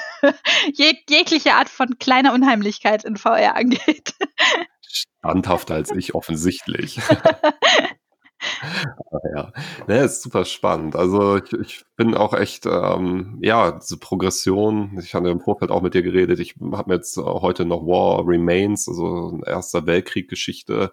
jeg 0.74 1.04
jegliche 1.08 1.54
Art 1.54 1.68
von 1.68 1.98
kleiner 1.98 2.34
Unheimlichkeit 2.34 3.04
in 3.04 3.16
VR 3.16 3.54
angeht. 3.54 4.14
Standhafter 4.82 5.74
als 5.74 5.90
ich 5.92 6.14
offensichtlich. 6.14 7.00
Ja, 9.34 9.52
ne, 9.86 9.98
ist 9.98 10.22
super 10.22 10.44
spannend. 10.44 10.96
Also 10.96 11.36
ich, 11.36 11.52
ich 11.52 11.84
bin 11.96 12.14
auch 12.14 12.34
echt, 12.34 12.66
ähm, 12.66 13.38
ja, 13.40 13.72
diese 13.72 13.98
Progression, 13.98 14.98
ich 14.98 15.14
hatte 15.14 15.28
im 15.28 15.40
Vorfeld 15.40 15.70
auch 15.70 15.82
mit 15.82 15.94
dir 15.94 16.02
geredet, 16.02 16.40
ich 16.40 16.56
habe 16.72 16.90
mir 16.90 16.96
jetzt 16.96 17.16
heute 17.16 17.64
noch 17.64 17.86
War 17.86 18.26
Remains, 18.26 18.88
also 18.88 19.40
Erster 19.46 19.86
Weltkrieg-Geschichte, 19.86 20.92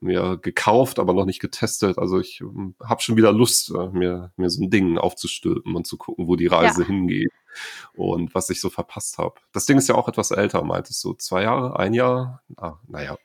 mir 0.00 0.36
gekauft, 0.36 0.98
aber 0.98 1.14
noch 1.14 1.24
nicht 1.24 1.40
getestet. 1.40 1.98
Also 1.98 2.20
ich 2.20 2.40
ähm, 2.40 2.74
habe 2.82 3.02
schon 3.02 3.16
wieder 3.16 3.32
Lust, 3.32 3.70
äh, 3.70 3.88
mir, 3.88 4.32
mir 4.36 4.50
so 4.50 4.62
ein 4.62 4.70
Ding 4.70 4.98
aufzustülpen 4.98 5.74
und 5.74 5.86
zu 5.86 5.96
gucken, 5.96 6.28
wo 6.28 6.36
die 6.36 6.46
Reise 6.46 6.82
ja. 6.82 6.86
hingeht 6.88 7.32
und 7.94 8.34
was 8.34 8.50
ich 8.50 8.60
so 8.60 8.70
verpasst 8.70 9.18
habe. 9.18 9.40
Das 9.52 9.66
Ding 9.66 9.78
ist 9.78 9.88
ja 9.88 9.94
auch 9.94 10.08
etwas 10.08 10.30
älter, 10.30 10.62
meintest 10.64 11.02
du? 11.04 11.14
Zwei 11.14 11.42
Jahre, 11.42 11.78
ein 11.78 11.94
Jahr? 11.94 12.42
Ah, 12.56 12.74
naja. 12.86 13.16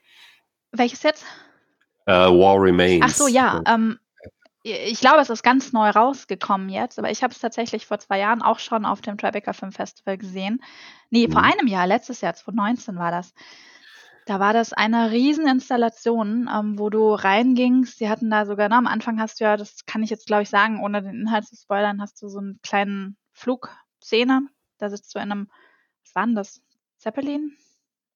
Welches 0.72 1.02
jetzt? 1.02 1.24
Uh, 2.06 2.38
War 2.38 2.60
Remains. 2.60 3.04
Ach 3.04 3.14
so, 3.14 3.28
ja. 3.28 3.62
Ähm, 3.66 3.98
ich 4.64 5.00
glaube, 5.00 5.20
es 5.20 5.30
ist 5.30 5.42
ganz 5.42 5.72
neu 5.72 5.90
rausgekommen 5.90 6.68
jetzt, 6.68 6.98
aber 6.98 7.10
ich 7.10 7.22
habe 7.22 7.32
es 7.32 7.40
tatsächlich 7.40 7.86
vor 7.86 7.98
zwei 7.98 8.20
Jahren 8.20 8.42
auch 8.42 8.60
schon 8.60 8.84
auf 8.84 9.00
dem 9.00 9.18
Tribeca 9.18 9.52
Film 9.52 9.72
Festival 9.72 10.16
gesehen. 10.18 10.62
Nee, 11.10 11.26
mhm. 11.26 11.32
vor 11.32 11.42
einem 11.42 11.66
Jahr, 11.66 11.86
letztes 11.86 12.20
Jahr, 12.20 12.34
2019 12.34 12.96
war 12.96 13.10
das. 13.10 13.34
Da 14.26 14.38
war 14.38 14.52
das 14.52 14.72
eine 14.72 15.10
Rieseninstallation, 15.10 16.48
ähm, 16.52 16.78
wo 16.78 16.90
du 16.90 17.12
reingingst. 17.12 17.98
Sie 17.98 18.08
hatten 18.08 18.30
da 18.30 18.46
sogar, 18.46 18.68
na, 18.68 18.78
am 18.78 18.86
Anfang 18.86 19.20
hast 19.20 19.40
du 19.40 19.44
ja, 19.44 19.56
das 19.56 19.84
kann 19.84 20.04
ich 20.04 20.10
jetzt 20.10 20.26
glaube 20.26 20.44
ich 20.44 20.48
sagen, 20.48 20.80
ohne 20.80 21.02
den 21.02 21.22
Inhalt 21.22 21.46
zu 21.46 21.56
spoilern, 21.56 22.00
hast 22.00 22.22
du 22.22 22.28
so 22.28 22.38
einen 22.38 22.60
kleinen 22.62 23.16
Flugszene. 23.32 24.46
Da 24.78 24.90
sitzt 24.90 25.12
du 25.14 25.18
in 25.18 25.32
einem, 25.32 25.50
was 26.04 26.14
war 26.14 26.24
denn 26.24 26.36
das? 26.36 26.60
Zeppelin? 26.98 27.56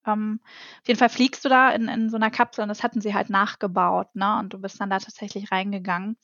Ähm, 0.07 0.39
auf 0.81 0.87
jeden 0.87 0.99
Fall 0.99 1.09
fliegst 1.09 1.45
du 1.45 1.49
da 1.49 1.69
in, 1.69 1.87
in 1.87 2.09
so 2.09 2.15
einer 2.15 2.31
Kapsel 2.31 2.63
und 2.63 2.69
das 2.69 2.83
hatten 2.83 3.01
sie 3.01 3.13
halt 3.13 3.29
nachgebaut, 3.29 4.15
ne? 4.15 4.37
Und 4.39 4.53
du 4.53 4.59
bist 4.59 4.79
dann 4.79 4.89
da 4.89 4.99
tatsächlich 4.99 5.51
reingegangen. 5.51 6.17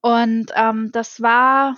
Und 0.00 0.52
ähm, 0.54 0.90
das 0.92 1.20
war 1.20 1.76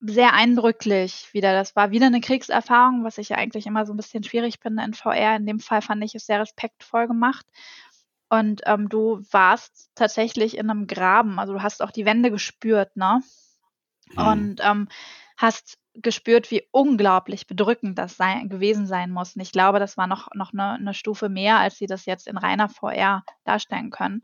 sehr 0.00 0.32
eindrücklich 0.32 1.28
wieder. 1.32 1.52
Das 1.52 1.74
war 1.74 1.90
wieder 1.90 2.06
eine 2.06 2.20
Kriegserfahrung, 2.20 3.04
was 3.04 3.18
ich 3.18 3.30
ja 3.30 3.36
eigentlich 3.36 3.66
immer 3.66 3.84
so 3.84 3.92
ein 3.92 3.96
bisschen 3.96 4.22
schwierig 4.22 4.58
finde 4.60 4.84
in 4.84 4.94
VR. 4.94 5.36
In 5.36 5.46
dem 5.46 5.60
Fall 5.60 5.82
fand 5.82 6.04
ich 6.04 6.14
es 6.14 6.26
sehr 6.26 6.40
respektvoll 6.40 7.08
gemacht. 7.08 7.46
Und 8.28 8.62
ähm, 8.66 8.88
du 8.88 9.22
warst 9.30 9.90
tatsächlich 9.94 10.56
in 10.56 10.70
einem 10.70 10.86
Graben. 10.86 11.38
Also 11.38 11.54
du 11.54 11.62
hast 11.62 11.82
auch 11.82 11.90
die 11.90 12.04
Wände 12.04 12.30
gespürt, 12.30 12.96
ne? 12.96 13.22
Mhm. 14.12 14.26
Und 14.26 14.60
ähm, 14.62 14.88
hast 15.36 15.78
gespürt, 16.02 16.50
wie 16.50 16.62
unglaublich 16.70 17.46
bedrückend 17.46 17.98
das 17.98 18.16
sein, 18.16 18.48
gewesen 18.48 18.86
sein 18.86 19.10
muss. 19.10 19.36
Und 19.36 19.42
ich 19.42 19.52
glaube, 19.52 19.78
das 19.78 19.96
war 19.96 20.06
noch, 20.06 20.28
noch 20.34 20.52
eine, 20.52 20.72
eine, 20.72 20.94
Stufe 20.94 21.28
mehr, 21.28 21.58
als 21.58 21.78
sie 21.78 21.86
das 21.86 22.06
jetzt 22.06 22.26
in 22.26 22.36
reiner 22.36 22.68
VR 22.68 23.24
darstellen 23.44 23.90
können. 23.90 24.22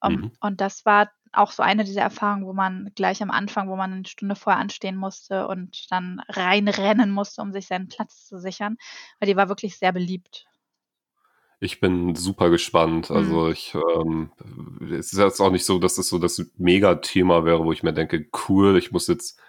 Um, 0.00 0.12
mhm. 0.12 0.32
Und 0.40 0.60
das 0.60 0.84
war 0.84 1.10
auch 1.32 1.52
so 1.52 1.62
eine 1.62 1.84
dieser 1.84 2.02
Erfahrungen, 2.02 2.46
wo 2.46 2.52
man 2.52 2.90
gleich 2.94 3.22
am 3.22 3.30
Anfang, 3.30 3.68
wo 3.68 3.76
man 3.76 3.92
eine 3.92 4.06
Stunde 4.06 4.36
vorher 4.36 4.60
anstehen 4.60 4.96
musste 4.96 5.48
und 5.48 5.90
dann 5.90 6.20
reinrennen 6.28 7.10
musste, 7.10 7.42
um 7.42 7.52
sich 7.52 7.66
seinen 7.66 7.88
Platz 7.88 8.26
zu 8.26 8.38
sichern, 8.38 8.76
weil 9.18 9.28
die 9.28 9.36
war 9.36 9.48
wirklich 9.48 9.78
sehr 9.78 9.92
beliebt. 9.92 10.46
Ich 11.58 11.80
bin 11.80 12.14
super 12.14 12.50
gespannt. 12.50 13.10
Also 13.10 13.46
mhm. 13.46 13.52
ich, 13.52 13.74
ähm, 13.74 14.30
es 14.90 15.12
ist 15.12 15.18
jetzt 15.18 15.40
auch 15.40 15.50
nicht 15.50 15.64
so, 15.64 15.78
dass 15.78 15.96
es 15.98 16.08
so 16.08 16.18
das 16.18 16.44
Mega-Thema 16.56 17.44
wäre, 17.44 17.64
wo 17.64 17.72
ich 17.72 17.82
mir 17.82 17.94
denke, 17.94 18.28
cool, 18.48 18.76
ich 18.76 18.92
muss 18.92 19.06
jetzt 19.06 19.40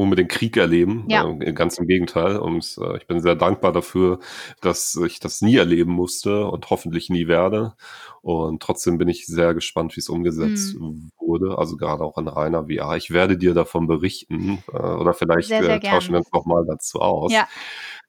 unbedingt 0.00 0.30
Krieg 0.30 0.56
erleben. 0.56 1.04
Ja. 1.08 1.28
Äh, 1.28 1.52
ganz 1.52 1.78
im 1.78 1.86
Gegenteil. 1.86 2.38
Und 2.38 2.78
äh, 2.80 2.96
ich 2.96 3.06
bin 3.06 3.20
sehr 3.20 3.34
dankbar 3.34 3.72
dafür, 3.72 4.18
dass 4.62 4.96
ich 4.96 5.20
das 5.20 5.42
nie 5.42 5.56
erleben 5.56 5.92
musste 5.92 6.46
und 6.46 6.70
hoffentlich 6.70 7.10
nie 7.10 7.28
werde. 7.28 7.74
Und 8.22 8.62
trotzdem 8.62 8.96
bin 8.96 9.08
ich 9.08 9.26
sehr 9.26 9.52
gespannt, 9.52 9.96
wie 9.96 10.00
es 10.00 10.08
umgesetzt 10.08 10.78
mhm. 10.78 11.10
wurde. 11.18 11.58
Also 11.58 11.76
gerade 11.76 12.02
auch 12.02 12.16
in 12.16 12.28
reiner 12.28 12.66
VR. 12.68 12.96
Ich 12.96 13.10
werde 13.10 13.36
dir 13.36 13.52
davon 13.52 13.86
berichten. 13.86 14.62
Äh, 14.72 14.78
oder 14.78 15.12
vielleicht 15.12 15.48
sehr, 15.48 15.62
sehr 15.62 15.76
äh, 15.76 15.80
tauschen 15.80 16.12
wir 16.12 16.18
uns 16.20 16.32
nochmal 16.32 16.64
dazu 16.66 17.00
aus. 17.00 17.32
Ja. 17.32 17.46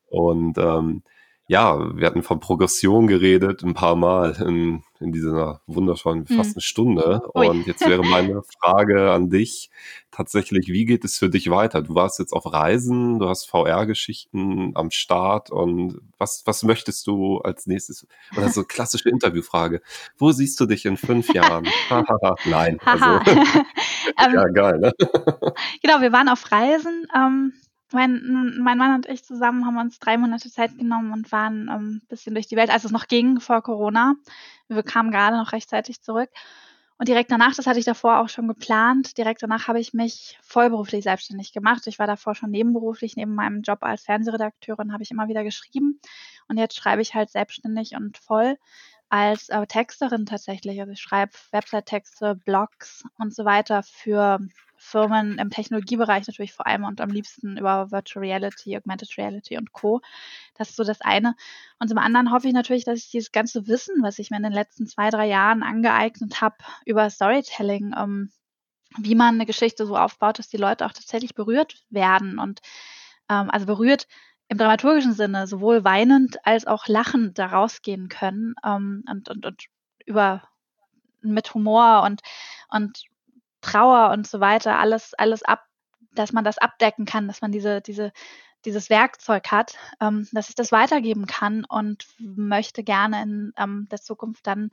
Und 0.08 0.58
ähm, 0.58 1.04
ja, 1.52 1.98
wir 1.98 2.08
hatten 2.08 2.24
von 2.24 2.40
Progression 2.40 3.08
geredet 3.08 3.62
ein 3.62 3.74
paar 3.74 3.98
Mal 3.98 4.42
in, 4.42 4.84
in 5.02 5.12
dieser 5.12 5.60
wunderschönen 5.68 6.26
hm. 6.26 6.38
fast 6.38 6.56
eine 6.56 6.62
Stunde. 6.62 7.24
Ui. 7.36 7.46
Und 7.46 7.68
jetzt 7.68 7.86
wäre 7.86 8.04
meine 8.06 8.42
Frage 8.62 9.12
an 9.12 9.30
dich 9.30 9.70
tatsächlich, 10.12 10.70
wie 10.70 10.86
geht 10.86 11.04
es 11.04 11.18
für 11.18 11.30
dich 11.30 11.50
weiter? 11.50 11.82
Du 11.82 11.94
warst 11.94 12.20
jetzt 12.20 12.32
auf 12.32 12.54
Reisen, 12.54 13.20
du 13.20 13.28
hast 13.28 13.50
VR-Geschichten 13.50 14.72
am 14.76 14.92
Start 14.92 15.52
und 15.52 16.00
was, 16.18 16.44
was 16.46 16.64
möchtest 16.64 17.06
du 17.08 17.40
als 17.40 17.68
nächstes? 17.68 18.08
Oder 18.38 18.48
so 18.48 18.64
klassische 18.64 19.10
Interviewfrage. 19.10 19.82
Wo 20.18 20.32
siehst 20.32 20.58
du 20.58 20.66
dich 20.66 20.86
in 20.86 20.96
fünf 20.96 21.28
Jahren? 21.34 21.68
Nein. 22.46 22.80
Also, 22.86 23.06
ja, 24.18 24.26
ähm, 24.26 24.54
geil, 24.54 24.80
ne? 24.80 24.94
genau, 25.82 26.00
wir 26.00 26.14
waren 26.14 26.30
auf 26.30 26.50
Reisen. 26.50 27.08
Ähm 27.14 27.52
mein, 27.94 28.58
mein 28.60 28.78
Mann 28.78 28.96
und 28.96 29.08
ich 29.08 29.24
zusammen 29.24 29.66
haben 29.66 29.78
uns 29.78 30.00
drei 30.00 30.18
Monate 30.18 30.50
Zeit 30.50 30.78
genommen 30.78 31.12
und 31.12 31.32
waren 31.32 31.70
ein 31.70 31.82
ähm, 31.82 32.02
bisschen 32.10 32.34
durch 32.34 32.48
die 32.48 32.56
Welt, 32.56 32.70
als 32.70 32.84
es 32.84 32.92
noch 32.92 33.08
ging 33.08 33.40
vor 33.40 33.62
Corona. 33.62 34.16
Wir 34.68 34.84
kamen 34.84 35.12
gerade 35.12 35.38
noch 35.38 35.52
rechtzeitig 35.52 36.02
zurück. 36.02 36.30
Und 36.98 37.08
direkt 37.08 37.32
danach, 37.32 37.56
das 37.56 37.66
hatte 37.66 37.80
ich 37.80 37.86
davor 37.86 38.20
auch 38.20 38.30
schon 38.30 38.48
geplant, 38.48 39.18
direkt 39.18 39.42
danach 39.42 39.68
habe 39.68 39.80
ich 39.80 39.92
mich 39.92 40.38
vollberuflich 40.44 41.04
selbstständig 41.04 41.52
gemacht. 41.52 41.88
Ich 41.88 41.98
war 41.98 42.06
davor 42.06 42.36
schon 42.36 42.52
nebenberuflich, 42.52 43.16
neben 43.16 43.34
meinem 43.34 43.64
Job 43.64 43.80
als 43.82 44.04
Fernsehredakteurin 44.04 44.94
habe 44.94 45.02
ich 45.02 45.10
immer 45.10 45.28
wieder 45.28 45.44
geschrieben. 45.44 46.00
Und 46.48 46.58
jetzt 46.58 46.76
schreibe 46.76 47.02
ich 47.02 47.16
halt 47.16 47.32
selbstständig 47.32 47.96
und 47.96 48.20
voll 48.20 48.56
als 49.10 49.50
äh, 49.50 49.66
Texterin 49.66 50.28
tatsächlich. 50.28 50.80
Also 50.80 50.94
ich 50.94 51.02
schreibe 51.02 51.32
Website-Texte, 51.52 52.36
Blogs 52.36 53.04
und 53.18 53.34
so 53.34 53.46
weiter 53.46 53.82
für 53.82 54.40
Firmen 54.82 55.38
im 55.38 55.52
Technologiebereich 55.52 56.26
natürlich 56.28 56.54
vor 56.54 56.66
allem 56.66 56.86
und 56.86 57.02
am 57.02 57.12
liebsten 57.12 57.56
über 57.56 57.92
Virtual 57.92 58.26
Reality, 58.26 58.76
Augmented 58.76 59.16
Reality 59.16 59.58
und 59.58 59.72
Co. 59.74 60.02
Das 60.56 60.72
ist 60.72 60.76
so 60.76 60.84
das 60.84 61.02
eine. 61.02 61.36
Und 61.80 61.88
zum 61.88 62.00
anderen 62.00 62.32
hoffe 62.32 62.48
ich 62.48 62.54
natürlich, 62.54 62.84
dass 62.84 62.98
ich 62.98 63.12
dieses 63.12 63.32
ganze 63.32 63.68
Wissen, 63.68 64.02
was 64.02 64.18
ich 64.18 64.32
mir 64.32 64.38
in 64.38 64.44
den 64.44 64.52
letzten 64.52 64.88
zwei, 64.88 65.12
drei 65.12 65.28
Jahren 65.28 65.62
angeeignet 65.62 66.42
habe 66.42 66.56
über 66.84 67.10
Storytelling, 67.12 67.94
ähm, 67.96 68.32
wie 68.98 69.14
man 69.14 69.36
eine 69.36 69.46
Geschichte 69.46 69.86
so 69.86 69.96
aufbaut, 69.96 70.40
dass 70.40 70.50
die 70.50 70.58
Leute 70.58 70.86
auch 70.86 70.94
tatsächlich 70.94 71.36
berührt 71.36 71.86
werden 71.92 72.40
und 72.40 72.60
ähm, 73.30 73.52
also 73.52 73.68
berührt 73.68 74.08
im 74.48 74.58
dramaturgischen 74.58 75.14
Sinne 75.14 75.46
sowohl 75.46 75.86
weinend 75.86 76.46
als 76.46 76.66
auch 76.66 76.88
lachend 76.88 77.38
da 77.38 77.46
rausgehen 77.46 78.10
können 78.10 78.56
ähm, 78.66 79.04
und, 79.08 79.30
und, 79.30 79.46
und 79.46 79.66
über 80.08 80.42
mit 81.22 81.54
Humor 81.54 82.02
und, 82.04 82.22
und 82.70 83.04
Trauer 83.62 84.12
und 84.12 84.28
so 84.28 84.40
weiter, 84.40 84.80
alles, 84.80 85.14
alles 85.14 85.44
ab, 85.44 85.64
dass 86.14 86.34
man 86.34 86.44
das 86.44 86.58
abdecken 86.58 87.06
kann, 87.06 87.28
dass 87.28 87.42
man 87.42 87.52
diese, 87.52 87.82
diese, 87.82 88.12
dieses 88.66 88.90
Werkzeug 88.90 89.52
hat, 89.52 89.78
ähm, 90.00 90.28
dass 90.32 90.50
ich 90.50 90.56
das 90.56 90.72
weitergeben 90.72 91.26
kann 91.26 91.66
und 91.66 92.06
möchte 92.20 92.84
gerne 92.84 93.24
in 93.24 93.54
ähm, 93.58 93.88
der 93.90 94.02
Zukunft 94.02 94.46
dann 94.46 94.72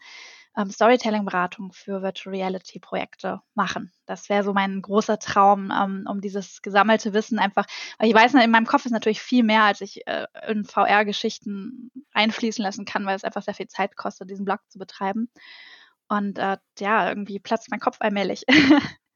ähm, 0.56 0.70
Storytelling-Beratung 0.70 1.72
für 1.72 2.02
Virtual 2.02 2.34
Reality-Projekte 2.34 3.40
machen. 3.54 3.92
Das 4.06 4.28
wäre 4.28 4.42
so 4.42 4.52
mein 4.52 4.82
großer 4.82 5.18
Traum, 5.18 5.70
ähm, 5.70 6.06
um 6.08 6.20
dieses 6.20 6.62
gesammelte 6.62 7.12
Wissen 7.12 7.38
einfach, 7.38 7.66
weil 7.98 8.08
ich 8.08 8.14
weiß, 8.14 8.34
in 8.34 8.50
meinem 8.50 8.66
Kopf 8.66 8.84
ist 8.84 8.92
natürlich 8.92 9.22
viel 9.22 9.44
mehr, 9.44 9.62
als 9.62 9.80
ich 9.80 10.06
äh, 10.06 10.26
in 10.48 10.64
VR-Geschichten 10.64 11.90
einfließen 12.12 12.62
lassen 12.62 12.84
kann, 12.84 13.06
weil 13.06 13.16
es 13.16 13.24
einfach 13.24 13.42
sehr 13.42 13.54
viel 13.54 13.68
Zeit 13.68 13.96
kostet, 13.96 14.30
diesen 14.30 14.44
Blog 14.44 14.60
zu 14.68 14.78
betreiben. 14.78 15.30
Und 16.08 16.38
äh, 16.38 16.56
ja, 16.78 17.08
irgendwie 17.08 17.38
platzt 17.38 17.70
mein 17.70 17.80
Kopf 17.80 17.96
allmählich. 18.00 18.44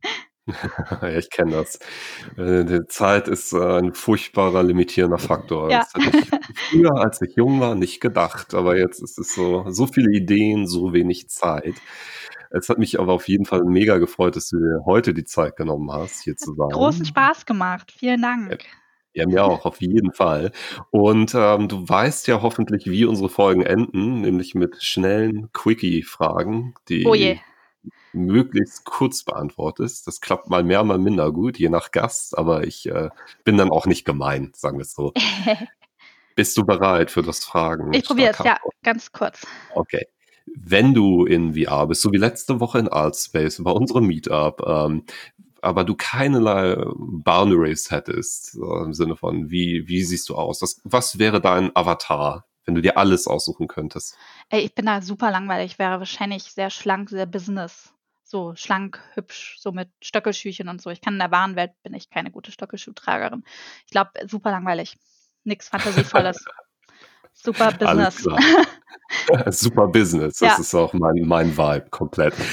Ja, 1.00 1.08
ich 1.08 1.30
kenne 1.30 1.52
das. 1.52 1.78
Äh, 2.36 2.64
die 2.64 2.80
Zeit 2.88 3.28
ist, 3.28 3.52
äh, 3.52 3.78
ein 3.78 3.94
furchtbarer 3.94 4.64
limitierender 4.64 5.18
Faktor. 5.18 5.70
Ja. 5.70 5.86
Das 5.94 6.04
hätte 6.04 6.18
ich 6.18 6.58
früher, 6.70 6.96
als 6.96 7.22
ich 7.22 7.36
jung 7.36 7.60
war, 7.60 7.76
nicht 7.76 8.00
gedacht, 8.00 8.52
aber 8.54 8.76
jetzt 8.76 9.00
ist 9.02 9.18
es 9.18 9.34
so 9.34 9.64
so 9.68 9.86
viele 9.86 10.10
Ideen, 10.10 10.66
so 10.66 10.92
wenig 10.92 11.28
Zeit. 11.28 11.74
Es 12.50 12.68
hat 12.68 12.78
mich 12.78 12.98
aber 12.98 13.12
auf 13.12 13.28
jeden 13.28 13.44
Fall 13.44 13.62
mega 13.64 13.98
gefreut, 13.98 14.34
dass 14.36 14.48
du 14.48 14.58
dir 14.58 14.84
heute 14.84 15.14
die 15.14 15.24
Zeit 15.24 15.56
genommen 15.56 15.90
hast, 15.92 16.22
hier 16.22 16.36
zu 16.36 16.54
sein. 16.54 16.68
Großen 16.70 17.04
Spaß 17.04 17.46
gemacht. 17.46 17.92
Vielen. 17.96 18.22
Dank. 18.22 18.64
Ja, 19.14 19.26
mir 19.26 19.44
auch, 19.44 19.66
auf 19.66 19.80
jeden 19.80 20.12
Fall. 20.12 20.52
Und, 20.90 21.34
ähm, 21.34 21.68
du 21.68 21.86
weißt 21.86 22.28
ja 22.28 22.40
hoffentlich, 22.40 22.86
wie 22.86 23.04
unsere 23.04 23.28
Folgen 23.28 23.62
enden, 23.62 24.22
nämlich 24.22 24.54
mit 24.54 24.82
schnellen 24.82 25.52
Quickie-Fragen, 25.52 26.74
Oh 27.04 27.14
die 27.14 27.40
möglichst 28.12 28.84
kurz 28.84 29.24
beantwortest. 29.24 30.06
Das 30.06 30.20
klappt 30.20 30.48
mal 30.48 30.62
mehr, 30.62 30.84
mal 30.84 30.98
minder 30.98 31.32
gut, 31.32 31.58
je 31.58 31.68
nach 31.68 31.90
Gast, 31.90 32.36
aber 32.36 32.66
ich, 32.66 32.86
äh, 32.86 33.10
bin 33.44 33.56
dann 33.56 33.70
auch 33.70 33.86
nicht 33.86 34.04
gemein, 34.04 34.52
sagen 34.54 34.78
wir's 34.78 34.94
so. 34.94 35.12
Bist 36.34 36.56
du 36.56 36.64
bereit 36.64 37.10
für 37.10 37.22
das 37.22 37.44
Fragen 37.44 37.92
Ich 37.92 38.04
probiere 38.04 38.30
es, 38.30 38.38
ja, 38.38 38.56
ganz 38.82 39.12
kurz. 39.12 39.46
Okay. 39.74 40.06
Wenn 40.46 40.94
du 40.94 41.24
in 41.24 41.54
VR 41.54 41.86
bist, 41.86 42.02
so 42.02 42.10
wie 42.10 42.16
letzte 42.16 42.58
Woche 42.58 42.78
in 42.78 42.88
Artspace 42.88 43.62
bei 43.62 43.70
unserem 43.70 44.06
Meetup, 44.06 44.62
ähm, 44.66 45.04
aber 45.62 45.84
du 45.84 45.94
keinerlei 45.94 46.76
Boundaries 46.96 47.90
hättest, 47.90 48.52
so 48.52 48.76
im 48.78 48.92
Sinne 48.92 49.16
von, 49.16 49.50
wie 49.50 49.88
wie 49.88 50.02
siehst 50.02 50.28
du 50.28 50.34
aus? 50.34 50.60
Was 50.62 50.80
was 50.84 51.18
wäre 51.18 51.40
dein 51.40 51.74
Avatar, 51.74 52.44
wenn 52.64 52.74
du 52.74 52.82
dir 52.82 52.98
alles 52.98 53.26
aussuchen 53.26 53.68
könntest? 53.68 54.16
Ey, 54.50 54.60
ich 54.62 54.74
bin 54.74 54.86
da 54.86 55.00
super 55.00 55.30
langweilig. 55.30 55.72
Ich 55.72 55.78
wäre 55.78 55.98
wahrscheinlich 55.98 56.44
sehr 56.44 56.70
schlank, 56.70 57.10
sehr 57.10 57.26
Business. 57.26 57.94
So 58.24 58.54
schlank, 58.56 59.00
hübsch, 59.14 59.56
so 59.60 59.72
mit 59.72 59.90
Stöckelschüchen 60.00 60.68
und 60.68 60.80
so. 60.80 60.90
Ich 60.90 61.00
kann 61.00 61.14
in 61.14 61.18
der 61.18 61.30
wahren 61.30 61.54
Welt 61.54 61.72
bin 61.82 61.94
ich 61.94 62.10
keine 62.10 62.30
gute 62.30 62.50
Stöckelschuhtragerin. 62.50 63.44
Ich 63.84 63.90
glaube, 63.90 64.10
super 64.26 64.50
langweilig. 64.50 64.96
Nix 65.44 65.68
Fantasievolles. 65.70 66.44
Super 67.34 67.72
Business. 67.78 68.24
Super 69.50 69.88
Business, 69.88 70.38
das 70.38 70.56
Ja. 70.56 70.60
ist 70.60 70.74
auch 70.74 70.92
mein 70.94 71.22
mein 71.26 71.56
Vibe 71.56 71.90
komplett. 71.90 72.34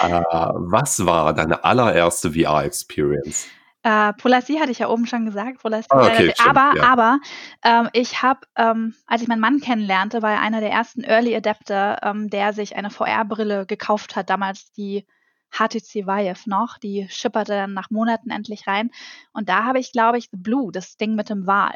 Äh, 0.00 0.22
was 0.54 1.04
war 1.04 1.34
deine 1.34 1.64
allererste 1.64 2.30
VR-Experience? 2.32 3.48
Äh, 3.82 4.12
Polassi 4.12 4.54
hatte 4.58 4.70
ich 4.70 4.78
ja 4.78 4.88
oben 4.88 5.06
schon 5.08 5.24
gesagt. 5.24 5.60
Polassi 5.60 5.88
Ah, 5.90 6.02
leider 6.02 6.12
okay, 6.14 6.32
stimmt, 6.36 6.48
aber 6.56 6.76
ja. 6.76 6.84
aber, 6.84 7.18
ähm, 7.64 7.88
ich 7.92 8.22
habe, 8.22 8.40
ähm, 8.56 8.94
als 9.08 9.22
ich 9.22 9.28
meinen 9.28 9.40
Mann 9.40 9.58
kennenlernte, 9.60 10.22
war 10.22 10.34
er 10.34 10.40
einer 10.40 10.60
der 10.60 10.70
ersten 10.70 11.02
Early 11.02 11.34
Adapter, 11.34 11.98
ähm, 12.04 12.30
der 12.30 12.52
sich 12.52 12.76
eine 12.76 12.90
VR-Brille 12.90 13.66
gekauft 13.66 14.14
hat, 14.14 14.30
damals 14.30 14.70
die 14.70 15.04
HTC 15.50 16.06
Vive 16.06 16.48
noch. 16.48 16.78
Die 16.78 17.08
schipperte 17.10 17.52
dann 17.54 17.74
nach 17.74 17.90
Monaten 17.90 18.30
endlich 18.30 18.68
rein. 18.68 18.90
Und 19.32 19.48
da 19.48 19.64
habe 19.64 19.80
ich, 19.80 19.90
glaube 19.90 20.18
ich, 20.18 20.28
The 20.30 20.36
Blue, 20.38 20.70
das 20.70 20.96
Ding 20.96 21.16
mit 21.16 21.28
dem 21.28 21.48
Wal, 21.48 21.74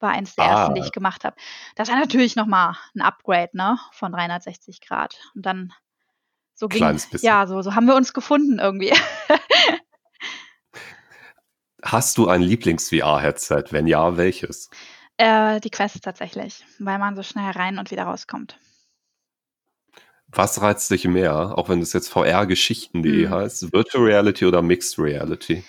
war 0.00 0.10
eins 0.10 0.34
der 0.36 0.44
ersten, 0.46 0.74
die 0.74 0.80
Ah. 0.80 0.84
ich 0.86 0.92
gemacht 0.92 1.24
habe. 1.24 1.36
Das 1.76 1.88
war 1.88 1.98
natürlich 1.98 2.36
noch 2.36 2.46
mal 2.46 2.76
'n 2.94 3.00
Upgrade, 3.02 3.50
ne, 3.56 3.78
von 3.92 4.12
360 4.12 4.80
Grad. 4.80 5.16
Und 5.34 5.46
dann 5.46 5.72
so 6.54 6.68
ging 6.68 6.78
Kleines 6.80 7.08
bisschen. 7.10 7.26
ja, 7.26 7.46
so 7.46 7.62
so 7.62 7.74
haben 7.74 7.86
wir 7.86 7.96
uns 7.96 8.12
gefunden 8.12 8.58
irgendwie. 8.58 8.92
Hast 11.82 12.18
du 12.18 12.28
ein 12.28 12.42
Lieblings-VR-Headset? 12.42 13.64
Wenn 13.70 13.86
ja, 13.86 14.16
welches? 14.16 14.68
Äh, 15.16 15.60
die 15.60 15.70
Quest 15.70 16.02
tatsächlich, 16.02 16.64
weil 16.78 16.98
man 16.98 17.14
so 17.16 17.22
schnell 17.22 17.50
rein 17.52 17.78
und 17.78 17.90
wieder 17.90 18.04
rauskommt. 18.04 18.58
Was 20.30 20.60
reizt 20.60 20.90
dich 20.90 21.04
mehr, 21.06 21.56
auch 21.56 21.68
wenn 21.68 21.80
es 21.80 21.92
jetzt 21.94 22.08
vrgeschichten.de 22.08 23.26
Mhm. 23.26 23.30
heißt, 23.30 23.72
Virtual 23.72 24.04
Reality 24.04 24.44
oder 24.46 24.60
Mixed 24.62 24.98
Reality? 24.98 25.64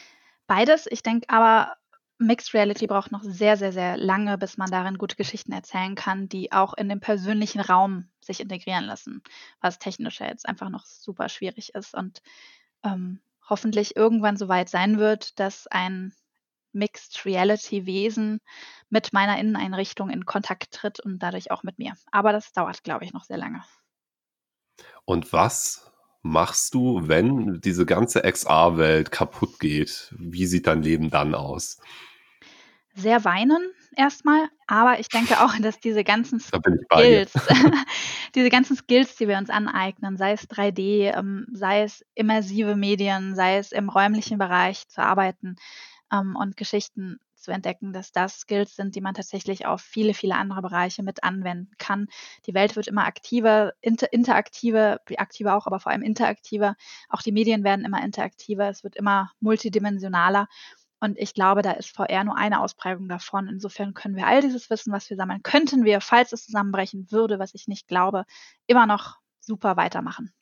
Beides. 0.47 0.87
Ich 0.89 1.03
denke 1.03 1.29
aber, 1.29 1.75
Mixed 2.19 2.53
Reality 2.53 2.85
braucht 2.85 3.13
noch 3.13 3.23
sehr, 3.23 3.55
sehr, 3.55 3.71
sehr 3.71 3.95
lange, 3.97 4.37
bis 4.37 4.57
man 4.57 4.69
darin 4.69 4.97
gute 4.97 5.15
Geschichten 5.15 5.53
erzählen 5.53 5.95
kann, 5.95 6.27
die 6.27 6.51
auch 6.51 6.73
in 6.73 6.89
den 6.89 6.99
persönlichen 6.99 7.61
Raum 7.61 8.09
sich 8.19 8.41
integrieren 8.41 8.83
lassen, 8.83 9.23
was 9.61 9.79
technisch 9.79 10.19
jetzt 10.19 10.47
einfach 10.47 10.69
noch 10.69 10.85
super 10.85 11.29
schwierig 11.29 11.73
ist 11.73 11.95
und, 11.95 12.21
ähm, 12.83 13.21
hoffentlich 13.49 13.95
irgendwann 13.95 14.37
so 14.37 14.49
weit 14.49 14.69
sein 14.69 14.99
wird, 14.99 15.39
dass 15.39 15.65
ein 15.67 16.13
Mixed 16.71 17.25
Reality 17.25 17.85
Wesen 17.85 18.41
mit 18.89 19.13
meiner 19.13 19.39
Inneneinrichtung 19.39 20.09
in 20.09 20.25
Kontakt 20.25 20.71
tritt 20.71 20.99
und 20.99 21.19
dadurch 21.19 21.51
auch 21.51 21.63
mit 21.63 21.79
mir. 21.79 21.93
Aber 22.11 22.31
das 22.31 22.51
dauert, 22.51 22.83
glaube 22.83 23.05
ich, 23.05 23.13
noch 23.13 23.23
sehr 23.23 23.37
lange. 23.37 23.63
Und 25.05 25.33
was 25.33 25.91
machst 26.21 26.73
du, 26.73 27.07
wenn 27.07 27.61
diese 27.61 27.85
ganze 27.85 28.21
XR-Welt 28.21 29.11
kaputt 29.11 29.59
geht? 29.59 30.13
Wie 30.17 30.45
sieht 30.45 30.67
dein 30.67 30.83
Leben 30.83 31.09
dann 31.09 31.33
aus? 31.33 31.79
Sehr 32.95 33.23
weinen 33.23 33.61
erst 33.95 34.25
mal, 34.25 34.49
aber 34.67 34.99
ich 34.99 35.09
denke 35.09 35.41
auch, 35.41 35.55
dass 35.61 35.79
diese 35.79 36.03
ganzen. 36.03 36.39
Skills 36.39 37.33
diese 38.35 38.49
ganzen 38.49 38.75
Skills, 38.75 39.15
die 39.15 39.27
wir 39.27 39.37
uns 39.37 39.49
aneignen, 39.49 40.17
sei 40.17 40.33
es 40.33 40.49
3D, 40.49 41.17
ähm, 41.17 41.47
sei 41.53 41.83
es 41.83 42.03
immersive 42.15 42.75
Medien, 42.75 43.35
sei 43.35 43.57
es 43.57 43.71
im 43.71 43.89
räumlichen 43.89 44.37
Bereich 44.37 44.87
zu 44.87 45.01
arbeiten, 45.01 45.55
ähm, 46.11 46.35
und 46.35 46.57
Geschichten 46.57 47.19
zu 47.35 47.51
entdecken, 47.51 47.93
dass 47.93 48.11
das 48.11 48.41
Skills 48.41 48.75
sind, 48.75 48.95
die 48.95 49.01
man 49.01 49.13
tatsächlich 49.13 49.65
auf 49.65 49.81
viele, 49.81 50.13
viele 50.13 50.35
andere 50.35 50.61
Bereiche 50.61 51.03
mit 51.03 51.23
anwenden 51.23 51.71
kann. 51.77 52.07
Die 52.45 52.53
Welt 52.53 52.75
wird 52.75 52.87
immer 52.87 53.05
aktiver, 53.05 53.73
inter 53.79 54.11
interaktiver, 54.11 54.99
aktiver 55.17 55.55
auch, 55.55 55.65
aber 55.65 55.79
vor 55.79 55.91
allem 55.91 56.01
interaktiver. 56.01 56.75
Auch 57.07 57.21
die 57.21 57.31
Medien 57.31 57.63
werden 57.63 57.85
immer 57.85 58.03
interaktiver, 58.03 58.69
es 58.69 58.83
wird 58.83 58.97
immer 58.97 59.31
multidimensionaler. 59.39 60.47
Und 60.99 61.17
ich 61.17 61.33
glaube, 61.33 61.61
da 61.61 61.71
ist 61.71 61.89
VR 61.89 62.23
nur 62.23 62.37
eine 62.37 62.61
Ausprägung 62.61 63.07
davon. 63.07 63.47
Insofern 63.47 63.93
können 63.93 64.15
wir 64.15 64.27
all 64.27 64.41
dieses 64.41 64.69
Wissen, 64.69 64.91
was 64.91 65.09
wir 65.09 65.17
sammeln 65.17 65.43
könnten 65.43 65.85
wir, 65.85 66.01
falls 66.01 66.33
es 66.33 66.45
zusammenbrechen 66.45 67.11
würde, 67.11 67.39
was 67.39 67.53
ich 67.53 67.67
nicht 67.67 67.87
glaube, 67.87 68.25
immer 68.67 68.85
noch 68.85 69.17
super 69.39 69.77
weitermachen. 69.77 70.33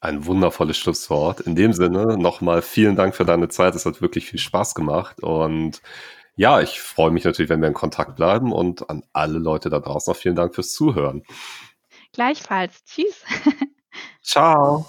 Ein 0.00 0.26
wundervolles 0.26 0.78
Schlusswort. 0.78 1.40
In 1.40 1.54
dem 1.54 1.72
Sinne 1.72 2.16
noch 2.18 2.40
mal 2.40 2.62
vielen 2.62 2.96
Dank 2.96 3.14
für 3.14 3.24
deine 3.24 3.48
Zeit. 3.48 3.74
Es 3.74 3.86
hat 3.86 4.00
wirklich 4.00 4.26
viel 4.26 4.40
Spaß 4.40 4.74
gemacht 4.74 5.22
und 5.22 5.80
ja, 6.34 6.60
ich 6.60 6.80
freue 6.80 7.10
mich 7.10 7.24
natürlich, 7.24 7.50
wenn 7.50 7.60
wir 7.60 7.68
in 7.68 7.74
Kontakt 7.74 8.16
bleiben 8.16 8.52
und 8.52 8.88
an 8.88 9.04
alle 9.12 9.38
Leute 9.38 9.68
da 9.68 9.78
draußen 9.80 10.12
auch 10.12 10.16
vielen 10.16 10.34
Dank 10.34 10.54
fürs 10.54 10.72
Zuhören. 10.72 11.22
Gleichfalls. 12.12 12.82
Tschüss. 12.84 13.22
Ciao. 14.22 14.86